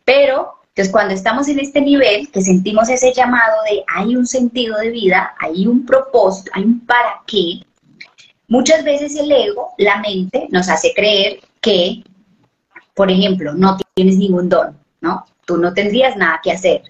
Pero 0.05 0.55
entonces, 0.69 0.93
cuando 0.93 1.15
estamos 1.15 1.49
en 1.49 1.59
este 1.59 1.81
nivel, 1.81 2.31
que 2.31 2.43
sentimos 2.43 2.89
ese 2.91 3.13
llamado 3.13 3.57
de 3.71 3.83
hay 3.89 4.15
un 4.15 4.27
sentido 4.27 4.77
de 4.79 4.91
vida, 4.91 5.35
hay 5.41 5.67
un 5.67 5.87
propósito, 5.87 6.51
hay 6.55 6.65
un 6.65 6.81
para 6.87 7.23
qué, 7.27 7.61
Muchas 8.49 8.85
veces 8.85 9.17
el 9.17 9.33
ego, 9.33 9.71
la 9.77 10.01
mente, 10.01 10.47
nos 10.51 10.69
hace 10.69 10.93
creer 10.95 11.41
que, 11.61 12.05
por 12.95 13.11
ejemplo, 13.11 13.55
no 13.55 13.77
tienes 13.95 14.19
ningún 14.19 14.49
don, 14.49 14.79
¿no? 15.01 15.25
Tú 15.45 15.57
no 15.57 15.75
tendrías 15.75 16.17
nada 16.17 16.41
que 16.43 16.53
hacer, 16.53 16.83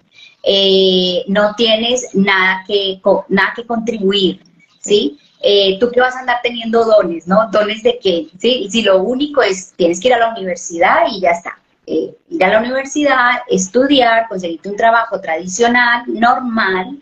eh, 0.43 1.25
no 1.29 1.55
tienes 1.57 2.15
nada 2.15 2.63
que, 2.67 3.01
nada 3.29 3.55
que 3.57 3.67
contribuir, 3.67 4.43
¿sí? 4.87 5.19
Eh, 5.43 5.79
tú 5.79 5.91
que 5.91 6.01
vas 6.01 6.17
a 6.17 6.21
andar 6.21 6.39
teniendo 6.43 6.85
dones, 6.85 7.27
¿no? 7.27 7.49
Dones 7.51 7.83
de 7.83 7.99
qué, 8.03 8.27
¿sí? 8.39 8.69
Si 8.71 8.83
lo 8.83 9.03
único 9.03 9.43
es, 9.43 9.73
tienes 9.77 10.01
que 10.01 10.09
ir 10.09 10.15
a 10.15 10.19
la 10.19 10.31
universidad 10.31 11.03
y 11.13 11.21
ya 11.21 11.31
está. 11.31 11.59
Eh, 11.87 12.15
ir 12.31 12.45
a 12.45 12.49
la 12.49 12.59
universidad, 12.59 13.43
estudiar, 13.49 14.27
conseguirte 14.29 14.69
un 14.69 14.77
trabajo 14.77 15.21
tradicional, 15.21 16.03
normal, 16.09 16.99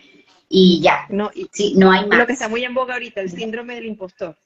y 0.49 0.80
ya. 0.82 1.07
No, 1.09 1.30
sí, 1.53 1.74
no 1.76 1.91
hay 1.91 2.07
más. 2.07 2.18
Lo 2.18 2.26
que 2.26 2.35
está 2.35 2.49
muy 2.49 2.64
en 2.64 2.74
boga 2.74 2.95
ahorita, 2.95 3.20
el 3.20 3.30
síndrome 3.30 3.74
del 3.76 3.87
impostor. 3.87 4.37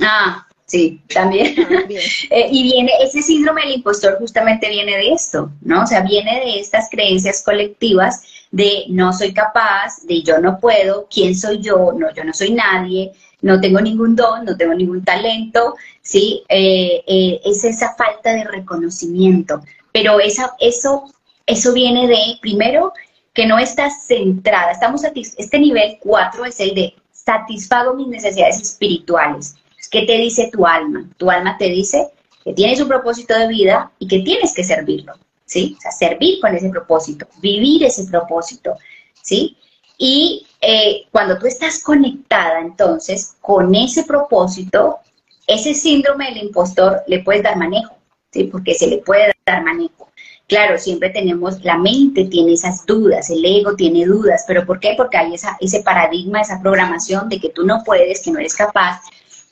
Ah, 0.00 0.46
sí, 0.66 1.00
también. 1.12 1.54
Ah, 1.58 1.84
eh, 2.30 2.48
y 2.50 2.62
viene, 2.62 2.92
ese 3.00 3.22
síndrome 3.22 3.62
del 3.62 3.76
impostor 3.76 4.18
justamente 4.18 4.68
viene 4.68 4.96
de 4.96 5.12
esto, 5.12 5.50
¿no? 5.62 5.82
O 5.82 5.86
sea, 5.86 6.02
viene 6.02 6.40
de 6.40 6.60
estas 6.60 6.88
creencias 6.90 7.42
colectivas 7.42 8.22
de 8.52 8.84
no 8.88 9.12
soy 9.12 9.34
capaz, 9.34 10.02
de 10.04 10.22
yo 10.22 10.38
no 10.38 10.58
puedo, 10.60 11.08
quién 11.12 11.34
soy 11.34 11.60
yo, 11.60 11.92
no, 11.92 12.12
yo 12.14 12.22
no 12.22 12.32
soy 12.32 12.52
nadie, 12.52 13.12
no 13.40 13.60
tengo 13.60 13.80
ningún 13.80 14.14
don, 14.14 14.44
no 14.44 14.56
tengo 14.56 14.74
ningún 14.74 15.02
talento, 15.04 15.74
¿sí? 16.00 16.44
Eh, 16.48 17.02
eh, 17.06 17.40
es 17.44 17.64
esa 17.64 17.94
falta 17.96 18.32
de 18.32 18.44
reconocimiento. 18.44 19.60
Pero 19.90 20.20
esa, 20.20 20.54
eso, 20.60 21.12
eso 21.46 21.72
viene 21.72 22.06
de, 22.06 22.38
primero, 22.40 22.92
que 23.32 23.46
no 23.46 23.58
estás 23.58 24.06
centrada. 24.06 24.70
Estamos 24.70 25.02
este 25.04 25.58
nivel 25.58 25.96
4 26.00 26.44
es 26.44 26.60
el 26.60 26.74
de 26.74 26.94
satisfago 27.10 27.94
mis 27.94 28.08
necesidades 28.08 28.60
espirituales. 28.60 29.56
¿Qué 29.90 30.02
te 30.02 30.16
dice 30.18 30.50
tu 30.52 30.66
alma? 30.66 31.08
Tu 31.16 31.30
alma 31.30 31.56
te 31.58 31.68
dice 31.68 32.08
que 32.44 32.52
tienes 32.52 32.80
un 32.80 32.88
propósito 32.88 33.38
de 33.38 33.48
vida 33.48 33.90
y 33.98 34.08
que 34.08 34.20
tienes 34.20 34.54
que 34.54 34.64
servirlo, 34.64 35.14
¿sí? 35.52 35.76
Servir 35.98 36.40
con 36.40 36.54
ese 36.54 36.70
propósito, 36.70 37.26
vivir 37.40 37.84
ese 37.84 38.04
propósito, 38.06 38.78
¿sí? 39.20 39.56
Y 39.98 40.46
eh, 40.62 41.02
cuando 41.10 41.38
tú 41.38 41.46
estás 41.46 41.82
conectada 41.82 42.60
entonces 42.60 43.36
con 43.42 43.74
ese 43.74 44.04
propósito, 44.04 45.00
ese 45.46 45.74
síndrome 45.74 46.28
del 46.30 46.44
impostor 46.44 47.02
le 47.06 47.18
puedes 47.22 47.42
dar 47.42 47.58
manejo, 47.58 47.94
¿sí? 48.32 48.44
Porque 48.44 48.74
se 48.74 48.86
le 48.86 48.98
puede 48.98 49.32
dar 49.44 49.62
manejo. 49.62 50.08
Claro, 50.48 50.78
siempre 50.78 51.10
tenemos, 51.10 51.62
la 51.62 51.76
mente 51.76 52.24
tiene 52.24 52.54
esas 52.54 52.86
dudas, 52.86 53.28
el 53.28 53.44
ego 53.44 53.74
tiene 53.74 54.06
dudas, 54.06 54.44
pero 54.46 54.64
¿por 54.64 54.80
qué? 54.80 54.94
Porque 54.96 55.18
hay 55.18 55.34
esa, 55.34 55.58
ese 55.60 55.82
paradigma, 55.82 56.40
esa 56.40 56.60
programación 56.62 57.28
de 57.28 57.38
que 57.38 57.50
tú 57.50 57.64
no 57.66 57.82
puedes, 57.84 58.22
que 58.22 58.30
no 58.30 58.38
eres 58.38 58.54
capaz, 58.54 59.02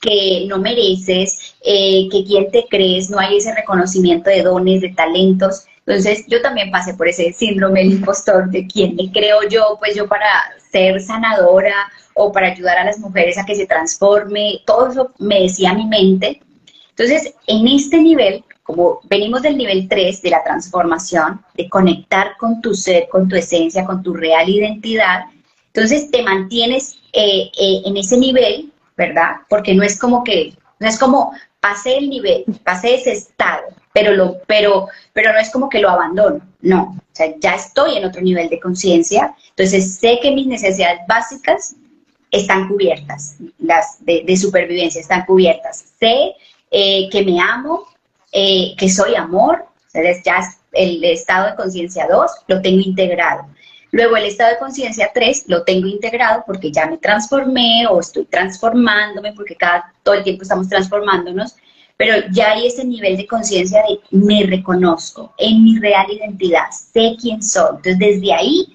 que 0.00 0.46
no 0.48 0.58
mereces, 0.58 1.54
eh, 1.62 2.08
que 2.10 2.24
quién 2.24 2.50
te 2.50 2.66
crees, 2.68 3.10
no 3.10 3.18
hay 3.18 3.36
ese 3.36 3.54
reconocimiento 3.54 4.30
de 4.30 4.42
dones, 4.42 4.80
de 4.80 4.94
talentos. 4.94 5.66
Entonces 5.90 6.24
yo 6.28 6.40
también 6.40 6.70
pasé 6.70 6.94
por 6.94 7.08
ese 7.08 7.32
síndrome 7.32 7.80
del 7.80 7.94
impostor 7.94 8.48
de 8.48 8.64
quién 8.64 8.94
me 8.94 9.10
creo 9.10 9.42
yo, 9.48 9.76
pues 9.80 9.96
yo 9.96 10.06
para 10.06 10.28
ser 10.70 11.00
sanadora 11.00 11.90
o 12.14 12.30
para 12.30 12.46
ayudar 12.52 12.78
a 12.78 12.84
las 12.84 13.00
mujeres 13.00 13.36
a 13.38 13.44
que 13.44 13.56
se 13.56 13.66
transforme, 13.66 14.60
todo 14.66 14.88
eso 14.88 15.10
me 15.18 15.40
decía 15.40 15.74
mi 15.74 15.86
mente. 15.86 16.40
Entonces, 16.90 17.34
en 17.48 17.66
este 17.66 18.00
nivel, 18.00 18.44
como 18.62 19.00
venimos 19.04 19.42
del 19.42 19.56
nivel 19.56 19.88
3 19.88 20.22
de 20.22 20.30
la 20.30 20.44
transformación, 20.44 21.44
de 21.54 21.68
conectar 21.68 22.36
con 22.38 22.60
tu 22.60 22.72
ser, 22.72 23.08
con 23.08 23.28
tu 23.28 23.34
esencia, 23.34 23.84
con 23.84 24.00
tu 24.00 24.14
real 24.14 24.48
identidad, 24.48 25.24
entonces 25.74 26.08
te 26.12 26.22
mantienes 26.22 27.00
eh, 27.12 27.50
eh, 27.58 27.82
en 27.84 27.96
ese 27.96 28.16
nivel, 28.16 28.72
¿verdad? 28.96 29.38
Porque 29.48 29.74
no 29.74 29.82
es 29.82 29.98
como 29.98 30.22
que, 30.22 30.54
no 30.78 30.86
es 30.86 30.96
como 30.96 31.32
pasé 31.58 31.98
el 31.98 32.10
nivel, 32.10 32.44
pasé 32.62 32.94
ese 32.94 33.10
estado, 33.10 33.64
pero, 33.92 34.12
lo, 34.12 34.38
pero, 34.46 34.88
pero 35.12 35.32
no 35.32 35.38
es 35.38 35.50
como 35.50 35.68
que 35.68 35.80
lo 35.80 35.90
abandono, 35.90 36.40
no, 36.60 36.96
o 36.98 37.14
sea, 37.14 37.34
ya 37.38 37.54
estoy 37.54 37.96
en 37.96 38.04
otro 38.04 38.20
nivel 38.22 38.48
de 38.48 38.60
conciencia, 38.60 39.34
entonces 39.50 39.96
sé 39.96 40.18
que 40.22 40.30
mis 40.30 40.46
necesidades 40.46 41.00
básicas 41.08 41.74
están 42.30 42.68
cubiertas, 42.68 43.36
las 43.58 44.04
de, 44.04 44.36
supervivencia 44.36 45.00
están 45.00 45.24
cubiertas, 45.24 45.84
sé 45.98 46.34
eh, 46.70 47.08
que 47.10 47.24
me 47.24 47.40
amo, 47.40 47.86
eh, 48.32 48.74
que 48.76 48.88
soy 48.88 49.16
amor, 49.16 49.66
ya 50.24 50.40
el 50.72 51.02
estado 51.04 51.50
de 51.50 51.56
conciencia 51.56 52.06
2 52.08 52.30
lo 52.46 52.62
tengo 52.62 52.80
integrado. 52.80 53.46
Luego 53.92 54.16
el 54.16 54.26
estado 54.26 54.52
de 54.52 54.58
conciencia 54.58 55.10
3 55.12 55.44
lo 55.48 55.64
tengo 55.64 55.88
integrado 55.88 56.44
porque 56.46 56.70
ya 56.70 56.86
me 56.86 56.98
transformé 56.98 57.86
o 57.88 57.98
estoy 57.98 58.24
transformándome 58.24 59.32
porque 59.32 59.56
cada, 59.56 59.92
todo 60.04 60.14
el 60.14 60.22
tiempo 60.22 60.42
estamos 60.42 60.68
transformándonos, 60.68 61.56
pero 62.00 62.14
ya 62.32 62.52
hay 62.52 62.66
ese 62.66 62.82
nivel 62.82 63.18
de 63.18 63.26
conciencia 63.26 63.82
de 63.82 64.00
me 64.10 64.44
reconozco 64.44 65.34
en 65.36 65.62
mi 65.62 65.78
real 65.78 66.10
identidad, 66.10 66.70
sé 66.70 67.14
quién 67.20 67.42
soy. 67.42 67.76
Entonces 67.76 67.98
desde 67.98 68.32
ahí 68.32 68.66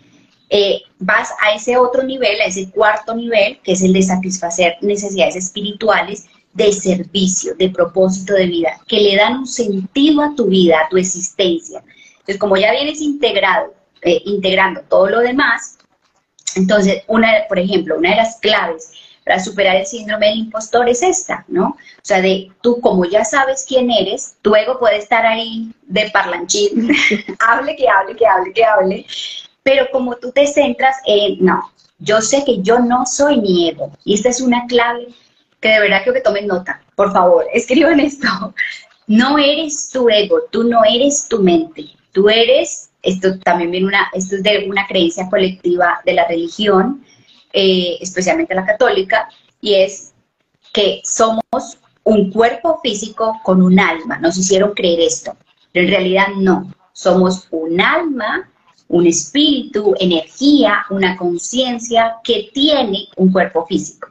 eh, 0.52 0.82
vas 1.00 1.32
a 1.42 1.56
ese 1.56 1.76
otro 1.76 2.04
nivel, 2.04 2.40
a 2.40 2.46
ese 2.46 2.70
cuarto 2.70 3.16
nivel, 3.16 3.58
que 3.64 3.72
es 3.72 3.82
el 3.82 3.94
de 3.94 4.04
satisfacer 4.04 4.78
necesidades 4.82 5.38
espirituales 5.38 6.28
de 6.54 6.72
servicio, 6.72 7.56
de 7.56 7.72
propósito 7.72 8.36
de 8.36 8.46
vida, 8.46 8.80
que 8.88 9.02
le 9.02 9.16
dan 9.16 9.40
un 9.40 9.48
sentido 9.48 10.22
a 10.22 10.36
tu 10.36 10.46
vida, 10.46 10.82
a 10.86 10.90
tu 10.90 10.98
existencia. 10.98 11.84
Entonces, 12.20 12.38
como 12.38 12.58
ya 12.58 12.74
vienes 12.74 13.02
integrado, 13.02 13.74
eh, 14.04 14.22
integrando 14.26 14.82
todo 14.88 15.10
lo 15.10 15.20
demás, 15.22 15.80
entonces, 16.56 17.02
una, 17.08 17.28
por 17.50 17.58
ejemplo, 17.58 17.98
una 17.98 18.12
de 18.12 18.18
las 18.18 18.40
claves 18.40 18.92
para 19.26 19.40
superar 19.44 19.76
el 19.76 19.88
síndrome 19.88 20.28
del 20.28 20.38
impostor 20.38 20.88
es 20.88 21.02
esta, 21.02 21.44
¿no? 21.48 21.70
O 21.70 22.04
sea, 22.04 22.22
de 22.22 22.52
tú 22.62 22.80
como 22.80 23.06
ya 23.06 23.26
sabes 23.26 23.66
quién 23.68 23.90
eres, 23.90 24.36
tu 24.44 24.56
ego 24.56 24.78
puede 24.78 24.98
estar 24.98 25.26
ahí 25.26 25.72
de 25.88 26.10
parlanchín, 26.12 26.92
hable 27.40 27.76
que 27.76 27.90
hable, 27.90 28.16
que 28.16 28.28
hable, 28.28 28.54
que 28.54 28.64
hable, 28.64 29.06
pero 29.64 29.88
como 29.92 30.16
tú 30.16 30.32
te 30.32 30.46
centras 30.46 30.96
en, 31.06 31.44
no, 31.44 31.72
yo 31.98 32.22
sé 32.22 32.46
que 32.46 32.62
yo 32.62 32.80
no 32.80 33.06
soy 33.08 33.42
mi 33.42 33.68
ego, 33.68 33.92
y 34.06 34.14
esta 34.14 34.30
es 34.30 34.42
una 34.42 34.66
clave 34.68 35.08
que 35.60 35.70
de 35.70 35.80
verdad 35.80 36.04
quiero 36.04 36.14
que 36.14 36.22
tomen 36.22 36.46
nota, 36.46 36.80
por 36.96 37.12
favor, 37.12 37.46
escriban 37.54 38.00
esto, 38.00 38.28
no 39.08 39.40
eres 39.40 39.90
tu 39.90 40.08
ego, 40.08 40.42
tú 40.52 40.64
no 40.66 40.84
eres 40.86 41.28
tu 41.28 41.40
mente, 41.42 41.86
tú 42.12 42.30
eres, 42.30 42.92
esto 43.02 43.40
también 43.40 43.72
viene 43.72 43.88
una, 43.88 44.08
esto 44.14 44.36
es 44.36 44.44
de 44.44 44.68
una 44.70 44.86
creencia 44.86 45.28
colectiva 45.32 46.00
de 46.06 46.14
la 46.14 46.28
religión, 46.28 47.04
eh, 47.56 47.98
especialmente 48.02 48.54
la 48.54 48.66
católica, 48.66 49.30
y 49.62 49.76
es 49.76 50.14
que 50.74 51.02
somos 51.04 51.80
un 52.04 52.32
cuerpo 52.32 52.80
físico 52.84 53.40
con 53.44 53.64
un 53.64 53.80
alma, 53.80 54.20
nos 54.20 54.38
hicieron 54.38 54.74
creer 54.74 55.00
esto, 55.00 55.36
pero 55.72 55.86
en 55.86 55.92
realidad 55.92 56.28
no, 56.38 56.72
somos 56.94 57.48
un 57.52 57.82
alma 57.82 58.52
un 58.88 59.08
espíritu, 59.08 59.96
energía, 60.00 60.86
una 60.90 61.18
conciencia 61.18 62.18
que 62.24 62.50
tiene 62.54 63.08
un 63.18 63.32
cuerpo 63.32 63.66
físico. 63.66 64.10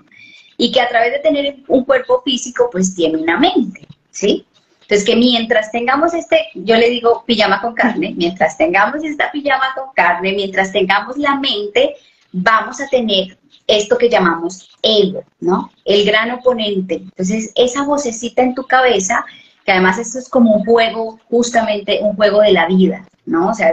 Y 0.57 0.70
que 0.72 0.80
a 0.80 0.88
través 0.88 1.12
de 1.12 1.18
tener 1.18 1.57
un 1.68 1.84
cuerpo 1.84 2.22
físico 2.24 2.68
pues 2.70 2.95
tiene 2.95 3.18
una 3.18 3.38
mente, 3.38 3.86
¿sí? 4.11 4.47
Entonces 4.82 5.05
que 5.05 5.16
mientras 5.16 5.72
tengamos 5.72 6.12
este, 6.14 6.49
yo 6.55 6.76
le 6.76 6.90
digo 6.90 7.24
pijama 7.26 7.61
con 7.61 7.74
carne, 7.74 8.14
mientras 8.16 8.57
tengamos 8.57 9.03
esta 9.03 9.32
pijama 9.32 9.74
con 9.74 9.92
carne, 9.95 10.32
mientras 10.32 10.72
tengamos 10.72 11.16
la 11.16 11.36
mente, 11.36 11.97
vamos 12.35 12.80
a 12.80 12.89
tener 12.89 13.39
esto 13.66 13.97
que 13.97 14.11
llamamos 14.11 14.68
ego, 14.82 15.22
¿no? 15.41 15.70
El 15.85 16.05
gran 16.05 16.32
oponente. 16.32 16.97
Entonces 16.97 17.53
esa 17.55 17.85
vocecita 17.85 18.43
en 18.43 18.55
tu 18.55 18.64
cabeza, 18.64 19.24
que 19.64 19.72
además 19.72 19.99
esto 19.99 20.18
es 20.18 20.28
como 20.28 20.57
un 20.57 20.64
juego, 20.64 21.20
justamente 21.30 22.01
un 22.03 22.16
juego 22.16 22.41
de 22.41 22.53
la 22.53 22.66
vida, 22.66 23.07
¿no? 23.24 23.51
O 23.51 23.55
sea, 23.55 23.72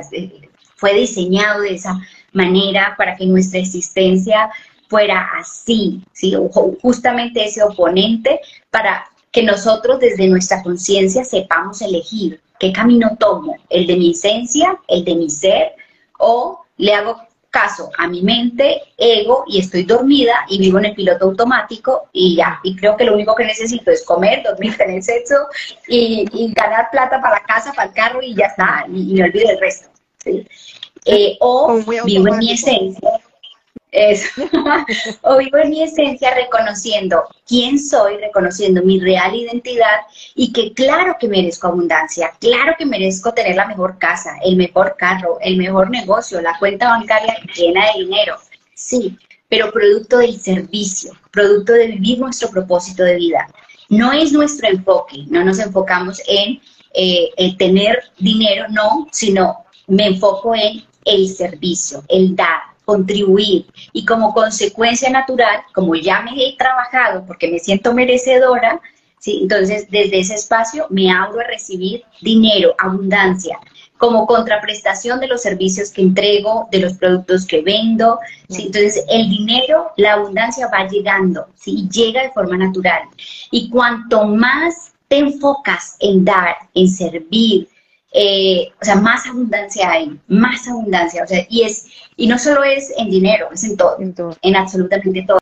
fue 0.75 0.93
diseñado 0.93 1.61
de 1.61 1.73
esa 1.73 1.99
manera 2.33 2.93
para 2.97 3.15
que 3.15 3.25
nuestra 3.25 3.59
existencia 3.59 4.49
fuera 4.87 5.27
así, 5.39 6.03
¿sí? 6.13 6.35
justamente 6.81 7.45
ese 7.45 7.63
oponente 7.63 8.41
para 8.69 9.05
que 9.31 9.41
nosotros 9.41 9.99
desde 9.99 10.27
nuestra 10.27 10.61
conciencia 10.61 11.23
sepamos 11.23 11.81
elegir 11.81 12.41
qué 12.59 12.71
camino 12.71 13.17
tomo, 13.17 13.55
el 13.69 13.87
de 13.87 13.95
mi 13.95 14.11
esencia, 14.11 14.77
el 14.87 15.03
de 15.03 15.15
mi 15.15 15.29
ser, 15.29 15.71
o 16.19 16.59
le 16.77 16.93
hago 16.93 17.17
caso 17.51 17.91
a 17.97 18.07
mi 18.07 18.23
mente, 18.23 18.81
ego, 18.97 19.43
y 19.45 19.59
estoy 19.59 19.83
dormida 19.83 20.33
y 20.49 20.57
vivo 20.57 20.79
en 20.79 20.85
el 20.85 20.95
piloto 20.95 21.25
automático 21.25 22.09
y 22.13 22.37
ya. 22.37 22.59
Y 22.63 22.75
creo 22.75 22.97
que 22.97 23.03
lo 23.03 23.13
único 23.13 23.35
que 23.35 23.43
necesito 23.43 23.91
es 23.91 24.03
comer, 24.03 24.41
dormir, 24.49 24.75
tener 24.77 25.03
sexo 25.03 25.35
y, 25.87 26.25
ganar 26.53 26.89
plata 26.91 27.21
para 27.21 27.35
la 27.35 27.43
casa, 27.43 27.73
para 27.73 27.89
el 27.89 27.93
carro 27.93 28.21
y 28.21 28.33
ya 28.33 28.45
está, 28.45 28.85
y, 28.87 29.11
y 29.11 29.13
me 29.15 29.25
olvido 29.25 29.49
el 29.49 29.59
resto. 29.59 29.89
¿sí? 30.23 30.47
Eh, 31.05 31.37
o 31.39 31.79
vivo 32.05 32.27
en 32.27 32.37
mi 32.37 32.51
esencia, 32.51 33.19
o 35.21 35.37
vivo 35.37 35.57
en 35.57 35.69
mi 35.69 35.83
esencia 35.83 36.33
reconociendo 36.33 37.23
quién 37.45 37.77
soy, 37.77 38.17
reconociendo 38.17 38.81
mi 38.83 38.99
real 39.01 39.35
identidad 39.35 40.01
y 40.33 40.53
que 40.53 40.73
claro 40.73 41.17
que 41.19 41.27
merezco 41.27 41.67
abundancia, 41.67 42.31
claro 42.39 42.73
que 42.77 42.85
merezco 42.85 43.33
tener 43.33 43.55
la 43.57 43.67
mejor 43.67 43.97
casa, 43.97 44.37
el 44.45 44.55
mejor 44.55 44.95
carro, 44.97 45.39
el 45.41 45.57
mejor 45.57 45.89
negocio, 45.89 46.39
la 46.41 46.57
cuenta 46.57 46.89
bancaria 46.89 47.35
llena 47.53 47.87
de 47.87 48.03
dinero, 48.03 48.37
sí, 48.73 49.17
pero 49.49 49.71
producto 49.71 50.19
del 50.19 50.39
servicio, 50.39 51.11
producto 51.29 51.73
de 51.73 51.87
vivir 51.87 52.19
nuestro 52.19 52.49
propósito 52.49 53.03
de 53.03 53.17
vida. 53.17 53.47
No 53.89 54.13
es 54.13 54.31
nuestro 54.31 54.69
enfoque, 54.69 55.25
no 55.27 55.43
nos 55.43 55.59
enfocamos 55.59 56.21
en 56.25 56.61
eh, 56.93 57.57
tener 57.57 58.01
dinero, 58.17 58.67
no, 58.69 59.09
sino 59.11 59.65
me 59.87 60.07
enfoco 60.07 60.55
en 60.55 60.85
el 61.03 61.27
servicio, 61.27 62.01
el 62.07 62.33
dar, 62.33 62.70
contribuir 62.85 63.65
y 63.93 64.05
como 64.05 64.33
consecuencia 64.33 65.09
natural, 65.09 65.61
como 65.73 65.95
ya 65.95 66.21
me 66.21 66.31
he 66.33 66.57
trabajado 66.57 67.25
porque 67.25 67.49
me 67.49 67.59
siento 67.59 67.93
merecedora, 67.93 68.81
¿sí? 69.19 69.39
entonces 69.43 69.87
desde 69.89 70.19
ese 70.19 70.35
espacio 70.35 70.87
me 70.89 71.11
abro 71.11 71.39
a 71.39 71.45
recibir 71.45 72.03
dinero, 72.21 72.75
abundancia, 72.77 73.59
como 74.01 74.25
contraprestación 74.25 75.19
de 75.19 75.27
los 75.27 75.43
servicios 75.43 75.91
que 75.91 76.01
entrego, 76.01 76.67
de 76.71 76.79
los 76.79 76.93
productos 76.93 77.45
que 77.45 77.61
vendo. 77.61 78.17
¿sí? 78.49 78.63
Entonces, 78.65 79.05
el 79.07 79.29
dinero, 79.29 79.91
la 79.95 80.13
abundancia 80.13 80.67
va 80.73 80.87
llegando, 80.87 81.45
¿sí? 81.53 81.87
llega 81.91 82.23
de 82.23 82.31
forma 82.31 82.57
natural. 82.57 83.03
Y 83.51 83.69
cuanto 83.69 84.25
más 84.25 84.91
te 85.07 85.19
enfocas 85.19 85.97
en 85.99 86.25
dar, 86.25 86.55
en 86.73 86.89
servir, 86.89 87.69
eh, 88.13 88.69
o 88.81 88.85
sea, 88.85 88.95
más 88.95 89.25
abundancia 89.25 89.89
hay, 89.89 90.19
más 90.27 90.67
abundancia, 90.67 91.23
o 91.23 91.27
sea, 91.27 91.45
y 91.49 91.63
es, 91.63 91.87
y 92.17 92.27
no 92.27 92.37
solo 92.37 92.63
es 92.63 92.91
en 92.97 93.09
dinero, 93.09 93.49
es 93.53 93.63
en 93.63 93.77
todo, 93.77 93.97
en, 94.41 94.55
absolutamente 94.55 95.25
todo, 95.25 95.39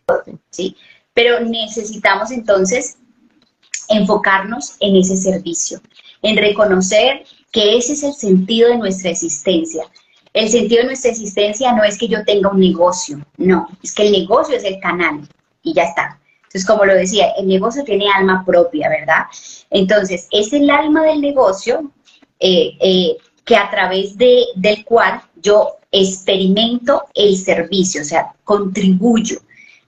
¿sí? 0.52 0.76
Pero 1.14 1.40
necesitamos 1.40 2.30
entonces 2.30 2.98
enfocarnos 3.90 4.76
en 4.82 4.96
ese 4.98 5.18
servicio, 5.18 5.82
en 6.22 6.38
reconocer 6.38 7.24
que 7.52 7.76
ese 7.76 7.94
es 7.94 8.04
el 8.04 8.14
sentido 8.14 8.70
de 8.70 8.78
nuestra 8.78 9.10
existencia. 9.10 9.84
El 10.34 10.48
sentido 10.50 10.82
de 10.82 10.90
nuestra 10.90 11.10
existencia 11.10 11.74
no 11.74 11.84
es 11.84 11.98
que 11.98 12.08
yo 12.08 12.24
tenga 12.24 12.52
un 12.52 12.60
negocio, 12.60 13.20
no, 13.38 13.68
es 13.82 13.96
que 13.96 14.06
el 14.06 14.12
negocio 14.12 14.56
es 14.56 14.64
el 14.64 14.80
canal 14.80 15.28
y 15.64 15.74
ya 15.74 15.86
está. 15.86 16.20
Entonces, 16.44 16.66
como 16.66 16.86
lo 16.86 16.94
decía, 16.94 17.32
el 17.38 17.48
negocio 17.48 17.84
tiene 17.84 18.12
alma 18.12 18.44
propia, 18.46 18.90
¿verdad? 18.90 19.26
Entonces, 19.72 20.28
es 20.32 20.52
el 20.54 20.70
alma 20.70 21.04
del 21.04 21.22
negocio 21.22 21.92
eh, 22.40 22.78
eh, 22.80 23.18
que 23.44 23.56
a 23.58 23.70
través 23.70 24.18
de, 24.18 24.46
del 24.56 24.86
cual 24.86 25.22
yo 25.42 25.76
experimento 25.92 27.04
el 27.14 27.36
servicio, 27.36 28.02
o 28.02 28.06
sea, 28.06 28.32
contribuyo, 28.46 29.40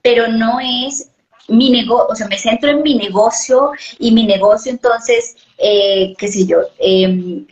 pero 0.01 0.27
no 0.27 0.59
es 0.59 1.09
mi 1.47 1.69
negocio, 1.69 2.07
o 2.09 2.15
sea, 2.15 2.27
me 2.27 2.37
centro 2.37 2.71
en 2.71 2.81
mi 2.81 2.95
negocio 2.95 3.71
y 3.99 4.11
mi 4.11 4.25
negocio 4.25 4.71
entonces, 4.71 5.37
eh, 5.59 6.13
qué 6.17 6.27
sé 6.27 6.45
yo, 6.45 6.57
em, 6.79 7.45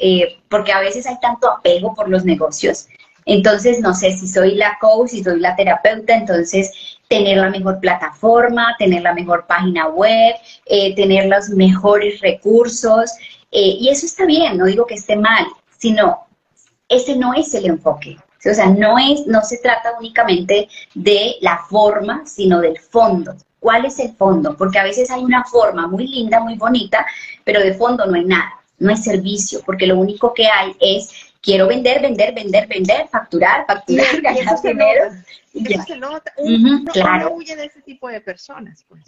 porque 0.49 0.71
a 0.73 0.79
veces 0.79 1.05
hay 1.05 1.17
tanto 1.21 1.49
apego 1.49 1.93
por 1.93 2.09
los 2.09 2.25
negocios. 2.25 2.87
Entonces, 3.25 3.79
no 3.79 3.93
sé 3.93 4.11
si 4.17 4.27
soy 4.27 4.55
la 4.55 4.77
coach, 4.81 5.11
si 5.11 5.23
soy 5.23 5.39
la 5.39 5.55
terapeuta, 5.55 6.15
entonces 6.15 6.71
tener 7.07 7.37
la 7.37 7.49
mejor 7.51 7.79
plataforma, 7.79 8.75
tener 8.79 9.03
la 9.03 9.13
mejor 9.13 9.45
página 9.45 9.87
web, 9.87 10.35
tener 10.95 11.27
los 11.27 11.49
mejores 11.49 12.19
recursos, 12.21 13.11
eh, 13.51 13.77
y 13.79 13.89
eso 13.89 14.05
está 14.05 14.25
bien, 14.25 14.57
no 14.57 14.65
digo 14.65 14.85
que 14.85 14.95
esté 14.95 15.15
mal, 15.15 15.45
sino 15.77 16.27
ese 16.87 17.15
no 17.15 17.33
es 17.33 17.53
el 17.53 17.65
enfoque. 17.65 18.17
O 18.39 18.53
sea, 18.53 18.67
no, 18.67 18.97
es, 18.97 19.27
no 19.27 19.41
se 19.41 19.57
trata 19.57 19.95
únicamente 19.99 20.69
de 20.93 21.35
la 21.41 21.59
forma, 21.69 22.23
sino 22.25 22.61
del 22.61 22.79
fondo. 22.79 23.35
¿Cuál 23.59 23.85
es 23.85 23.99
el 23.99 24.13
fondo? 24.15 24.55
Porque 24.55 24.79
a 24.79 24.83
veces 24.83 25.11
hay 25.11 25.23
una 25.23 25.43
forma 25.43 25.87
muy 25.87 26.07
linda, 26.07 26.39
muy 26.39 26.55
bonita, 26.55 27.05
pero 27.43 27.59
de 27.59 27.73
fondo 27.73 28.05
no 28.05 28.15
hay 28.15 28.23
nada, 28.23 28.53
no 28.77 28.91
hay 28.91 28.97
servicio, 28.97 29.61
porque 29.65 29.87
lo 29.87 29.99
único 29.99 30.33
que 30.33 30.47
hay 30.47 30.73
es 30.79 31.11
quiero 31.41 31.67
vender, 31.67 32.01
vender, 32.01 32.33
vender, 32.33 32.67
vender, 32.67 33.09
facturar, 33.09 33.65
facturar, 33.67 34.15
y, 34.15 34.21
ganar 34.21 34.61
dinero. 34.61 35.03
Eso 35.53 35.83
se 35.83 35.97
nota. 35.97 36.31
Uno, 36.37 36.83
claro. 36.93 37.33
huye 37.33 37.55
de 37.55 37.65
ese 37.65 37.81
tipo 37.81 38.07
de 38.07 38.21
personas. 38.21 38.85
Pues. 38.87 39.03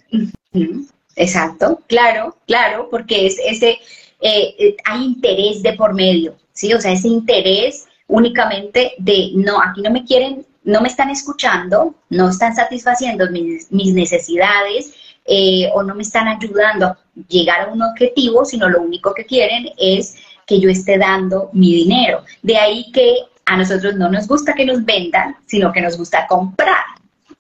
Exacto, 1.16 1.82
claro, 1.88 2.36
claro, 2.48 2.90
porque 2.90 3.28
es 3.28 3.38
ese 3.46 3.80
eh, 4.22 4.56
eh, 4.60 4.78
hay 4.86 5.04
interés 5.04 5.64
de 5.64 5.74
por 5.74 5.94
medio, 5.94 6.36
¿sí? 6.54 6.74
O 6.74 6.80
sea, 6.80 6.92
ese 6.92 7.08
interés 7.08 7.88
únicamente 8.08 8.94
de, 9.00 9.32
no, 9.36 9.62
aquí 9.62 9.82
no 9.82 9.90
me 9.90 10.06
quieren, 10.06 10.46
no 10.64 10.82
me 10.82 10.90
están 10.90 11.10
escuchando, 11.10 11.96
no 12.10 12.30
están 12.30 12.56
satisfaciendo 12.56 13.30
mis, 13.32 13.72
necesidades 13.72 14.94
eh, 15.26 15.70
o 15.74 15.82
no 15.82 15.96
me 15.96 16.04
están 16.04 16.28
ayudando 16.28 16.86
a 16.86 17.00
llegar 17.28 17.62
a 17.62 17.72
un 17.72 17.82
objetivo, 17.82 18.46
sino 18.46 18.70
lo 18.70 18.82
único 18.82 19.14
que 19.14 19.26
quieren 19.26 19.70
es 19.78 20.16
que 20.46 20.60
yo 20.60 20.70
esté 20.70 20.98
dando 20.98 21.50
mi 21.54 21.74
dinero. 21.74 22.24
De 22.44 22.58
ahí 22.58 22.92
que 22.92 23.16
a 23.46 23.58
nosotros 23.58 23.96
no 23.96 24.10
nos 24.10 24.28
gusta 24.28 24.54
que 24.54 24.66
nos 24.66 24.86
vendan, 24.86 25.36
sino 25.48 25.72
que 25.72 25.82
nos 25.82 25.98
gusta 25.98 26.28
comprar. 26.28 26.84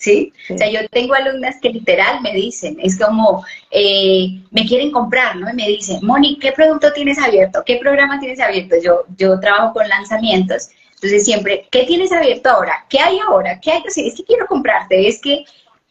¿Sí? 0.01 0.33
O 0.49 0.57
sea, 0.57 0.67
yo 0.67 0.79
tengo 0.89 1.13
alumnas 1.13 1.57
que 1.61 1.69
literal 1.69 2.21
me 2.21 2.33
dicen, 2.33 2.75
es 2.81 2.97
como, 2.97 3.45
eh, 3.69 4.41
me 4.49 4.65
quieren 4.65 4.89
comprar, 4.89 5.35
¿no? 5.35 5.47
Y 5.51 5.53
me 5.53 5.67
dicen, 5.67 5.99
Moni, 6.01 6.39
¿qué 6.39 6.51
producto 6.53 6.91
tienes 6.91 7.19
abierto? 7.19 7.61
¿Qué 7.63 7.75
programa 7.75 8.19
tienes 8.19 8.39
abierto? 8.39 8.77
Yo, 8.83 9.03
yo 9.15 9.39
trabajo 9.39 9.73
con 9.73 9.87
lanzamientos, 9.87 10.69
entonces 10.95 11.23
siempre, 11.23 11.67
¿qué 11.69 11.83
tienes 11.83 12.11
abierto 12.11 12.49
ahora? 12.49 12.83
¿Qué 12.89 12.99
hay 12.99 13.19
ahora? 13.19 13.59
¿Qué 13.59 13.73
hay 13.73 13.83
que 13.83 13.89
hacer? 13.89 14.07
Es 14.07 14.15
que 14.15 14.23
quiero 14.23 14.47
comprarte, 14.47 15.07
es 15.07 15.21
que, 15.21 15.45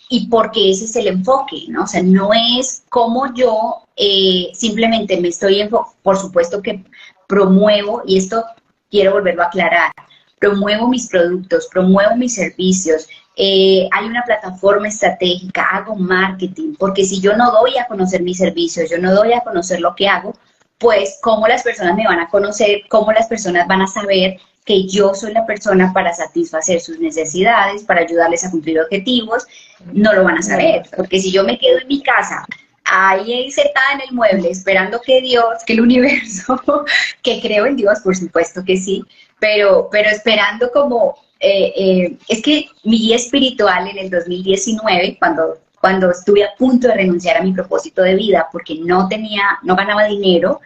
y 0.09 0.27
porque 0.27 0.73
ese 0.73 0.87
es 0.87 0.97
el 0.97 1.07
enfoque, 1.07 1.67
¿no? 1.69 1.85
O 1.85 1.87
sea, 1.87 2.03
no 2.03 2.31
es 2.33 2.83
como 2.89 3.33
yo 3.33 3.87
eh, 3.95 4.51
simplemente 4.55 5.21
me 5.21 5.29
estoy 5.29 5.69
por 6.03 6.17
supuesto 6.17 6.61
que 6.61 6.83
promuevo, 7.29 8.03
y 8.05 8.19
esto 8.19 8.45
quiero 8.91 9.13
volverlo 9.13 9.45
a 9.45 9.47
aclarar, 9.47 9.93
promuevo 10.41 10.89
mis 10.89 11.09
productos, 11.09 11.69
promuevo 11.71 12.17
mis 12.17 12.35
servicios, 12.35 13.07
eh, 13.43 13.89
hay 13.91 14.05
una 14.05 14.23
plataforma 14.23 14.87
estratégica, 14.87 15.63
hago 15.73 15.95
marketing, 15.95 16.75
porque 16.79 17.07
si 17.07 17.23
yo 17.23 17.35
no 17.39 17.51
doy 17.51 17.79
a 17.79 17.87
conocer 17.87 18.23
mis 18.23 18.37
servicios, 18.37 18.91
yo 18.91 18.99
no 18.99 19.15
doy 19.15 19.33
a 19.33 19.41
conocer 19.41 19.81
lo 19.81 19.95
que 19.95 20.07
hago, 20.07 20.35
pues 20.77 21.19
cómo 21.23 21.49
las 21.49 21.63
personas 21.63 21.97
me 21.97 22.07
van 22.07 22.21
a 22.21 22.29
conocer, 22.29 22.83
cómo 22.91 23.13
las 23.13 23.29
personas 23.29 23.67
van 23.67 23.81
a 23.81 23.87
saber 23.87 24.39
que 24.67 24.87
yo 24.87 25.15
soy 25.15 25.33
la 25.33 25.47
persona 25.47 25.91
para 25.95 26.13
satisfacer 26.13 26.83
sus 26.83 26.99
necesidades, 26.99 27.83
para 27.85 28.03
ayudarles 28.03 28.45
a 28.45 28.51
cumplir 28.51 28.79
objetivos, 28.79 29.47
no 29.91 30.13
lo 30.13 30.23
van 30.23 30.37
a 30.37 30.43
saber, 30.43 30.83
porque 30.95 31.19
si 31.19 31.33
yo 31.33 31.43
me 31.43 31.59
quedo 31.59 31.79
en 31.79 31.89
mi 31.89 32.03
casa 32.03 32.45
ahí 32.85 33.51
sentada 33.51 33.95
en 33.95 34.01
el 34.03 34.13
mueble 34.13 34.51
esperando 34.51 35.01
que 35.01 35.23
Dios, 35.23 35.65
que 35.67 35.73
el 35.73 35.81
universo, 35.81 36.61
que 37.23 37.41
creo 37.41 37.65
en 37.65 37.77
Dios, 37.77 38.01
por 38.01 38.15
supuesto 38.15 38.63
que 38.67 38.77
sí, 38.77 39.03
pero, 39.39 39.89
pero 39.91 40.11
esperando 40.11 40.71
como, 40.73 41.17
eh, 41.41 41.73
eh, 41.77 42.17
es 42.29 42.43
que 42.43 42.67
mi 42.85 42.99
guía 42.99 43.17
espiritual 43.17 43.89
en 43.89 43.99
el 43.99 44.11
2019, 44.11 45.17
cuando, 45.19 45.59
cuando 45.81 46.11
estuve 46.11 46.45
a 46.45 46.55
punto 46.59 46.89
de 46.89 46.95
renunciar 46.95 47.39
a 47.39 47.43
mi 47.43 47.53
propósito 47.53 48.03
de 48.03 48.15
vida 48.15 48.49
porque 48.53 48.77
no 48.81 49.09
tenía, 49.09 49.59
no 49.63 49.75
ganaba 49.75 50.05
dinero, 50.05 50.61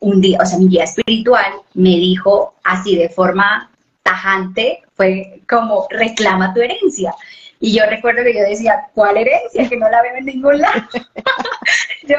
un 0.00 0.20
día, 0.20 0.38
o 0.42 0.46
sea, 0.46 0.58
mi 0.58 0.68
guía 0.68 0.84
espiritual 0.84 1.52
me 1.74 1.90
dijo 1.90 2.54
así 2.64 2.96
de 2.96 3.08
forma 3.08 3.70
tajante, 4.02 4.82
fue 4.94 5.40
como 5.48 5.86
reclama 5.90 6.52
tu 6.52 6.60
herencia. 6.60 7.14
Y 7.60 7.76
yo 7.76 7.84
recuerdo 7.86 8.24
que 8.24 8.34
yo 8.34 8.42
decía, 8.42 8.88
¿cuál 8.92 9.16
herencia? 9.16 9.68
Que 9.68 9.76
no 9.76 9.88
la 9.88 10.02
veo 10.02 10.16
en 10.16 10.26
ningún 10.26 10.58
lado. 10.58 10.82
yo, 12.08 12.16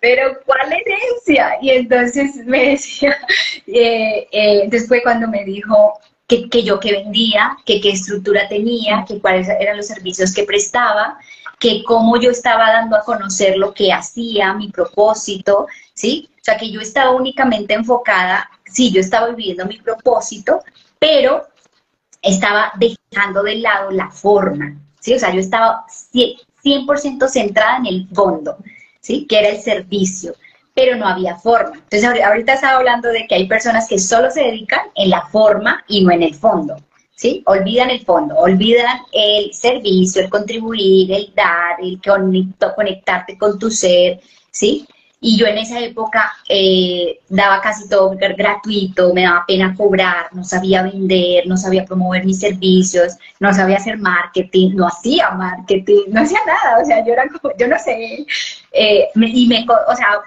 pero 0.00 0.38
¿cuál 0.46 0.72
herencia? 0.72 1.58
Y 1.60 1.70
entonces 1.72 2.36
me 2.46 2.70
decía, 2.70 3.14
eh, 3.66 4.26
eh, 4.32 4.64
después 4.68 5.02
cuando 5.02 5.28
me 5.28 5.44
dijo 5.44 5.92
que, 6.28 6.62
yo 6.62 6.78
que 6.78 6.92
vendía, 6.92 7.56
que 7.64 7.80
qué 7.80 7.90
estructura 7.90 8.48
tenía, 8.48 9.04
que 9.08 9.18
cuáles 9.18 9.48
eran 9.48 9.78
los 9.78 9.86
servicios 9.86 10.34
que 10.34 10.44
prestaba, 10.44 11.18
que 11.58 11.82
cómo 11.84 12.20
yo 12.20 12.30
estaba 12.30 12.70
dando 12.70 12.96
a 12.96 13.02
conocer 13.02 13.56
lo 13.56 13.72
que 13.72 13.92
hacía, 13.92 14.52
mi 14.52 14.68
propósito, 14.68 15.66
¿sí? 15.94 16.28
O 16.36 16.44
sea, 16.44 16.58
que 16.58 16.70
yo 16.70 16.80
estaba 16.80 17.12
únicamente 17.12 17.74
enfocada, 17.74 18.48
sí, 18.66 18.92
yo 18.92 19.00
estaba 19.00 19.28
viviendo 19.30 19.64
mi 19.64 19.78
propósito, 19.78 20.62
pero 20.98 21.48
estaba 22.20 22.72
dejando 22.76 23.42
de 23.42 23.56
lado 23.56 23.90
la 23.90 24.10
forma, 24.10 24.76
¿sí? 25.00 25.14
O 25.14 25.18
sea, 25.18 25.32
yo 25.32 25.40
estaba 25.40 25.86
100% 26.12 27.26
centrada 27.28 27.78
en 27.78 27.86
el 27.86 28.08
fondo, 28.08 28.58
¿sí? 29.00 29.26
Que 29.26 29.38
era 29.38 29.48
el 29.48 29.62
servicio, 29.62 30.34
pero 30.78 30.96
no 30.96 31.08
había 31.08 31.34
forma. 31.34 31.72
Entonces, 31.74 32.22
ahorita 32.22 32.52
estaba 32.52 32.76
hablando 32.76 33.08
de 33.08 33.26
que 33.26 33.34
hay 33.34 33.48
personas 33.48 33.88
que 33.88 33.98
solo 33.98 34.30
se 34.30 34.42
dedican 34.42 34.82
en 34.94 35.10
la 35.10 35.26
forma 35.26 35.82
y 35.88 36.04
no 36.04 36.12
en 36.12 36.22
el 36.22 36.36
fondo, 36.36 36.76
¿sí? 37.16 37.42
Olvidan 37.46 37.90
el 37.90 38.04
fondo, 38.04 38.36
olvidan 38.36 39.00
el 39.12 39.52
servicio, 39.52 40.22
el 40.22 40.30
contribuir, 40.30 41.10
el 41.10 41.32
dar, 41.34 41.80
el 41.82 42.00
conectarte 42.76 43.36
con 43.36 43.58
tu 43.58 43.72
ser, 43.72 44.20
¿sí? 44.52 44.86
Y 45.20 45.36
yo 45.36 45.46
en 45.46 45.58
esa 45.58 45.80
época 45.80 46.32
eh, 46.48 47.18
daba 47.28 47.60
casi 47.60 47.88
todo 47.88 48.10
gratuito, 48.16 49.12
me 49.12 49.22
daba 49.22 49.44
pena 49.48 49.74
cobrar, 49.76 50.28
no 50.30 50.44
sabía 50.44 50.84
vender, 50.84 51.44
no 51.48 51.56
sabía 51.56 51.84
promover 51.84 52.24
mis 52.24 52.38
servicios, 52.38 53.16
no 53.40 53.52
sabía 53.52 53.78
hacer 53.78 53.98
marketing, 53.98 54.76
no 54.76 54.86
hacía 54.86 55.30
marketing, 55.30 56.04
no 56.10 56.20
hacía 56.20 56.38
nada, 56.46 56.80
o 56.80 56.86
sea, 56.86 57.04
yo 57.04 57.14
era 57.14 57.24
como, 57.26 57.52
yo 57.58 57.66
no 57.66 57.76
sé, 57.80 58.24
eh, 58.70 59.08
y 59.16 59.48
me, 59.48 59.66
o 59.68 59.96
sea, 59.96 60.20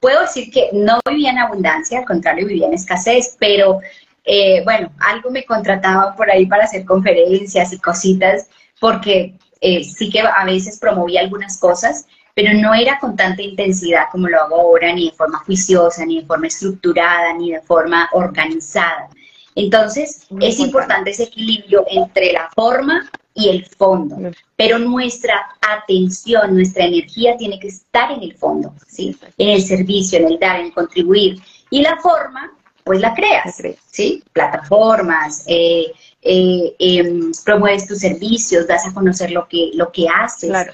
puedo 0.00 0.20
decir 0.20 0.50
que 0.50 0.70
no 0.72 1.00
vivía 1.08 1.30
en 1.30 1.38
abundancia, 1.38 1.98
al 2.00 2.04
contrario, 2.04 2.46
vivía 2.46 2.66
en 2.66 2.74
escasez, 2.74 3.36
pero 3.38 3.80
eh, 4.24 4.62
bueno, 4.64 4.90
algo 5.00 5.30
me 5.30 5.44
contrataba 5.44 6.14
por 6.14 6.30
ahí 6.30 6.46
para 6.46 6.64
hacer 6.64 6.84
conferencias 6.84 7.72
y 7.72 7.78
cositas, 7.78 8.48
porque 8.80 9.34
sí 9.60 10.10
que 10.10 10.20
a 10.20 10.44
veces 10.44 10.78
promovía 10.78 11.20
algunas 11.20 11.58
cosas, 11.58 12.06
pero 12.34 12.54
no 12.54 12.72
era 12.72 13.00
con 13.00 13.16
tanta 13.16 13.42
intensidad 13.42 14.04
como 14.12 14.28
lo 14.28 14.40
hago 14.40 14.60
ahora, 14.60 14.92
ni 14.92 15.10
de 15.10 15.16
forma 15.16 15.38
juiciosa, 15.38 16.06
ni 16.06 16.20
de 16.20 16.26
forma 16.26 16.46
estructurada, 16.46 17.32
ni 17.34 17.52
de 17.52 17.60
forma 17.62 18.08
organizada. 18.12 19.08
Entonces, 19.56 20.28
es 20.40 20.60
importante 20.60 21.10
ese 21.10 21.24
equilibrio 21.24 21.84
entre 21.90 22.32
la 22.32 22.48
forma 22.54 23.10
y 23.38 23.48
el 23.48 23.64
fondo, 23.64 24.16
pero 24.56 24.78
nuestra 24.78 25.56
atención, 25.60 26.54
nuestra 26.54 26.84
energía 26.84 27.36
tiene 27.36 27.58
que 27.58 27.68
estar 27.68 28.10
en 28.10 28.22
el 28.22 28.34
fondo, 28.36 28.74
¿sí? 28.86 29.16
En 29.38 29.48
el 29.50 29.62
servicio, 29.62 30.18
en 30.18 30.26
el 30.26 30.38
dar, 30.38 30.60
en 30.60 30.72
contribuir. 30.72 31.40
Y 31.70 31.82
la 31.82 31.96
forma, 31.98 32.52
pues 32.84 33.00
la 33.00 33.14
creas, 33.14 33.62
¿sí? 33.90 34.22
Plataformas, 34.32 35.44
eh, 35.46 35.92
eh, 36.22 36.74
em, 36.78 37.30
promueves 37.44 37.86
tus 37.86 37.98
servicios, 37.98 38.66
das 38.66 38.86
a 38.86 38.92
conocer 38.92 39.30
lo 39.30 39.46
que, 39.46 39.70
lo 39.74 39.90
que 39.92 40.06
haces. 40.08 40.50
Claro 40.50 40.72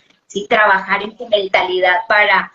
trabajar 0.48 1.02
en 1.02 1.16
tu 1.16 1.28
mentalidad 1.28 2.00
para 2.08 2.52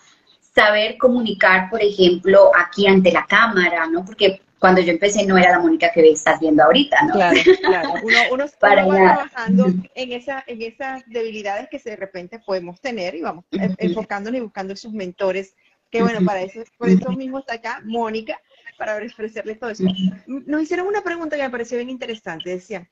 saber 0.54 0.98
comunicar, 0.98 1.70
por 1.70 1.82
ejemplo, 1.82 2.50
aquí 2.56 2.86
ante 2.86 3.12
la 3.12 3.24
cámara, 3.26 3.86
¿no? 3.86 4.04
Porque 4.04 4.42
cuando 4.60 4.82
yo 4.82 4.92
empecé 4.92 5.26
no 5.26 5.38
era 5.38 5.52
la 5.52 5.58
Mónica 5.58 5.90
que 5.92 6.08
estás 6.10 6.38
viendo 6.38 6.62
ahorita, 6.62 6.96
¿no? 7.06 7.14
Claro, 7.14 7.40
claro. 7.62 7.94
Uno, 8.04 8.18
uno, 8.32 8.44
va 8.62 8.70
trabajando 8.70 9.66
en, 9.94 10.12
esa, 10.12 10.44
en 10.46 10.62
esas 10.62 11.02
debilidades 11.06 11.68
que 11.70 11.78
de 11.78 11.96
repente 11.96 12.38
podemos 12.38 12.80
tener 12.80 13.14
y 13.14 13.22
vamos 13.22 13.44
enfocándonos 13.50 14.38
y 14.38 14.42
buscando 14.42 14.74
esos 14.74 14.92
mentores, 14.92 15.56
que 15.90 16.02
bueno, 16.02 16.20
para 16.24 16.42
eso, 16.42 16.60
por 16.76 16.90
eso 16.90 17.10
mismo 17.12 17.40
está 17.40 17.54
acá 17.54 17.80
Mónica, 17.84 18.38
para 18.78 18.96
ofrecerles 18.96 19.58
todo 19.58 19.70
eso. 19.70 19.84
Nos 20.26 20.62
hicieron 20.62 20.86
una 20.86 21.02
pregunta 21.02 21.36
que 21.36 21.42
me 21.42 21.50
pareció 21.50 21.78
bien 21.78 21.90
interesante, 21.90 22.50
decían, 22.50 22.86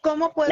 ¿cómo 0.00 0.34
puedo 0.34 0.50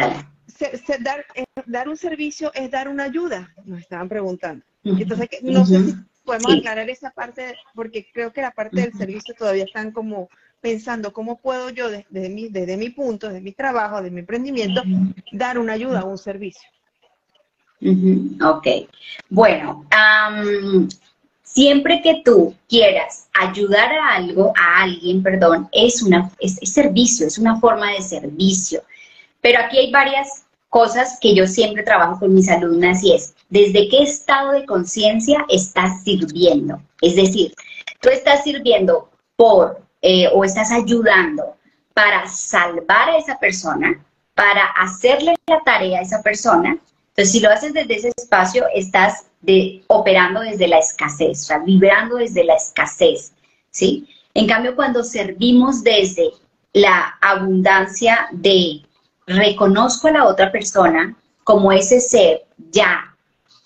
dar, 1.00 1.26
eh, 1.34 1.44
dar 1.66 1.88
un 1.88 1.96
servicio 1.96 2.52
es 2.54 2.70
dar 2.70 2.88
una 2.88 3.04
ayuda, 3.04 3.52
nos 3.64 3.80
estaban 3.80 4.08
preguntando. 4.08 4.64
Entonces, 4.84 5.28
no 5.42 5.66
sé 5.66 5.78
si 5.84 5.94
podemos 6.24 6.54
aclarar 6.54 6.88
esa 6.88 7.10
parte, 7.10 7.56
porque 7.74 8.06
creo 8.12 8.32
que 8.32 8.40
la 8.40 8.52
parte 8.52 8.80
del 8.80 8.92
servicio 8.94 9.34
todavía 9.34 9.64
están 9.64 9.90
como 9.90 10.28
pensando 10.60 11.12
cómo 11.12 11.38
puedo 11.38 11.70
yo 11.70 11.90
desde, 11.90 12.28
mi, 12.28 12.48
desde 12.48 12.76
mi 12.76 12.90
punto, 12.90 13.28
desde 13.28 13.40
mi 13.40 13.52
trabajo, 13.52 13.96
desde 13.96 14.10
mi 14.10 14.20
emprendimiento, 14.20 14.82
dar 15.32 15.58
una 15.58 15.74
ayuda, 15.74 16.04
un 16.04 16.18
servicio. 16.18 16.68
Ok. 18.42 18.66
Bueno, 19.28 19.86
siempre 21.42 22.02
que 22.02 22.22
tú 22.24 22.54
quieras 22.68 23.28
ayudar 23.34 23.92
a 23.92 24.14
algo, 24.16 24.52
a 24.56 24.82
alguien, 24.82 25.22
perdón, 25.22 25.68
es, 25.72 26.02
una, 26.02 26.30
es 26.38 26.58
servicio, 26.70 27.26
es 27.26 27.38
una 27.38 27.58
forma 27.58 27.92
de 27.92 28.02
servicio. 28.02 28.82
Pero 29.40 29.60
aquí 29.60 29.78
hay 29.78 29.90
varias 29.90 30.44
cosas 30.68 31.18
que 31.20 31.34
yo 31.34 31.46
siempre 31.46 31.82
trabajo 31.82 32.20
con 32.20 32.34
mis 32.34 32.48
alumnas 32.48 33.02
y 33.02 33.12
es, 33.12 33.34
¿desde 33.48 33.88
qué 33.88 34.02
estado 34.02 34.52
de 34.52 34.66
conciencia 34.66 35.44
estás 35.48 36.04
sirviendo? 36.04 36.80
Es 37.00 37.16
decir, 37.16 37.54
tú 38.00 38.10
estás 38.10 38.44
sirviendo 38.44 39.10
por 39.36 39.82
eh, 40.02 40.28
o 40.32 40.44
estás 40.44 40.70
ayudando 40.70 41.56
para 41.94 42.26
salvar 42.28 43.10
a 43.10 43.18
esa 43.18 43.38
persona, 43.38 44.02
para 44.34 44.66
hacerle 44.78 45.34
la 45.46 45.60
tarea 45.60 45.98
a 45.98 46.02
esa 46.02 46.22
persona. 46.22 46.78
Entonces, 47.08 47.32
si 47.32 47.40
lo 47.40 47.50
haces 47.50 47.74
desde 47.74 47.96
ese 47.96 48.12
espacio, 48.16 48.64
estás 48.74 49.26
de, 49.42 49.82
operando 49.88 50.40
desde 50.40 50.68
la 50.68 50.78
escasez, 50.78 51.42
o 51.42 51.44
sea, 51.44 51.58
vibrando 51.58 52.16
desde 52.16 52.44
la 52.44 52.54
escasez, 52.54 53.32
¿sí? 53.70 54.08
En 54.34 54.46
cambio, 54.46 54.76
cuando 54.76 55.02
servimos 55.02 55.82
desde 55.82 56.30
la 56.72 57.18
abundancia 57.20 58.28
de 58.32 58.82
reconozco 59.26 60.08
a 60.08 60.12
la 60.12 60.26
otra 60.26 60.50
persona 60.50 61.16
como 61.44 61.72
ese 61.72 62.00
ser 62.00 62.44
ya 62.70 63.14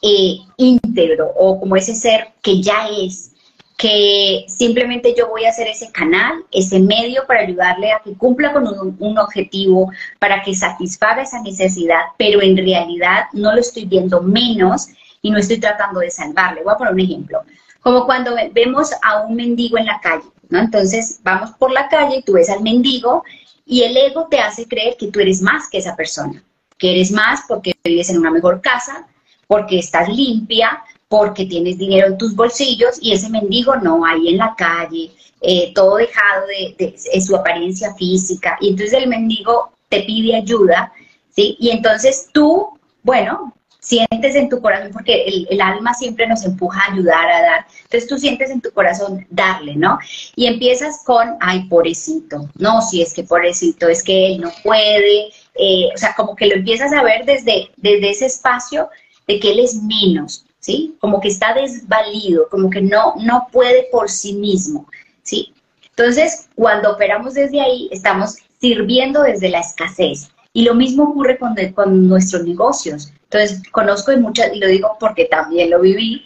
eh, 0.03 0.39
íntegro 0.57 1.33
o 1.37 1.61
como 1.61 1.77
ese 1.77 1.95
ser 1.95 2.33
que 2.43 2.61
ya 2.61 2.89
es, 2.89 3.33
que 3.77 4.45
simplemente 4.49 5.15
yo 5.17 5.29
voy 5.29 5.45
a 5.45 5.51
hacer 5.51 5.67
ese 5.67 5.91
canal, 5.91 6.45
ese 6.53 6.79
medio 6.79 7.27
para 7.27 7.41
ayudarle 7.41 7.93
a 7.93 8.01
que 8.01 8.15
cumpla 8.15 8.53
con 8.53 8.67
un, 8.69 8.97
un, 8.99 9.19
objetivo, 9.19 9.91
para 10.21 10.43
que 10.43 10.55
satisfaga 10.55 11.23
esa 11.23 11.43
necesidad, 11.43 12.03
pero 12.17 12.41
en 12.41 12.57
realidad 12.57 13.25
no 13.33 13.53
lo 13.53 13.61
estoy 13.61 13.85
viendo 13.85 14.23
menos 14.23 14.89
y 15.23 15.31
no 15.31 15.39
estoy 15.39 15.59
tratando 15.59 16.01
de 16.01 16.11
salvarle. 16.11 16.63
Voy 16.63 16.75
a 16.75 16.77
poner 16.77 16.93
un 16.93 17.01
ejemplo. 17.01 17.43
Como 17.81 18.07
cuando 18.07 18.35
vemos 18.53 18.93
a 19.03 19.23
un 19.23 19.35
mendigo 19.35 19.77
en 19.77 19.87
la 19.87 20.01
calle, 20.01 20.25
¿no? 20.51 20.61
Entonces 20.61 21.21
vamos 21.23 21.51
por 21.59 21.73
la 21.73 21.89
calle 21.89 22.19
y 22.19 22.23
tú 22.23 22.35
ves 22.35 22.51
al 22.51 22.63
mendigo 22.63 23.25
Y 23.67 23.83
el 23.83 23.97
ego 23.97 24.29
te 24.31 24.39
hace 24.39 24.69
creer 24.69 24.97
que 24.99 25.09
tú 25.09 25.21
eres 25.21 25.41
más 25.41 25.69
que 25.71 25.79
esa 25.79 25.97
persona, 25.97 26.43
que 26.79 26.93
eres 26.93 27.11
más 27.11 27.41
porque 27.49 27.73
vives 27.83 28.11
en 28.11 28.19
una 28.19 28.31
mejor 28.31 28.61
casa, 28.61 29.07
porque 29.47 29.79
estás 29.79 30.09
limpia, 30.09 30.83
porque 31.17 31.47
tienes 31.47 31.79
dinero 31.79 32.09
en 32.09 32.19
tus 32.19 32.35
bolsillos 32.35 32.99
y 33.01 33.13
ese 33.13 33.31
mendigo 33.31 33.77
no, 33.77 34.05
ahí 34.05 34.31
en 34.31 34.39
la 34.39 34.53
calle, 34.57 35.13
eh, 35.41 35.73
todo 35.73 35.99
dejado 35.99 36.45
de, 36.49 37.21
su 37.21 37.37
apariencia 37.37 37.95
física. 37.95 38.59
Y 38.61 38.71
entonces 38.71 38.95
el 38.95 39.07
mendigo 39.07 39.71
te 39.89 40.03
pide 40.03 40.35
ayuda, 40.35 40.93
¿sí? 41.31 41.57
Y 41.61 41.71
entonces 41.71 42.31
tú, 42.33 42.69
bueno, 43.05 43.55
sientes 43.79 44.35
en 44.35 44.49
tu 44.49 44.61
corazón, 44.61 44.91
porque 44.93 45.23
el, 45.23 45.47
el, 45.51 45.61
alma 45.61 45.95
siempre 45.95 46.27
nos 46.27 46.45
empuja 46.45 46.81
a 46.81 46.93
ayudar, 46.93 47.31
a 47.31 47.43
dar. 47.43 47.67
Entonces 47.85 48.09
tú 48.09 48.19
sientes 48.19 48.51
en 48.51 48.61
tu 48.61 48.73
corazón 48.73 49.25
darle, 49.31 49.77
¿no? 49.77 50.01
Y 50.35 50.47
empiezas 50.47 51.05
con, 51.05 51.37
ay, 51.39 51.69
pobrecito. 51.69 52.51
No, 52.57 52.83
si 52.83 53.03
es 53.03 53.15
que 53.15 53.23
pobrecito, 53.23 53.87
es 53.87 54.03
que 54.03 54.35
él 54.35 54.41
no 54.41 54.51
puede. 54.65 55.29
Eh, 55.55 55.91
o 55.95 55.97
sea, 55.97 56.13
como 56.17 56.35
que 56.35 56.47
lo 56.47 56.57
empiezas 56.57 56.93
a 56.93 57.05
ver 57.05 57.25
desde, 57.25 57.71
desde 57.77 58.11
ese 58.11 58.27
espacio 58.27 58.89
de 59.29 59.39
que 59.39 59.53
él 59.53 59.61
es 59.61 59.81
menos, 59.81 60.45
¿sí? 60.65 60.97
Como 60.99 61.21
que 61.21 61.29
está 61.29 61.53
desvalido, 61.53 62.49
como 62.49 62.71
que 62.71 62.81
no, 62.81 63.15
no 63.21 63.49
puede 63.53 63.87
por 63.93 64.09
sí 64.09 64.33
mismo, 64.33 64.89
¿sí? 65.23 65.53
Entonces, 65.91 66.49
cuando 66.55 66.93
operamos 66.93 67.35
desde 67.35 67.61
ahí, 67.61 67.91
estamos 67.93 68.37
sirviendo 68.59 69.23
desde 69.23 69.51
la 69.51 69.61
escasez. 69.61 70.31
Y 70.55 70.63
lo 70.63 70.75
mismo 70.75 71.05
ocurre 71.05 71.37
con, 71.37 71.55
con 71.75 72.09
nuestros 72.09 72.45
negocios. 72.45 73.13
Entonces, 73.25 73.63
conozco 73.73 74.11
y 74.13 74.17
muchas, 74.17 74.55
y 74.55 74.59
lo 74.59 74.69
digo 74.69 74.97
porque 74.99 75.27
también 75.27 75.69
lo 75.69 75.81
viví, 75.81 76.25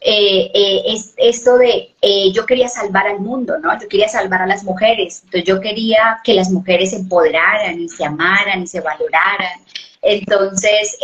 eh, 0.00 0.50
eh, 0.52 0.82
es 0.84 1.14
esto 1.16 1.56
de 1.56 1.94
eh, 2.02 2.30
yo 2.32 2.44
quería 2.44 2.68
salvar 2.68 3.06
al 3.06 3.20
mundo, 3.20 3.58
¿no? 3.58 3.72
Yo 3.80 3.88
quería 3.88 4.08
salvar 4.08 4.42
a 4.42 4.46
las 4.46 4.64
mujeres, 4.64 5.22
entonces 5.24 5.44
yo 5.44 5.60
quería 5.60 6.20
que 6.22 6.34
las 6.34 6.50
mujeres 6.50 6.90
se 6.90 6.96
empoderaran 6.96 7.80
y 7.80 7.88
se 7.88 8.04
amaran 8.04 8.62
y 8.62 8.66
se 8.66 8.82
valoraran. 8.82 9.60
Entonces, 10.02 10.96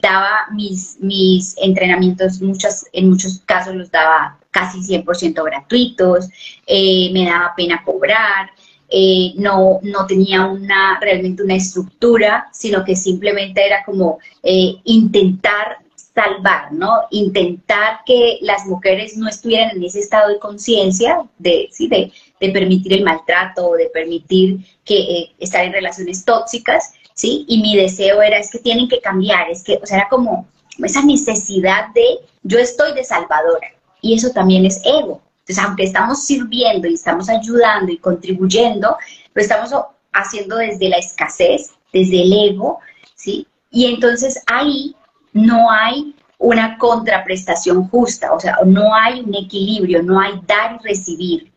daba 0.00 0.46
mis, 0.52 0.98
mis 1.00 1.56
entrenamientos, 1.58 2.40
muchas, 2.40 2.84
en 2.92 3.10
muchos 3.10 3.40
casos 3.46 3.74
los 3.74 3.90
daba 3.90 4.38
casi 4.50 4.80
100% 4.80 5.44
gratuitos, 5.44 6.28
me 6.68 7.26
daba 7.26 7.54
pena 7.56 7.82
cobrar, 7.84 8.50
eh, 8.92 9.34
no, 9.36 9.78
no 9.82 10.04
tenía 10.06 10.46
una, 10.46 10.98
realmente 11.00 11.44
una 11.44 11.54
estructura, 11.54 12.48
sino 12.52 12.84
que 12.84 12.96
simplemente 12.96 13.64
era 13.64 13.84
como 13.84 14.18
eh, 14.42 14.74
intentar 14.84 15.78
salvar, 15.94 16.72
¿no? 16.72 17.02
Intentar 17.12 18.00
que 18.04 18.38
las 18.40 18.66
mujeres 18.66 19.16
no 19.16 19.28
estuvieran 19.28 19.76
en 19.76 19.84
ese 19.84 20.00
estado 20.00 20.30
de 20.30 20.40
conciencia 20.40 21.22
de, 21.38 21.68
¿sí? 21.70 21.86
de, 21.86 22.10
de, 22.40 22.50
permitir 22.50 22.94
el 22.94 23.04
maltrato, 23.04 23.74
de 23.74 23.90
permitir 23.90 24.58
que 24.84 24.98
eh, 24.98 25.32
estar 25.38 25.64
en 25.64 25.72
relaciones 25.72 26.24
tóxicas, 26.24 26.92
¿sí? 27.14 27.44
Y 27.48 27.60
mi 27.60 27.76
deseo 27.76 28.22
era, 28.22 28.38
es 28.38 28.50
que 28.50 28.58
tienen 28.58 28.88
que 28.88 29.00
cambiar, 29.00 29.50
es 29.50 29.62
que, 29.62 29.78
o 29.82 29.86
sea, 29.86 29.98
era 29.98 30.08
como 30.08 30.46
esa 30.82 31.02
necesidad 31.02 31.88
de, 31.94 32.20
yo 32.42 32.58
estoy 32.58 32.94
de 32.94 33.04
salvadora, 33.04 33.68
y 34.00 34.14
eso 34.14 34.30
también 34.30 34.64
es 34.64 34.80
ego, 34.84 35.20
entonces, 35.50 35.64
aunque 35.64 35.84
estamos 35.84 36.24
sirviendo 36.24 36.86
y 36.86 36.94
estamos 36.94 37.28
ayudando 37.28 37.90
y 37.90 37.98
contribuyendo, 37.98 38.96
lo 39.34 39.42
estamos 39.42 39.74
haciendo 40.12 40.56
desde 40.56 40.88
la 40.88 40.98
escasez, 40.98 41.72
desde 41.92 42.22
el 42.22 42.32
ego, 42.50 42.78
¿sí? 43.16 43.48
Y 43.72 43.86
entonces 43.86 44.40
ahí 44.46 44.94
no 45.32 45.68
hay 45.68 46.14
una 46.38 46.78
contraprestación 46.78 47.88
justa, 47.88 48.32
o 48.32 48.38
sea, 48.38 48.58
no 48.64 48.94
hay 48.94 49.22
un 49.22 49.34
equilibrio, 49.34 50.04
no 50.04 50.20
hay 50.20 50.40
dar 50.46 50.78
y 50.80 50.86
recibir, 50.86 51.49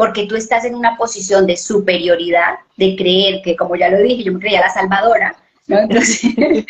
porque 0.00 0.24
tú 0.24 0.34
estás 0.34 0.64
en 0.64 0.74
una 0.74 0.96
posición 0.96 1.46
de 1.46 1.58
superioridad, 1.58 2.54
de 2.78 2.96
creer 2.96 3.42
que, 3.42 3.54
como 3.54 3.76
ya 3.76 3.90
lo 3.90 3.98
dije, 3.98 4.24
yo 4.24 4.32
me 4.32 4.40
creía 4.40 4.62
la 4.62 4.70
salvadora, 4.70 5.36
¿no? 5.66 5.78
Entonces, 5.80 6.22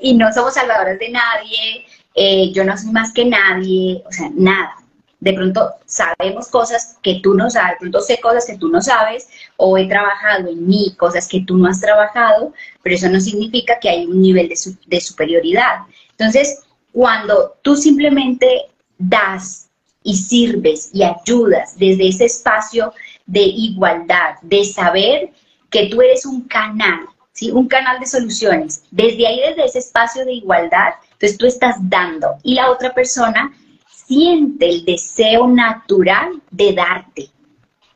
y 0.00 0.14
no 0.14 0.32
somos 0.32 0.54
salvadoras 0.54 0.98
de 0.98 1.10
nadie, 1.10 1.84
eh, 2.14 2.50
yo 2.52 2.64
no 2.64 2.74
soy 2.78 2.90
más 2.90 3.12
que 3.12 3.26
nadie, 3.26 4.02
o 4.08 4.10
sea, 4.10 4.30
nada 4.34 4.76
de 5.20 5.34
pronto 5.34 5.74
sabemos 5.84 6.48
cosas 6.48 6.96
que 7.02 7.20
tú 7.22 7.34
no 7.34 7.50
sabes, 7.50 7.72
de 7.72 7.80
pronto 7.80 8.00
sé 8.00 8.18
cosas 8.18 8.46
que 8.46 8.56
tú 8.56 8.70
no 8.70 8.80
sabes, 8.80 9.28
o 9.58 9.76
he 9.76 9.86
trabajado 9.86 10.48
en 10.48 10.66
mí 10.66 10.94
cosas 10.98 11.28
que 11.28 11.42
tú 11.42 11.58
no 11.58 11.68
has 11.68 11.82
trabajado, 11.82 12.54
pero 12.82 12.96
eso 12.96 13.10
no 13.10 13.20
significa 13.20 13.78
que 13.78 13.90
hay 13.90 14.06
un 14.06 14.22
nivel 14.22 14.48
de, 14.48 15.00
superioridad. 15.02 15.80
Entonces, 16.12 16.62
cuando 16.92 17.56
tú 17.60 17.76
simplemente 17.76 18.62
das 18.96 19.63
y 20.04 20.14
sirves 20.14 20.90
y 20.92 21.02
ayudas 21.02 21.76
desde 21.76 22.08
ese 22.08 22.26
espacio 22.26 22.92
de 23.26 23.42
igualdad, 23.42 24.36
de 24.42 24.64
saber 24.64 25.30
que 25.70 25.86
tú 25.86 26.00
eres 26.02 26.24
un 26.26 26.42
canal, 26.42 27.00
¿sí? 27.32 27.50
un 27.50 27.66
canal 27.66 27.98
de 27.98 28.06
soluciones, 28.06 28.84
desde 28.92 29.26
ahí, 29.26 29.40
desde 29.40 29.64
ese 29.64 29.78
espacio 29.80 30.24
de 30.24 30.34
igualdad, 30.34 30.94
entonces 31.12 31.38
tú 31.38 31.46
estás 31.46 31.76
dando 31.80 32.36
y 32.42 32.54
la 32.54 32.70
otra 32.70 32.94
persona 32.94 33.52
siente 33.88 34.68
el 34.68 34.84
deseo 34.84 35.48
natural 35.48 36.40
de 36.50 36.74
darte, 36.74 37.30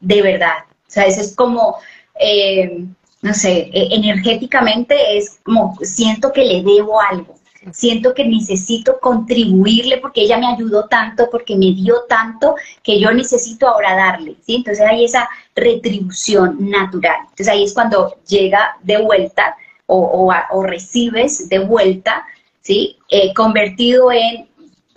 de 0.00 0.22
verdad. 0.22 0.64
O 0.70 0.90
sea, 0.90 1.04
eso 1.04 1.20
es 1.20 1.36
como, 1.36 1.76
eh, 2.18 2.86
no 3.20 3.34
sé, 3.34 3.70
e, 3.72 3.94
energéticamente 3.94 5.18
es 5.18 5.38
como, 5.44 5.76
siento 5.82 6.32
que 6.32 6.44
le 6.44 6.62
debo 6.62 7.00
algo, 7.00 7.37
siento 7.72 8.14
que 8.14 8.24
necesito 8.24 8.98
contribuirle 9.00 9.98
porque 9.98 10.22
ella 10.22 10.38
me 10.38 10.46
ayudó 10.46 10.86
tanto, 10.86 11.28
porque 11.30 11.56
me 11.56 11.72
dio 11.72 12.02
tanto, 12.08 12.54
que 12.82 13.00
yo 13.00 13.12
necesito 13.12 13.68
ahora 13.68 13.94
darle, 13.94 14.36
¿sí? 14.44 14.56
Entonces 14.56 14.84
hay 14.84 15.04
esa 15.04 15.28
retribución 15.54 16.70
natural. 16.70 17.16
Entonces 17.22 17.48
ahí 17.48 17.64
es 17.64 17.74
cuando 17.74 18.16
llega 18.28 18.76
de 18.82 18.98
vuelta 18.98 19.56
o, 19.86 20.62
recibes 20.62 21.48
de 21.48 21.58
vuelta, 21.60 22.24
¿sí? 22.60 22.96
Eh, 23.08 23.32
convertido 23.34 24.12
en 24.12 24.48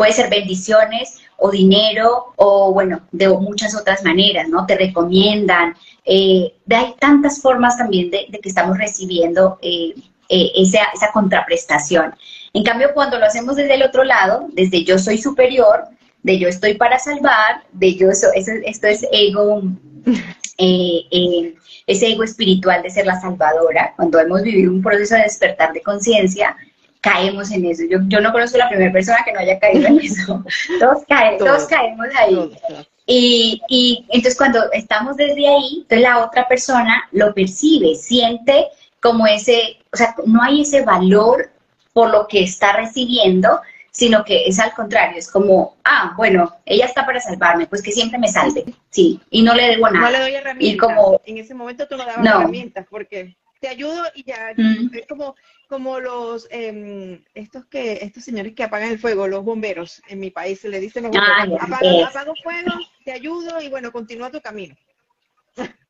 Puede 0.01 0.14
ser 0.14 0.32
bendiciones 0.32 1.20
o 1.38 1.51
dinero 1.51 2.34
o, 2.36 2.74
bueno, 2.74 3.01
de 3.12 3.28
muchas 3.30 3.76
otras 3.76 4.03
maneras, 4.03 4.49
¿no? 4.49 4.66
Te 4.66 4.76
recomiendan. 4.76 5.76
Eh, 6.05 6.55
hay 6.72 6.95
tantas 6.99 7.39
formas 7.39 7.78
también 7.78 8.09
de, 8.09 8.28
que 8.41 8.49
estamos 8.49 8.80
recibiendo 8.80 9.59
eh, 9.62 9.93
esa 10.28 11.12
contraprestación. 11.14 12.16
En 12.54 12.64
cambio, 12.64 12.91
cuando 12.93 13.18
lo 13.18 13.26
hacemos 13.26 13.56
desde 13.56 13.76
el 13.76 13.84
otro 13.84 14.04
lado, 14.04 14.47
desde 14.54 14.84
yo 14.84 14.99
soy 14.99 15.18
superior, 15.18 15.86
de 16.24 16.38
yo 16.38 16.47
estoy 16.47 16.76
para 16.76 16.99
salvar, 16.99 17.64
de 17.72 17.95
yo 17.95 18.12
soy, 18.14 18.32
esto 18.36 18.88
es 18.88 19.06
ego, 19.12 19.64
ese 20.58 22.08
ego 22.08 22.24
espiritual 22.24 22.84
de 22.84 22.89
ser 22.89 23.06
la 23.06 23.20
salvadora, 23.20 23.93
cuando 23.95 24.20
hemos 24.20 24.43
vivido 24.43 24.72
un 24.72 24.82
proceso 24.82 25.16
de 25.16 25.24
despertar 25.24 25.74
de 25.74 25.82
conciencia, 25.82 26.56
caemos 27.02 27.52
en 27.52 27.66
eso. 27.66 27.84
Yo, 27.89 27.99
yo 28.08 28.22
no 28.22 28.32
conozco 28.32 28.58
la 28.58 28.70
primera 28.70 28.91
persona 28.91 29.20
que 29.26 29.34
no 29.34 29.39
haya 29.39 29.60
caído 29.60 29.88
en 29.88 29.99
eso. 29.99 30.43
Todos, 30.80 31.04
todos. 31.39 31.66
caemos 31.66 32.08
ahí. 32.16 32.52
Y, 33.08 33.62
y, 33.68 34.06
entonces 34.10 34.38
cuando 34.38 34.72
estamos 34.72 35.18
desde 35.18 35.47
ahí, 35.47 35.80
entonces 35.82 36.02
la 36.02 36.20
otra 36.20 36.47
persona 36.47 37.04
lo 37.12 37.34
percibe, 37.34 37.95
siente 37.95 38.68
como 39.02 39.26
ese, 39.26 39.80
o 39.91 39.97
sea, 39.97 40.16
no 40.26 40.41
hay 40.43 40.62
ese 40.62 40.84
valor 40.84 41.49
por 41.94 42.10
lo 42.10 42.28
que 42.28 42.44
está 42.44 42.74
recibiendo, 42.74 43.62
sino 43.92 44.24
que 44.24 44.46
es 44.46 44.60
al 44.60 44.74
contrario, 44.74 45.18
es 45.18 45.30
como, 45.30 45.78
ah, 45.84 46.14
bueno, 46.16 46.56
ella 46.66 46.86
está 46.86 47.06
para 47.06 47.20
salvarme, 47.20 47.68
pues 47.68 47.82
que 47.82 47.92
siempre 47.92 48.18
me 48.18 48.30
salve, 48.30 48.66
sí, 48.89 49.20
y 49.30 49.42
no 49.42 49.54
le 49.54 49.64
debo 49.64 49.89
nada. 49.89 50.06
No 50.06 50.12
le 50.12 50.20
doy 50.20 50.36
herramientas. 50.36 50.74
Y 50.74 50.78
como, 50.78 51.22
en 51.26 51.38
ese 51.38 51.54
momento 51.54 51.88
tú 51.88 51.98
no 51.98 52.06
dabas 52.06 52.26
herramientas, 52.26 52.86
porque 52.89 53.36
te 53.60 53.68
ayudo 53.68 54.04
y 54.16 54.24
ya, 54.24 54.54
mm. 54.56 54.89
es 54.94 55.08
como, 55.08 55.36
como 55.68 56.00
los, 56.00 56.48
eh, 56.52 57.22
estos 57.34 57.66
que, 57.66 58.00
estos 58.02 58.24
señores 58.24 58.54
que 58.56 58.64
apagan 58.64 58.89
el 58.89 59.00
fuego, 59.00 59.28
los 59.28 59.44
bomberos, 59.44 60.02
en 60.08 60.20
mi 60.20 60.32
país 60.32 60.62
se 60.62 60.70
le 60.70 60.80
dicen 60.80 61.04
los 61.04 61.12
bomberos, 61.12 61.60
ah, 61.62 62.10
apago, 62.10 62.34
fuego, 62.42 62.72
te 63.04 63.12
ayudo 63.12 63.62
y 63.62 63.70
bueno, 63.70 63.92
continúa 63.92 64.32
tu 64.32 64.42
camino. 64.42 64.76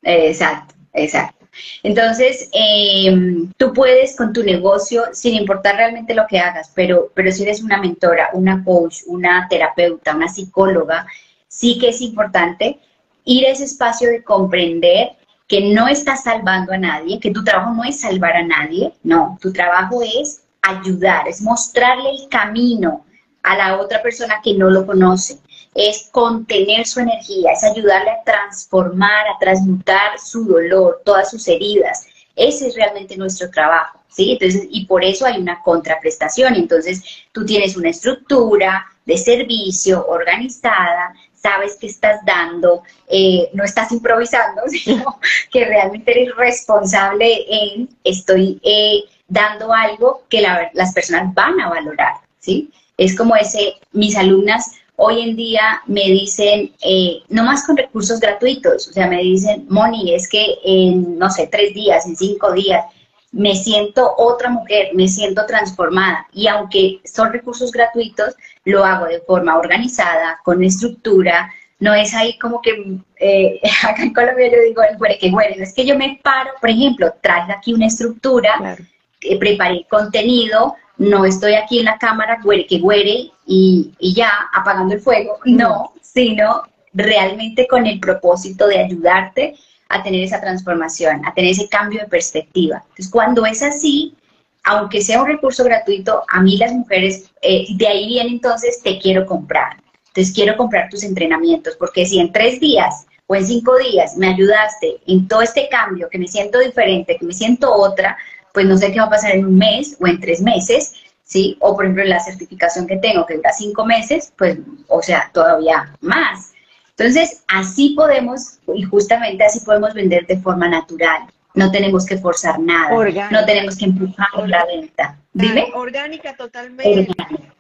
Exacto, 0.02 0.74
exacto. 0.94 1.41
Entonces, 1.84 2.50
em, 2.54 3.52
tú 3.58 3.74
puedes 3.74 4.16
con 4.16 4.34
tu 4.34 4.44
negocio, 4.44 5.04
sin 5.14 5.36
importar 5.36 5.76
realmente 5.76 6.14
lo 6.14 6.26
que 6.28 6.40
hagas, 6.40 6.72
pero, 6.74 7.12
pero 7.14 7.32
si 7.32 7.44
eres 7.44 7.62
una 7.62 7.78
mentora, 7.78 8.30
una 8.34 8.64
coach, 8.64 9.00
una 9.08 9.48
terapeuta, 9.50 10.16
una 10.16 10.28
psicóloga, 10.28 11.06
sí 11.48 11.78
que 11.80 11.90
es 11.90 12.02
importante 12.02 12.80
ir 13.26 13.46
a 13.46 13.50
ese 13.52 13.66
espacio 13.66 14.10
de 14.10 14.24
comprender 14.24 15.10
que 15.48 15.74
no 15.74 15.88
estás 15.88 16.24
salvando 16.24 16.72
a 16.72 16.78
nadie, 16.78 17.20
que 17.20 17.32
tu 17.32 17.44
trabajo 17.44 17.74
no 17.74 17.84
es 17.84 18.00
salvar 18.00 18.38
a 18.38 18.44
nadie, 18.44 18.94
no, 19.04 19.38
tu 19.42 19.52
trabajo 19.52 20.02
es 20.02 20.44
ayudar, 20.62 21.28
es 21.28 21.42
mostrarle 21.42 22.10
el 22.12 22.30
camino 22.30 23.06
a 23.44 23.58
la 23.58 23.82
otra 23.82 24.02
persona 24.02 24.40
que 24.44 24.54
no 24.54 24.70
lo 24.70 24.86
conoce, 24.86 25.40
es 25.76 26.10
contener 26.12 26.86
su 26.86 27.00
energía, 27.00 27.54
es 27.54 27.64
ayudarle 27.64 28.12
a 28.12 28.24
transformar, 28.24 29.28
a 29.28 29.40
transmutar 29.40 30.20
su 30.20 30.46
dolor, 30.46 31.02
todas 31.06 31.32
sus 31.32 31.48
heridas. 31.48 32.06
Ese 32.36 32.68
es 32.68 32.76
realmente 32.76 33.18
nuestro 33.18 33.50
trabajo, 33.50 34.00
¿sí? 34.10 34.34
Entonces, 34.34 34.68
y 34.70 34.86
por 34.86 35.04
eso 35.04 35.26
hay 35.26 35.40
una 35.40 35.62
contraprestación. 35.62 36.56
Entonces, 36.56 37.04
tú 37.32 37.46
tienes 37.46 37.78
una 37.78 37.90
estructura 37.90 38.86
de 39.06 39.18
servicio 39.18 40.06
organizada, 40.08 41.14
sabes 41.34 41.76
que 41.78 41.88
estás 41.88 42.24
dando, 42.26 42.84
eh, 43.08 43.50
no 43.54 43.64
estás 43.64 43.92
improvisando, 43.92 44.62
sino 44.68 45.20
que 45.52 45.66
realmente 45.66 46.12
eres 46.12 46.36
responsable 46.36 47.46
en 47.50 47.90
estoy 48.04 48.60
eh, 48.64 49.04
dando 49.28 49.74
algo 49.74 50.24
que 50.30 50.42
las 50.42 50.94
personas 50.94 51.34
van 51.34 51.60
a 51.60 51.70
valorar, 51.70 52.16
¿sí? 52.40 52.72
Es 52.98 53.16
como 53.16 53.36
ese, 53.36 53.76
mis 53.94 54.16
alumnas 54.16 54.72
hoy 54.96 55.22
en 55.22 55.36
día 55.36 55.82
me 55.88 56.04
dicen, 56.04 56.74
eh, 56.84 57.22
no 57.30 57.44
más 57.44 57.66
con 57.66 57.78
recursos 57.78 58.20
gratuitos, 58.20 58.88
o 58.88 58.94
sea, 58.94 59.08
me 59.08 59.22
dicen, 59.22 59.66
Moni, 59.70 60.14
es 60.14 60.30
que 60.30 60.56
en, 60.64 61.18
no 61.18 61.30
sé, 61.30 61.48
tres 61.48 61.74
días, 61.74 62.06
en 62.06 62.16
cinco 62.16 62.52
días, 62.54 62.86
me 63.32 63.56
siento 63.56 64.14
otra 64.18 64.50
mujer, 64.50 64.90
me 64.94 65.08
siento 65.08 65.46
transformada. 65.46 66.28
Y 66.34 66.48
aunque 66.48 67.00
son 67.06 67.32
recursos 67.32 67.72
gratuitos, 67.72 68.36
lo 68.66 68.84
hago 68.84 69.06
de 69.06 69.22
forma 69.22 69.58
organizada, 69.58 70.40
con 70.44 70.64
estructura. 70.64 71.52
No 71.80 71.94
es 71.94 72.14
ahí 72.14 72.38
como 72.38 72.62
que, 72.62 73.00
eh, 73.20 73.60
acá 73.84 74.04
en 74.04 74.14
Colombia 74.14 74.52
yo 74.52 74.62
digo 74.62 74.82
el 74.84 74.98
güere 74.98 75.18
que 75.18 75.32
güere, 75.32 75.56
no 75.56 75.64
es 75.64 75.74
que 75.74 75.86
yo 75.86 75.98
me 75.98 76.20
paro, 76.22 76.52
por 76.60 76.70
ejemplo, 76.70 77.14
traje 77.22 77.54
aquí 77.54 77.74
una 77.74 77.88
estructura, 77.88 78.78
eh, 79.22 79.40
preparé 79.40 79.86
contenido, 79.90 80.76
no 81.02 81.26
estoy 81.26 81.56
aquí 81.56 81.80
en 81.80 81.86
la 81.86 81.98
cámara 81.98 82.40
que 82.70 82.78
güere 82.78 83.32
y, 83.48 83.92
y 83.98 84.14
ya 84.14 84.32
apagando 84.54 84.94
el 84.94 85.02
fuego, 85.02 85.40
no, 85.46 85.94
sino 86.02 86.62
realmente 86.94 87.68
con 87.68 87.88
el 87.88 88.00
propósito 88.00 88.68
de 88.68 88.80
ayudarte 88.80 89.56
a 89.90 90.04
tener 90.04 90.22
esa 90.24 90.40
transformación, 90.40 91.26
a 91.26 91.34
tener 91.34 91.52
ese 91.52 91.68
cambio 91.68 92.02
de 92.02 92.08
perspectiva. 92.08 92.84
Entonces, 92.84 93.10
cuando 93.10 93.46
es 93.48 93.64
así, 93.64 94.16
aunque 94.64 95.02
sea 95.02 95.22
un 95.22 95.28
recurso 95.28 95.64
gratuito, 95.64 96.24
a 96.28 96.40
mí 96.40 96.58
las 96.58 96.72
mujeres, 96.72 97.32
eh, 97.42 97.66
de 97.76 97.88
ahí 97.88 98.08
viene 98.08 98.30
entonces, 98.30 98.80
te 98.84 99.00
quiero 99.00 99.26
comprar. 99.26 99.78
Entonces, 100.10 100.32
quiero 100.36 100.56
comprar 100.56 100.88
tus 100.90 101.04
entrenamientos, 101.04 101.76
porque 101.80 102.06
si 102.06 102.20
en 102.20 102.32
tres 102.32 102.60
días 102.60 103.08
o 103.26 103.36
en 103.36 103.48
cinco 103.48 103.76
días 103.78 104.16
me 104.18 104.28
ayudaste 104.28 104.98
en 105.08 105.28
todo 105.28 105.42
este 105.42 105.68
cambio, 105.68 106.10
que 106.10 106.20
me 106.20 106.28
siento 106.28 106.60
diferente, 106.60 107.18
que 107.18 107.26
me 107.26 107.34
siento 107.34 107.74
otra, 107.74 108.18
pues 108.54 108.66
no 108.66 108.78
sé 108.78 108.92
qué 108.92 109.00
va 109.00 109.06
a 109.06 109.12
pasar 109.12 109.36
en 109.36 109.46
un 109.46 109.58
mes 109.58 109.98
o 110.00 110.08
en 110.08 110.20
tres 110.20 110.42
meses, 110.42 110.94
¿sí? 111.24 111.58
O 111.60 111.76
por 111.76 111.86
ejemplo, 111.86 112.04
la 112.04 112.20
certificación 112.20 112.88
que 112.88 112.98
tengo, 112.98 113.26
que 113.26 113.36
dura 113.36 113.52
cinco 113.54 113.86
meses, 113.86 114.34
pues, 114.38 114.58
o 114.88 115.02
sea, 115.02 115.30
todavía 115.34 115.96
más. 116.02 116.54
Entonces, 116.98 117.44
así 117.48 117.94
podemos, 117.96 118.60
y 118.74 118.84
justamente 118.84 119.44
así 119.44 119.62
podemos 119.62 119.94
vender 119.94 120.28
de 120.28 120.38
forma 120.38 120.68
natural. 120.68 121.24
No 121.54 121.72
tenemos 121.72 122.06
que 122.06 122.18
forzar 122.18 122.60
nada, 122.60 122.92
no 123.32 123.46
tenemos 123.46 123.78
que 123.78 123.86
empujar 123.86 124.28
la 124.48 124.66
venta. 124.66 125.18
Dime. 125.34 125.72
Orgánica 125.74 126.36
totalmente. 126.36 127.08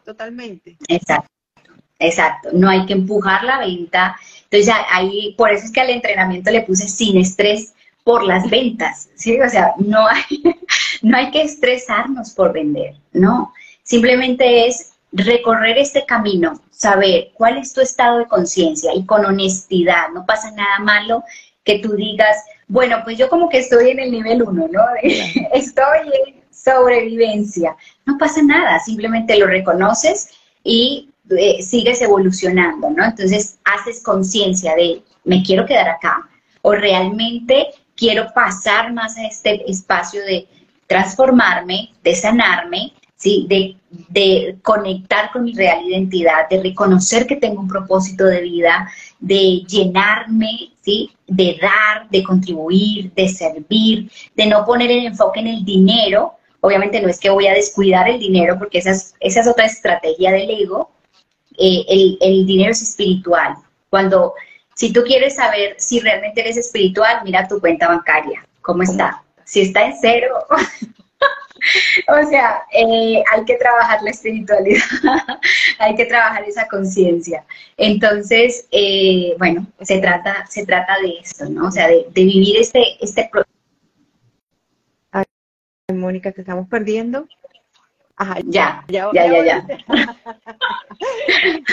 Totalmente. 0.06 0.78
Exacto. 0.88 1.28
Exacto, 2.02 2.50
no 2.54 2.68
hay 2.68 2.86
que 2.88 2.94
empujar 2.94 3.44
la 3.44 3.60
venta. 3.60 4.18
Entonces, 4.50 4.74
ahí, 4.92 5.36
por 5.38 5.52
eso 5.52 5.66
es 5.66 5.72
que 5.72 5.82
al 5.82 5.92
entrenamiento 5.92 6.50
le 6.50 6.62
puse 6.62 6.88
sin 6.88 7.18
estrés 7.18 7.76
por 8.04 8.24
las 8.24 8.49
ventas, 8.49 9.10
¿sí? 9.16 9.39
O 9.39 9.49
sea, 9.49 9.74
no 9.78 10.08
hay, 10.08 10.43
no 11.02 11.18
hay 11.18 11.32
que 11.32 11.43
estresarnos 11.43 12.32
por 12.32 12.54
vender, 12.54 12.95
no. 13.14 13.54
Simplemente 13.84 14.68
es 14.68 14.93
recorrer 15.12 15.78
este 15.78 16.06
camino, 16.06 16.62
saber 16.72 17.32
cuál 17.34 17.58
es 17.58 17.74
tu 17.74 17.82
estado 17.82 18.20
de 18.20 18.28
conciencia 18.28 18.93
y 18.95 19.06
con 19.06 19.26
honestidad, 19.26 20.10
no 20.14 20.26
pasa 20.26 20.52
nada 20.52 20.80
malo 20.80 21.24
que 21.64 21.80
tú 21.80 21.93
digas, 21.93 22.38
bueno, 22.68 23.02
pues 23.04 23.18
yo 23.18 23.30
como 23.30 23.49
que 23.49 23.60
estoy 23.60 23.89
en 23.89 23.99
el 23.99 24.12
nivel 24.12 24.41
uno, 24.41 24.68
¿no? 24.72 24.82
estoy 25.02 26.08
en 26.26 26.41
sobrevivencia. 26.52 27.76
No 28.06 28.18
pasa 28.18 28.41
nada, 28.41 28.80
simplemente 28.80 29.38
lo 29.38 29.47
reconoces 29.47 30.30
y 30.64 31.10
eh, 31.38 31.62
sigues 31.62 32.02
evolucionando, 32.02 32.89
¿no? 32.89 33.04
Entonces 33.04 33.60
haces 33.64 34.02
conciencia 34.02 34.76
de, 34.76 35.04
me 35.24 35.43
quiero 35.43 35.66
quedar 35.66 35.89
acá 35.89 36.30
o 36.62 36.74
realmente 36.74 37.68
quiero 38.02 38.34
pasar 38.34 38.91
más 38.91 39.16
a 39.16 39.28
este 39.28 39.70
espacio 39.70 40.26
de 40.26 40.47
transformarme, 40.88 41.91
de 42.04 42.16
sanarme 42.16 42.93
¿sí? 43.22 43.45
De, 43.47 43.78
de, 44.10 44.58
conectar 44.64 45.32
con 45.32 45.43
mi 45.43 45.54
real 45.54 45.86
identidad, 45.86 46.49
de 46.49 46.64
reconocer 46.64 47.28
que 47.28 47.36
tengo 47.36 47.62
un 47.62 47.68
propósito 47.68 48.26
de 48.26 48.41
vida, 48.41 48.89
de 49.20 49.62
llenarme, 49.68 50.72
¿sí? 50.82 51.12
De 51.28 51.60
dar, 51.62 52.10
de 52.10 52.24
contribuir, 52.24 53.14
de 53.14 53.30
servir, 53.30 54.12
de 54.36 54.47
no 54.47 54.66
poner 54.66 54.89
el 54.89 55.06
enfoque 55.06 55.39
en 55.39 55.47
el 55.47 55.64
dinero. 55.64 56.34
Obviamente 56.62 56.99
no 56.99 57.10
es 57.10 57.20
que 57.20 57.30
voy 57.30 57.45
a 57.45 57.54
descuidar 57.54 58.10
el 58.10 58.20
dinero, 58.20 58.58
porque 58.58 58.80
esa 58.80 58.91
es, 58.91 59.14
esa 59.20 59.41
es 59.41 59.47
otra 59.47 59.66
estrategia 59.66 60.32
del 60.32 60.49
ego. 60.49 60.89
Eh, 61.60 61.86
el, 61.88 62.18
el 62.22 62.45
dinero 62.47 62.72
es 62.72 62.82
espiritual. 62.82 63.54
Cuando, 63.91 64.34
si 64.82 64.92
tú 64.92 65.04
quieres 65.04 65.36
saber 65.36 65.76
si 65.78 66.00
realmente 66.00 66.42
eres 66.42 66.58
espiritual, 66.58 67.22
mira 67.24 67.48
tu 67.48 67.60
cuenta 67.60 67.88
bancaria, 67.88 68.44
cómo 68.64 68.82
está. 68.82 69.22
Si 69.44 69.62
está 69.62 69.86
en 69.86 69.94
cero, 70.02 70.34
o 72.08 72.28
sea, 72.28 72.64
eh, 72.74 73.24
hay 73.32 73.46
que 73.46 73.58
trabajar 73.58 74.02
la 74.02 74.10
espiritualidad, 74.10 74.82
hay 75.78 75.94
que 75.94 76.06
trabajar 76.06 76.46
esa 76.46 76.68
conciencia. 76.68 77.46
Entonces, 77.78 78.68
eh, 78.72 79.36
bueno, 79.38 79.68
se 79.82 80.00
trata, 80.00 80.48
se 80.50 80.66
trata 80.66 81.00
de 81.00 81.14
esto, 81.22 81.48
¿no? 81.48 81.68
O 81.68 81.72
sea, 81.72 81.88
de, 81.88 82.08
vivir 82.16 82.58
este, 82.58 82.98
este 83.02 83.30
proceso. 83.32 83.52
Mónica, 85.94 86.32
te 86.32 86.42
estamos 86.42 86.68
perdiendo. 86.68 87.28
Ajá, 88.16 88.40
ya, 88.46 88.84
ya, 88.88 89.12
ya, 89.14 89.28
ya. 89.28 89.44
ya, 89.44 89.68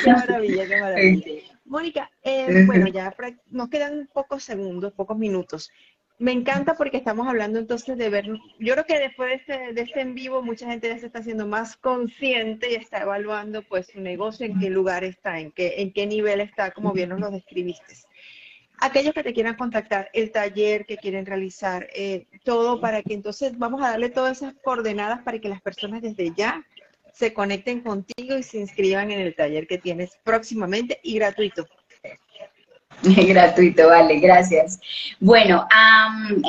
qué 0.05 0.13
maravilla, 0.13 0.67
qué 0.67 0.81
maravilla. 0.81 1.58
Mónica, 1.69 2.11
eh, 2.23 2.65
bueno, 2.67 2.89
ya 2.89 3.15
nos 3.51 3.69
quedan 3.69 4.09
pocos 4.13 4.43
segundos, 4.43 4.93
pocos 4.93 5.17
minutos 5.17 5.71
me 6.19 6.33
encanta 6.33 6.75
porque 6.75 6.97
estamos 6.97 7.29
hablando 7.29 7.59
entonces 7.61 7.97
de 7.97 8.11
ver, 8.11 8.27
yo 8.59 8.75
creo 8.75 8.85
que 8.85 8.99
después 8.99 9.29
de 9.29 9.35
este, 9.37 9.73
de 9.73 9.81
este 9.83 10.01
en 10.01 10.15
vivo 10.15 10.43
mucha 10.43 10.67
gente 10.67 10.89
ya 10.89 10.99
se 10.99 11.07
está 11.07 11.21
haciendo 11.21 11.47
más 11.47 11.77
consciente 11.77 12.73
y 12.73 12.75
está 12.75 13.03
evaluando 13.03 13.63
pues 13.63 13.87
su 13.93 14.01
negocio, 14.01 14.45
en 14.45 14.59
qué 14.59 14.69
lugar 14.69 15.05
está, 15.05 15.39
en 15.39 15.53
qué, 15.53 15.75
en 15.79 15.93
qué 15.93 16.07
nivel 16.07 16.41
está, 16.41 16.73
como 16.73 16.93
bien 16.93 17.11
nos 17.11 17.21
lo 17.21 17.31
describiste. 17.31 17.95
Aquellos 18.81 19.13
que 19.13 19.25
te 19.25 19.33
quieran 19.33 19.57
contactar, 19.57 20.09
el 20.13 20.31
taller 20.31 20.87
que 20.87 20.97
quieren 20.97 21.27
realizar, 21.27 21.89
eh, 21.95 22.27
todo 22.45 22.81
para 22.81 23.03
que 23.03 23.15
entonces 23.15 23.57
vamos 23.59 23.83
a 23.83 23.91
darle 23.91 24.09
todas 24.09 24.39
esas 24.39 24.55
coordenadas 24.63 25.23
para 25.23 25.41
que 25.41 25.49
las 25.49 25.63
personas 25.63 26.03
desde 26.03 26.33
ya 26.37 26.65
se 27.19 27.33
conecten 27.33 27.81
contigo 27.81 28.39
y 28.39 28.45
se 28.45 28.59
inscriban 28.59 29.11
en 29.11 29.19
el 29.19 29.35
taller 29.35 29.67
que 29.67 29.79
tienes 29.79 30.11
próximamente 30.23 31.01
y 31.03 31.17
gratuito. 31.17 31.67
Gratuito, 33.03 33.89
vale, 33.89 34.19
gracias. 34.19 34.81
Bueno, 35.21 35.67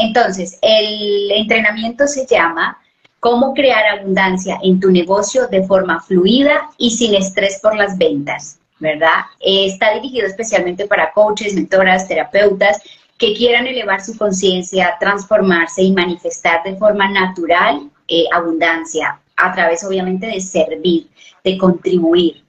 entonces, 0.02 0.58
el 0.62 1.32
entrenamiento 1.32 2.08
se 2.08 2.26
llama 2.26 2.78
Cómo 3.20 3.54
crear 3.54 4.00
abundancia 4.00 4.58
en 4.64 4.80
tu 4.80 4.90
negocio 4.90 5.48
de 5.48 5.64
forma 5.68 6.02
fluida 6.02 6.70
y 6.78 6.92
sin 6.92 7.14
estrés 7.14 7.60
por 7.62 7.76
las 7.76 7.98
ventas, 7.98 8.60
¿verdad? 8.80 9.26
está 9.42 9.94
dirigido 9.96 10.26
especialmente 10.26 10.88
para 10.88 11.12
coaches, 11.12 11.54
mentoras, 11.54 12.08
terapeutas 12.08 12.82
que 13.18 13.34
quieran 13.34 13.68
elevar 13.68 14.04
su 14.04 14.18
conciencia, 14.18 14.96
transformarse 15.00 15.84
y 15.84 15.92
manifestar 15.92 16.64
de 16.64 16.78
forma 16.78 17.12
natural 17.12 17.90
eh, 18.08 18.24
abundancia 18.32 19.20
a 19.40 19.52
través 19.54 19.84
obviamente 19.84 20.28
de 20.28 20.42
servir, 20.42 21.08
de 21.44 21.58
contribuir. 21.58 22.44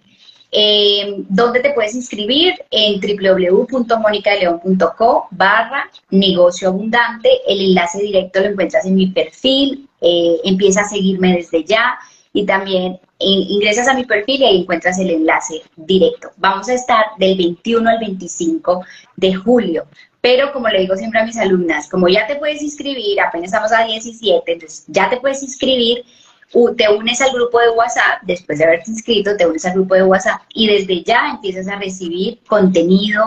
Eh, 0.52 1.24
¿Dónde 1.28 1.60
te 1.60 1.72
puedes 1.72 1.94
inscribir? 1.94 2.54
En 2.70 3.00
www.monicaleon.co 3.00 5.28
barra 5.30 5.88
negocio 6.10 6.68
abundante. 6.68 7.30
El 7.46 7.60
enlace 7.60 8.02
directo 8.02 8.40
lo 8.40 8.46
encuentras 8.46 8.84
en 8.84 8.96
mi 8.96 9.06
perfil. 9.08 9.88
Eh, 10.00 10.40
empieza 10.44 10.80
a 10.80 10.88
seguirme 10.88 11.36
desde 11.36 11.62
ya 11.64 11.96
y 12.32 12.46
también 12.46 12.98
ingresas 13.18 13.88
a 13.88 13.94
mi 13.94 14.04
perfil 14.04 14.40
y 14.40 14.44
ahí 14.44 14.60
encuentras 14.62 14.98
el 14.98 15.10
enlace 15.10 15.62
directo. 15.76 16.30
Vamos 16.38 16.68
a 16.68 16.74
estar 16.74 17.04
del 17.18 17.36
21 17.36 17.90
al 17.90 17.98
25 17.98 18.84
de 19.16 19.34
julio. 19.34 19.86
Pero 20.20 20.52
como 20.52 20.68
le 20.68 20.80
digo 20.80 20.96
siempre 20.96 21.20
a 21.20 21.24
mis 21.24 21.38
alumnas, 21.38 21.88
como 21.88 22.08
ya 22.08 22.26
te 22.26 22.36
puedes 22.36 22.62
inscribir, 22.62 23.20
apenas 23.20 23.46
estamos 23.46 23.72
a 23.72 23.84
17, 23.84 24.52
entonces 24.52 24.84
ya 24.88 25.08
te 25.08 25.18
puedes 25.18 25.42
inscribir, 25.42 26.04
te 26.76 26.88
unes 26.88 27.20
al 27.20 27.32
grupo 27.32 27.60
de 27.60 27.70
WhatsApp, 27.70 28.22
después 28.22 28.58
de 28.58 28.64
haberte 28.64 28.90
inscrito, 28.90 29.36
te 29.36 29.46
unes 29.46 29.64
al 29.64 29.74
grupo 29.74 29.94
de 29.94 30.02
WhatsApp 30.02 30.42
y 30.52 30.66
desde 30.66 31.02
ya 31.04 31.30
empiezas 31.30 31.68
a 31.68 31.76
recibir 31.76 32.40
contenido, 32.48 33.22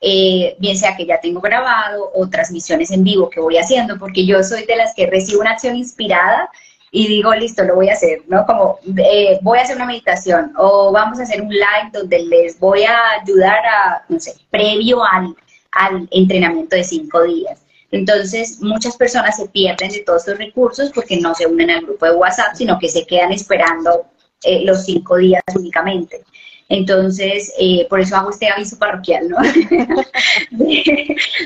eh, 0.00 0.56
bien 0.60 0.76
sea 0.76 0.96
que 0.96 1.04
ya 1.04 1.20
tengo 1.20 1.40
grabado 1.40 2.12
o 2.14 2.28
transmisiones 2.28 2.90
en 2.92 3.02
vivo 3.02 3.28
que 3.30 3.40
voy 3.40 3.56
haciendo, 3.56 3.98
porque 3.98 4.24
yo 4.24 4.42
soy 4.44 4.64
de 4.64 4.76
las 4.76 4.94
que 4.94 5.06
recibo 5.06 5.40
una 5.40 5.52
acción 5.52 5.74
inspirada 5.74 6.48
y 6.90 7.08
digo, 7.08 7.34
listo, 7.34 7.64
lo 7.64 7.74
voy 7.74 7.88
a 7.88 7.94
hacer, 7.94 8.22
¿no? 8.28 8.46
Como 8.46 8.78
eh, 8.96 9.38
voy 9.42 9.58
a 9.58 9.62
hacer 9.62 9.76
una 9.76 9.84
meditación 9.84 10.52
o 10.56 10.92
vamos 10.92 11.18
a 11.18 11.24
hacer 11.24 11.42
un 11.42 11.50
live 11.50 11.90
donde 11.92 12.20
les 12.20 12.58
voy 12.58 12.84
a 12.84 12.96
ayudar 13.20 13.58
a, 13.66 14.04
no 14.08 14.20
sé, 14.20 14.34
previo 14.50 15.04
al, 15.04 15.34
al 15.72 16.08
entrenamiento 16.12 16.76
de 16.76 16.84
cinco 16.84 17.24
días. 17.24 17.58
Entonces, 17.90 18.60
muchas 18.60 18.96
personas 18.96 19.36
se 19.36 19.48
pierden 19.48 19.90
de 19.90 20.00
todos 20.00 20.22
estos 20.22 20.38
recursos 20.38 20.90
porque 20.94 21.18
no 21.18 21.34
se 21.34 21.46
unen 21.46 21.70
al 21.70 21.82
grupo 21.82 22.06
de 22.06 22.12
WhatsApp, 22.12 22.54
sino 22.54 22.78
que 22.78 22.88
se 22.88 23.06
quedan 23.06 23.32
esperando 23.32 24.06
eh, 24.42 24.64
los 24.64 24.84
cinco 24.84 25.16
días 25.16 25.42
únicamente. 25.54 26.22
Entonces, 26.68 27.52
eh, 27.58 27.86
por 27.88 28.00
eso 28.00 28.14
hago 28.16 28.28
este 28.30 28.48
aviso 28.48 28.78
parroquial, 28.78 29.30
¿no? 29.30 29.38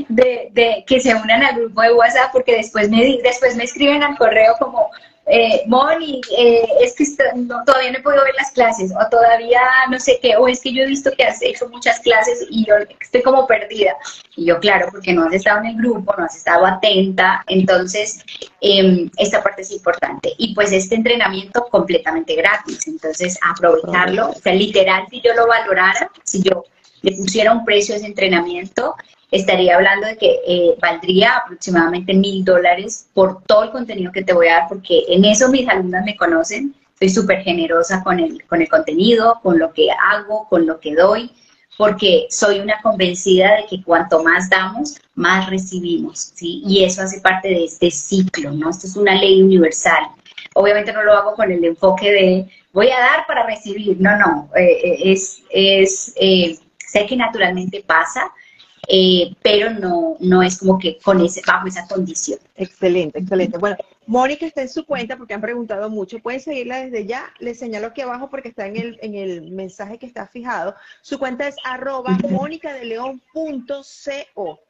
de, 0.08 0.84
que 0.86 1.00
se 1.00 1.14
unan 1.14 1.44
al 1.44 1.60
grupo 1.60 1.80
de 1.80 1.94
WhatsApp, 1.94 2.32
porque 2.32 2.56
después 2.56 2.90
me, 2.90 3.18
después 3.22 3.54
me 3.54 3.62
escriben 3.64 4.02
al 4.02 4.18
correo 4.18 4.54
como, 4.58 4.90
eh, 5.26 5.62
Moni, 5.66 6.20
eh, 6.36 6.66
es 6.80 6.94
que 6.96 7.04
todavía 7.64 7.92
no 7.92 7.98
he 7.98 8.02
podido 8.02 8.24
ver 8.24 8.34
las 8.36 8.50
clases, 8.50 8.92
o 8.92 9.08
todavía 9.08 9.60
no 9.88 9.98
sé 10.00 10.18
qué, 10.20 10.36
o 10.36 10.48
es 10.48 10.60
que 10.60 10.72
yo 10.72 10.82
he 10.82 10.86
visto 10.86 11.12
que 11.12 11.24
has 11.24 11.40
hecho 11.42 11.68
muchas 11.68 12.00
clases 12.00 12.44
y 12.50 12.66
yo 12.66 12.74
estoy 13.00 13.22
como 13.22 13.46
perdida. 13.46 13.96
Y 14.36 14.46
yo, 14.46 14.58
claro, 14.58 14.88
porque 14.90 15.12
no 15.12 15.24
has 15.24 15.34
estado 15.34 15.60
en 15.60 15.66
el 15.66 15.76
grupo, 15.76 16.12
no 16.18 16.24
has 16.24 16.36
estado 16.36 16.66
atenta, 16.66 17.44
entonces 17.46 18.24
em, 18.60 19.10
esta 19.16 19.42
parte 19.42 19.62
es 19.62 19.70
importante. 19.70 20.32
Y 20.38 20.54
pues 20.54 20.72
este 20.72 20.96
entrenamiento 20.96 21.68
completamente 21.70 22.34
gratis, 22.34 22.86
entonces 22.88 23.38
aprovecharlo, 23.42 24.30
o 24.30 24.34
sea, 24.34 24.54
literal, 24.54 25.06
si 25.08 25.20
yo 25.20 25.34
lo 25.34 25.46
valorara, 25.46 26.10
si 26.24 26.42
yo 26.42 26.64
le 27.02 27.12
pusiera 27.12 27.52
un 27.52 27.64
precio 27.64 27.94
a 27.94 27.98
ese 27.98 28.06
entrenamiento, 28.06 28.96
estaría 29.32 29.76
hablando 29.76 30.06
de 30.06 30.16
que 30.16 30.40
eh, 30.46 30.76
valdría 30.80 31.38
aproximadamente 31.38 32.12
mil 32.14 32.44
dólares 32.44 33.08
por 33.14 33.42
todo 33.44 33.64
el 33.64 33.70
contenido 33.70 34.12
que 34.12 34.22
te 34.22 34.34
voy 34.34 34.48
a 34.48 34.58
dar, 34.58 34.68
porque 34.68 35.04
en 35.08 35.24
eso 35.24 35.48
mis 35.48 35.66
alumnas 35.68 36.04
me 36.04 36.16
conocen, 36.16 36.74
soy 36.98 37.08
súper 37.08 37.42
generosa 37.42 38.02
con 38.04 38.20
el, 38.20 38.44
con 38.44 38.60
el 38.60 38.68
contenido, 38.68 39.40
con 39.42 39.58
lo 39.58 39.72
que 39.72 39.88
hago, 39.90 40.46
con 40.48 40.66
lo 40.66 40.78
que 40.78 40.94
doy, 40.94 41.32
porque 41.78 42.26
soy 42.28 42.60
una 42.60 42.80
convencida 42.82 43.56
de 43.56 43.66
que 43.66 43.82
cuanto 43.82 44.22
más 44.22 44.50
damos, 44.50 45.00
más 45.14 45.48
recibimos, 45.48 46.32
¿sí? 46.34 46.62
Y 46.66 46.84
eso 46.84 47.02
hace 47.02 47.20
parte 47.22 47.48
de 47.48 47.64
este 47.64 47.90
ciclo, 47.90 48.52
¿no? 48.52 48.68
Esto 48.68 48.86
es 48.86 48.96
una 48.96 49.14
ley 49.14 49.42
universal. 49.42 50.08
Obviamente 50.54 50.92
no 50.92 51.02
lo 51.02 51.14
hago 51.14 51.34
con 51.34 51.50
el 51.50 51.64
enfoque 51.64 52.12
de 52.12 52.48
voy 52.74 52.90
a 52.90 53.00
dar 53.00 53.26
para 53.26 53.46
recibir, 53.46 53.96
no, 53.98 54.14
no, 54.18 54.50
eh, 54.54 54.80
eh, 54.84 55.12
es, 55.12 55.42
es 55.50 56.12
sé 56.86 57.06
que 57.06 57.16
naturalmente 57.16 57.82
pasa, 57.86 58.30
eh, 58.88 59.34
pero 59.42 59.70
no, 59.70 60.16
no 60.20 60.42
es 60.42 60.58
como 60.58 60.78
que 60.78 60.98
con 60.98 61.20
ese, 61.20 61.42
bajo 61.46 61.68
esa 61.68 61.86
condición. 61.86 62.38
Excelente, 62.56 63.20
excelente. 63.20 63.58
Bueno, 63.58 63.76
Mónica 64.06 64.46
está 64.46 64.62
en 64.62 64.68
su 64.68 64.84
cuenta 64.84 65.16
porque 65.16 65.34
han 65.34 65.40
preguntado 65.40 65.88
mucho. 65.88 66.18
Pueden 66.18 66.40
seguirla 66.40 66.84
desde 66.84 67.06
ya. 67.06 67.32
Les 67.38 67.58
señalo 67.58 67.86
aquí 67.88 68.00
abajo 68.00 68.28
porque 68.28 68.48
está 68.48 68.66
en 68.66 68.76
el, 68.76 68.98
en 69.02 69.14
el 69.14 69.52
mensaje 69.52 69.98
que 69.98 70.06
está 70.06 70.26
fijado. 70.26 70.74
Su 71.00 71.18
cuenta 71.18 71.48
es 71.48 71.56
arroba 71.64 72.18
mónicadeleón.co 72.28 74.60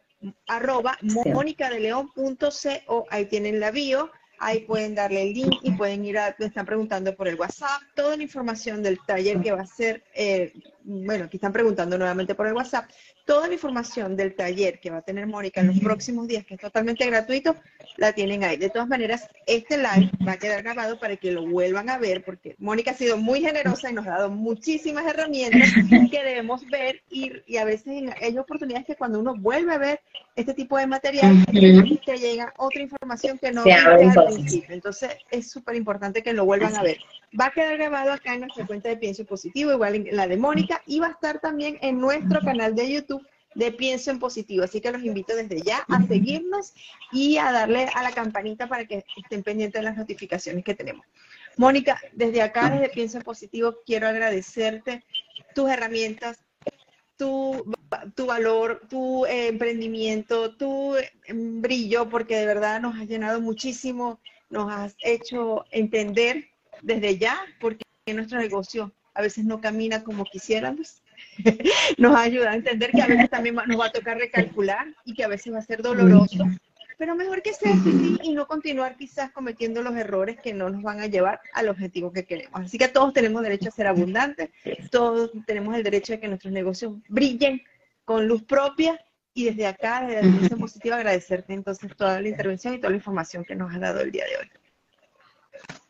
arroba 0.46 0.96
mónicadeleón.co. 1.02 3.06
Ahí 3.10 3.26
tienen 3.26 3.60
la 3.60 3.70
bio. 3.70 4.10
Ahí 4.38 4.60
pueden 4.60 4.94
darle 4.96 5.22
el 5.22 5.34
link 5.34 5.60
y 5.62 5.70
pueden 5.72 6.04
ir 6.04 6.18
a, 6.18 6.34
me 6.36 6.46
están 6.46 6.66
preguntando 6.66 7.14
por 7.14 7.28
el 7.28 7.36
WhatsApp, 7.36 7.80
toda 7.94 8.16
la 8.16 8.24
información 8.24 8.82
del 8.82 8.98
taller 9.06 9.40
que 9.40 9.52
va 9.52 9.60
a 9.60 9.66
ser, 9.66 10.02
eh, 10.16 10.52
bueno, 10.85 11.24
aquí 11.24 11.37
están 11.37 11.53
preguntando 11.53 11.97
nuevamente 11.99 12.35
por 12.35 12.47
el 12.47 12.55
WhatsApp, 12.55 12.91
toda 13.24 13.49
la 13.49 13.55
información 13.55 14.16
del 14.16 14.35
taller 14.35 14.80
que 14.80 14.91
va 14.91 14.99
a 14.99 15.03
tener 15.03 15.26
Mónica 15.26 15.61
en 15.61 15.68
los 15.68 15.80
próximos 15.80 16.26
días, 16.26 16.45
que 16.45 16.55
es 16.55 16.61
totalmente 16.61 17.07
gratuito, 17.07 17.55
la 17.97 18.12
tienen 18.12 18.45
ahí. 18.45 18.57
De 18.57 18.70
todas 18.70 18.89
maneras, 18.89 19.28
este 19.47 19.76
live 19.76 20.11
va 20.26 20.33
a 20.33 20.37
quedar 20.39 20.62
grabado 20.62 20.99
para 20.99 21.16
que 21.16 21.33
lo 21.33 21.47
vuelvan 21.47 21.89
a 21.91 21.99
ver, 21.99 22.24
porque 22.24 22.57
Mónica 22.59 22.93
ha 22.93 22.95
sido 22.95 23.16
muy 23.16 23.41
generosa 23.41 23.91
y 23.91 23.95
nos 23.95 24.07
ha 24.07 24.11
dado 24.11 24.30
muchísimas 24.30 25.07
herramientas 25.07 25.70
que 26.11 26.22
debemos 26.22 26.66
ver 26.68 27.03
y, 27.11 27.33
y 27.47 27.57
a 27.57 27.64
veces 27.64 28.05
hay 28.20 28.39
oportunidades 28.39 28.87
que 28.87 28.97
cuando 28.97 29.20
uno 29.20 29.35
vuelve 29.37 29.72
a 29.72 29.78
ver 29.78 30.01
este 30.35 30.55
tipo 30.55 30.78
de 30.78 30.87
material, 30.87 31.45
te 31.47 32.16
llega 32.18 32.53
otra 32.57 32.83
información 32.83 33.39
que 33.39 33.53
no 33.53 33.62
al 33.64 34.26
principio. 34.26 34.74
Entonces, 34.74 35.11
es 35.30 35.51
súper 35.51 35.76
importante 35.76 36.22
que 36.22 36.33
lo 36.33 36.45
vuelvan 36.45 36.76
a 36.76 36.83
ver. 36.83 36.99
Va 37.39 37.47
a 37.47 37.51
quedar 37.51 37.78
grabado 37.78 38.12
acá 38.12 38.35
en 38.35 38.41
nuestra 38.41 38.66
cuenta 38.66 38.91
de 38.91 38.97
Pienso 38.97 39.24
Positivo, 39.24 39.72
igual 39.72 39.95
en 39.95 40.16
la 40.16 40.26
de 40.26 40.37
Mónica, 40.37 40.83
y 40.87 41.01
va 41.01 41.09
a 41.09 41.12
estar 41.12 41.41
también 41.41 41.78
en 41.80 41.99
nuestro 41.99 42.41
canal 42.41 42.74
de 42.74 42.93
YouTube 42.93 43.26
de 43.55 43.72
Pienso 43.72 44.11
en 44.11 44.18
Positivo. 44.18 44.64
Así 44.64 44.80
que 44.80 44.93
los 44.93 45.03
invito 45.03 45.35
desde 45.35 45.62
ya 45.62 45.78
a 45.89 46.03
seguirnos 46.07 46.74
y 47.11 47.39
a 47.39 47.51
darle 47.53 47.89
a 47.95 48.03
la 48.03 48.12
campanita 48.12 48.68
para 48.68 48.87
que 48.87 49.05
estén 49.22 49.43
pendientes 49.43 49.80
de 49.80 49.85
las 49.85 49.97
notificaciones 49.97 50.62
que 50.64 50.74
tenemos. 50.74 51.07
Mónica, 51.57 52.01
desde 52.12 52.43
acá, 52.43 52.70
desde 52.70 52.91
Pienso 52.91 53.18
en 53.18 53.24
Positivo, 53.24 53.76
quiero 53.87 54.09
agradecerte 54.09 55.05
tus 55.55 55.70
herramientas, 55.70 56.39
tu, 57.16 57.64
tu 58.14 58.26
valor, 58.26 58.83
tu 58.89 59.26
eh, 59.26 59.49
emprendimiento, 59.49 60.57
tu 60.57 60.97
em, 61.26 61.62
brillo, 61.62 62.09
porque 62.09 62.37
de 62.37 62.47
verdad 62.47 62.80
nos 62.80 62.97
has 62.97 63.07
llenado 63.07 63.41
muchísimo, 63.41 64.20
nos 64.51 64.70
has 64.70 64.97
hecho 65.03 65.64
entender 65.70 66.51
desde 66.83 67.16
ya, 67.16 67.41
porque 67.61 67.85
nuestro 68.14 68.39
negocio 68.39 68.93
a 69.14 69.22
veces 69.22 69.45
no 69.45 69.61
camina 69.61 70.03
como 70.03 70.24
quisiéramos. 70.24 71.03
nos 71.99 72.16
ayuda 72.16 72.51
a 72.51 72.57
entender 72.57 72.91
que 72.91 73.03
a 73.03 73.07
veces 73.07 73.30
también 73.30 73.55
nos 73.55 73.80
va 73.80 73.87
a 73.87 73.93
tocar 73.93 74.18
recalcular 74.18 74.87
y 75.05 75.14
que 75.14 75.24
a 75.24 75.28
veces 75.28 75.53
va 75.53 75.59
a 75.59 75.62
ser 75.62 75.80
doloroso, 75.80 76.45
pero 76.99 77.14
mejor 77.14 77.43
que 77.43 77.55
sea 77.55 77.72
así 77.72 78.18
y 78.22 78.33
no 78.33 78.47
continuar 78.47 78.97
quizás 78.97 79.30
cometiendo 79.30 79.83
los 79.83 79.95
errores 79.95 80.39
que 80.41 80.53
no 80.53 80.68
nos 80.68 80.83
van 80.83 81.01
a 81.01 81.07
llevar 81.07 81.41
al 81.53 81.68
objetivo 81.68 82.12
que 82.12 82.24
queremos. 82.24 82.61
Así 82.61 82.76
que 82.76 82.89
todos 82.89 83.12
tenemos 83.12 83.43
derecho 83.43 83.68
a 83.68 83.72
ser 83.72 83.87
abundantes, 83.87 84.51
todos 84.91 85.30
tenemos 85.47 85.76
el 85.76 85.85
derecho 85.85 86.14
a 86.14 86.16
que 86.18 86.28
nuestros 86.28 86.53
negocios 86.53 86.95
brillen 87.09 87.62
con 88.05 88.26
luz 88.26 88.43
propia 88.43 89.01
y 89.35 89.45
desde 89.45 89.66
acá, 89.66 90.03
desde 90.07 90.22
la 90.22 90.28
dirección 90.28 90.61
positiva, 90.61 90.97
agradecerte 90.97 91.55
entonces 91.55 91.97
toda 91.97 92.20
la 92.20 92.28
intervención 92.28 92.74
y 92.74 92.78
toda 92.78 92.91
la 92.91 92.97
información 92.97 93.45
que 93.45 93.55
nos 93.55 93.72
has 93.72 93.80
dado 93.80 94.01
el 94.01 94.12
día 94.12 94.24
de 94.24 94.37
hoy. 94.37 94.61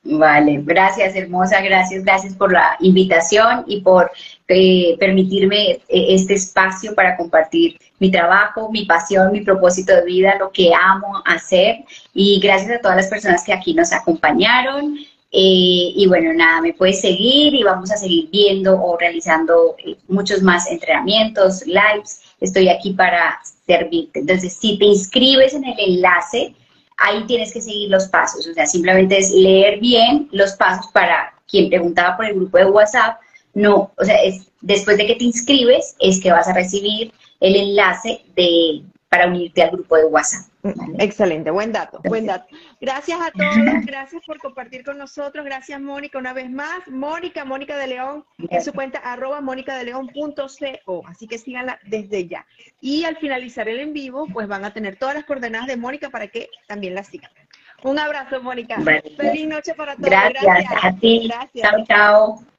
Vale, 0.04 0.60
gracias 0.64 1.14
hermosa, 1.14 1.60
gracias, 1.60 2.02
gracias 2.04 2.34
por 2.34 2.52
la 2.52 2.76
invitación 2.80 3.64
y 3.68 3.82
por 3.82 4.10
eh, 4.48 4.96
permitirme 4.98 5.70
eh, 5.70 5.80
este 5.88 6.34
espacio 6.34 6.92
para 6.96 7.16
compartir 7.16 7.78
mi 8.00 8.10
trabajo, 8.10 8.68
mi 8.72 8.84
pasión, 8.84 9.30
mi 9.30 9.42
propósito 9.42 9.94
de 9.94 10.04
vida, 10.04 10.34
lo 10.40 10.50
que 10.50 10.72
amo 10.74 11.22
hacer 11.24 11.84
y 12.12 12.40
gracias 12.40 12.72
a 12.72 12.80
todas 12.80 12.96
las 12.96 13.06
personas 13.06 13.44
que 13.44 13.52
aquí 13.52 13.74
nos 13.74 13.92
acompañaron. 13.92 14.96
Eh, 15.34 15.94
y 15.96 16.04
bueno, 16.08 16.32
nada, 16.34 16.60
me 16.60 16.74
puedes 16.74 17.00
seguir 17.00 17.54
y 17.54 17.62
vamos 17.62 17.90
a 17.92 17.96
seguir 17.96 18.28
viendo 18.30 18.74
o 18.82 18.98
realizando 18.98 19.76
muchos 20.08 20.42
más 20.42 20.68
entrenamientos, 20.68 21.64
lives. 21.64 22.22
Estoy 22.40 22.68
aquí 22.68 22.92
para 22.92 23.40
servirte. 23.66 24.18
Entonces, 24.18 24.52
si 24.60 24.78
te 24.78 24.84
inscribes 24.84 25.54
en 25.54 25.64
el 25.64 25.78
enlace, 25.78 26.54
ahí 27.02 27.24
tienes 27.26 27.52
que 27.52 27.60
seguir 27.60 27.90
los 27.90 28.06
pasos, 28.08 28.46
o 28.46 28.54
sea, 28.54 28.66
simplemente 28.66 29.18
es 29.18 29.30
leer 29.30 29.80
bien 29.80 30.28
los 30.32 30.52
pasos 30.52 30.90
para 30.92 31.34
quien 31.46 31.68
preguntaba 31.68 32.16
por 32.16 32.26
el 32.26 32.34
grupo 32.34 32.58
de 32.58 32.66
WhatsApp, 32.66 33.18
no, 33.54 33.92
o 33.96 34.04
sea, 34.04 34.16
es 34.22 34.46
después 34.60 34.96
de 34.96 35.06
que 35.06 35.16
te 35.16 35.24
inscribes 35.24 35.96
es 35.98 36.20
que 36.20 36.32
vas 36.32 36.48
a 36.48 36.54
recibir 36.54 37.12
el 37.40 37.56
enlace 37.56 38.24
de, 38.36 38.82
para 39.12 39.26
unirte 39.26 39.62
al 39.62 39.72
grupo 39.72 39.94
de 39.94 40.06
WhatsApp. 40.06 40.46
Excelente, 40.98 41.50
buen 41.50 41.70
dato, 41.70 42.00
buen 42.04 42.24
dato. 42.24 42.46
Gracias 42.80 43.20
a 43.20 43.30
todos, 43.30 43.84
gracias 43.84 44.24
por 44.24 44.38
compartir 44.38 44.82
con 44.84 44.96
nosotros, 44.96 45.44
gracias 45.44 45.78
Mónica 45.82 46.16
una 46.16 46.32
vez 46.32 46.50
más. 46.50 46.88
Mónica, 46.88 47.44
Mónica 47.44 47.76
de 47.76 47.88
León, 47.88 48.24
en 48.38 48.62
su 48.62 48.72
cuenta 48.72 49.00
arroba 49.00 49.42
mónicadeleón.co, 49.42 51.02
así 51.06 51.28
que 51.28 51.36
síganla 51.36 51.78
desde 51.84 52.26
ya. 52.26 52.46
Y 52.80 53.04
al 53.04 53.18
finalizar 53.18 53.68
el 53.68 53.80
en 53.80 53.92
vivo, 53.92 54.28
pues 54.32 54.48
van 54.48 54.64
a 54.64 54.72
tener 54.72 54.96
todas 54.96 55.14
las 55.14 55.24
coordenadas 55.26 55.66
de 55.66 55.76
Mónica 55.76 56.08
para 56.08 56.28
que 56.28 56.48
también 56.66 56.94
la 56.94 57.04
sigan. 57.04 57.30
Un 57.82 57.98
abrazo, 57.98 58.40
Mónica. 58.40 58.78
Feliz 59.18 59.46
noche 59.46 59.74
para 59.74 59.94
todos. 59.94 60.08
Gracias, 60.08 60.84
a 60.84 60.92
ti. 60.92 61.28
Gracias. 61.28 61.70
Chao, 61.70 61.84
chao. 61.86 62.51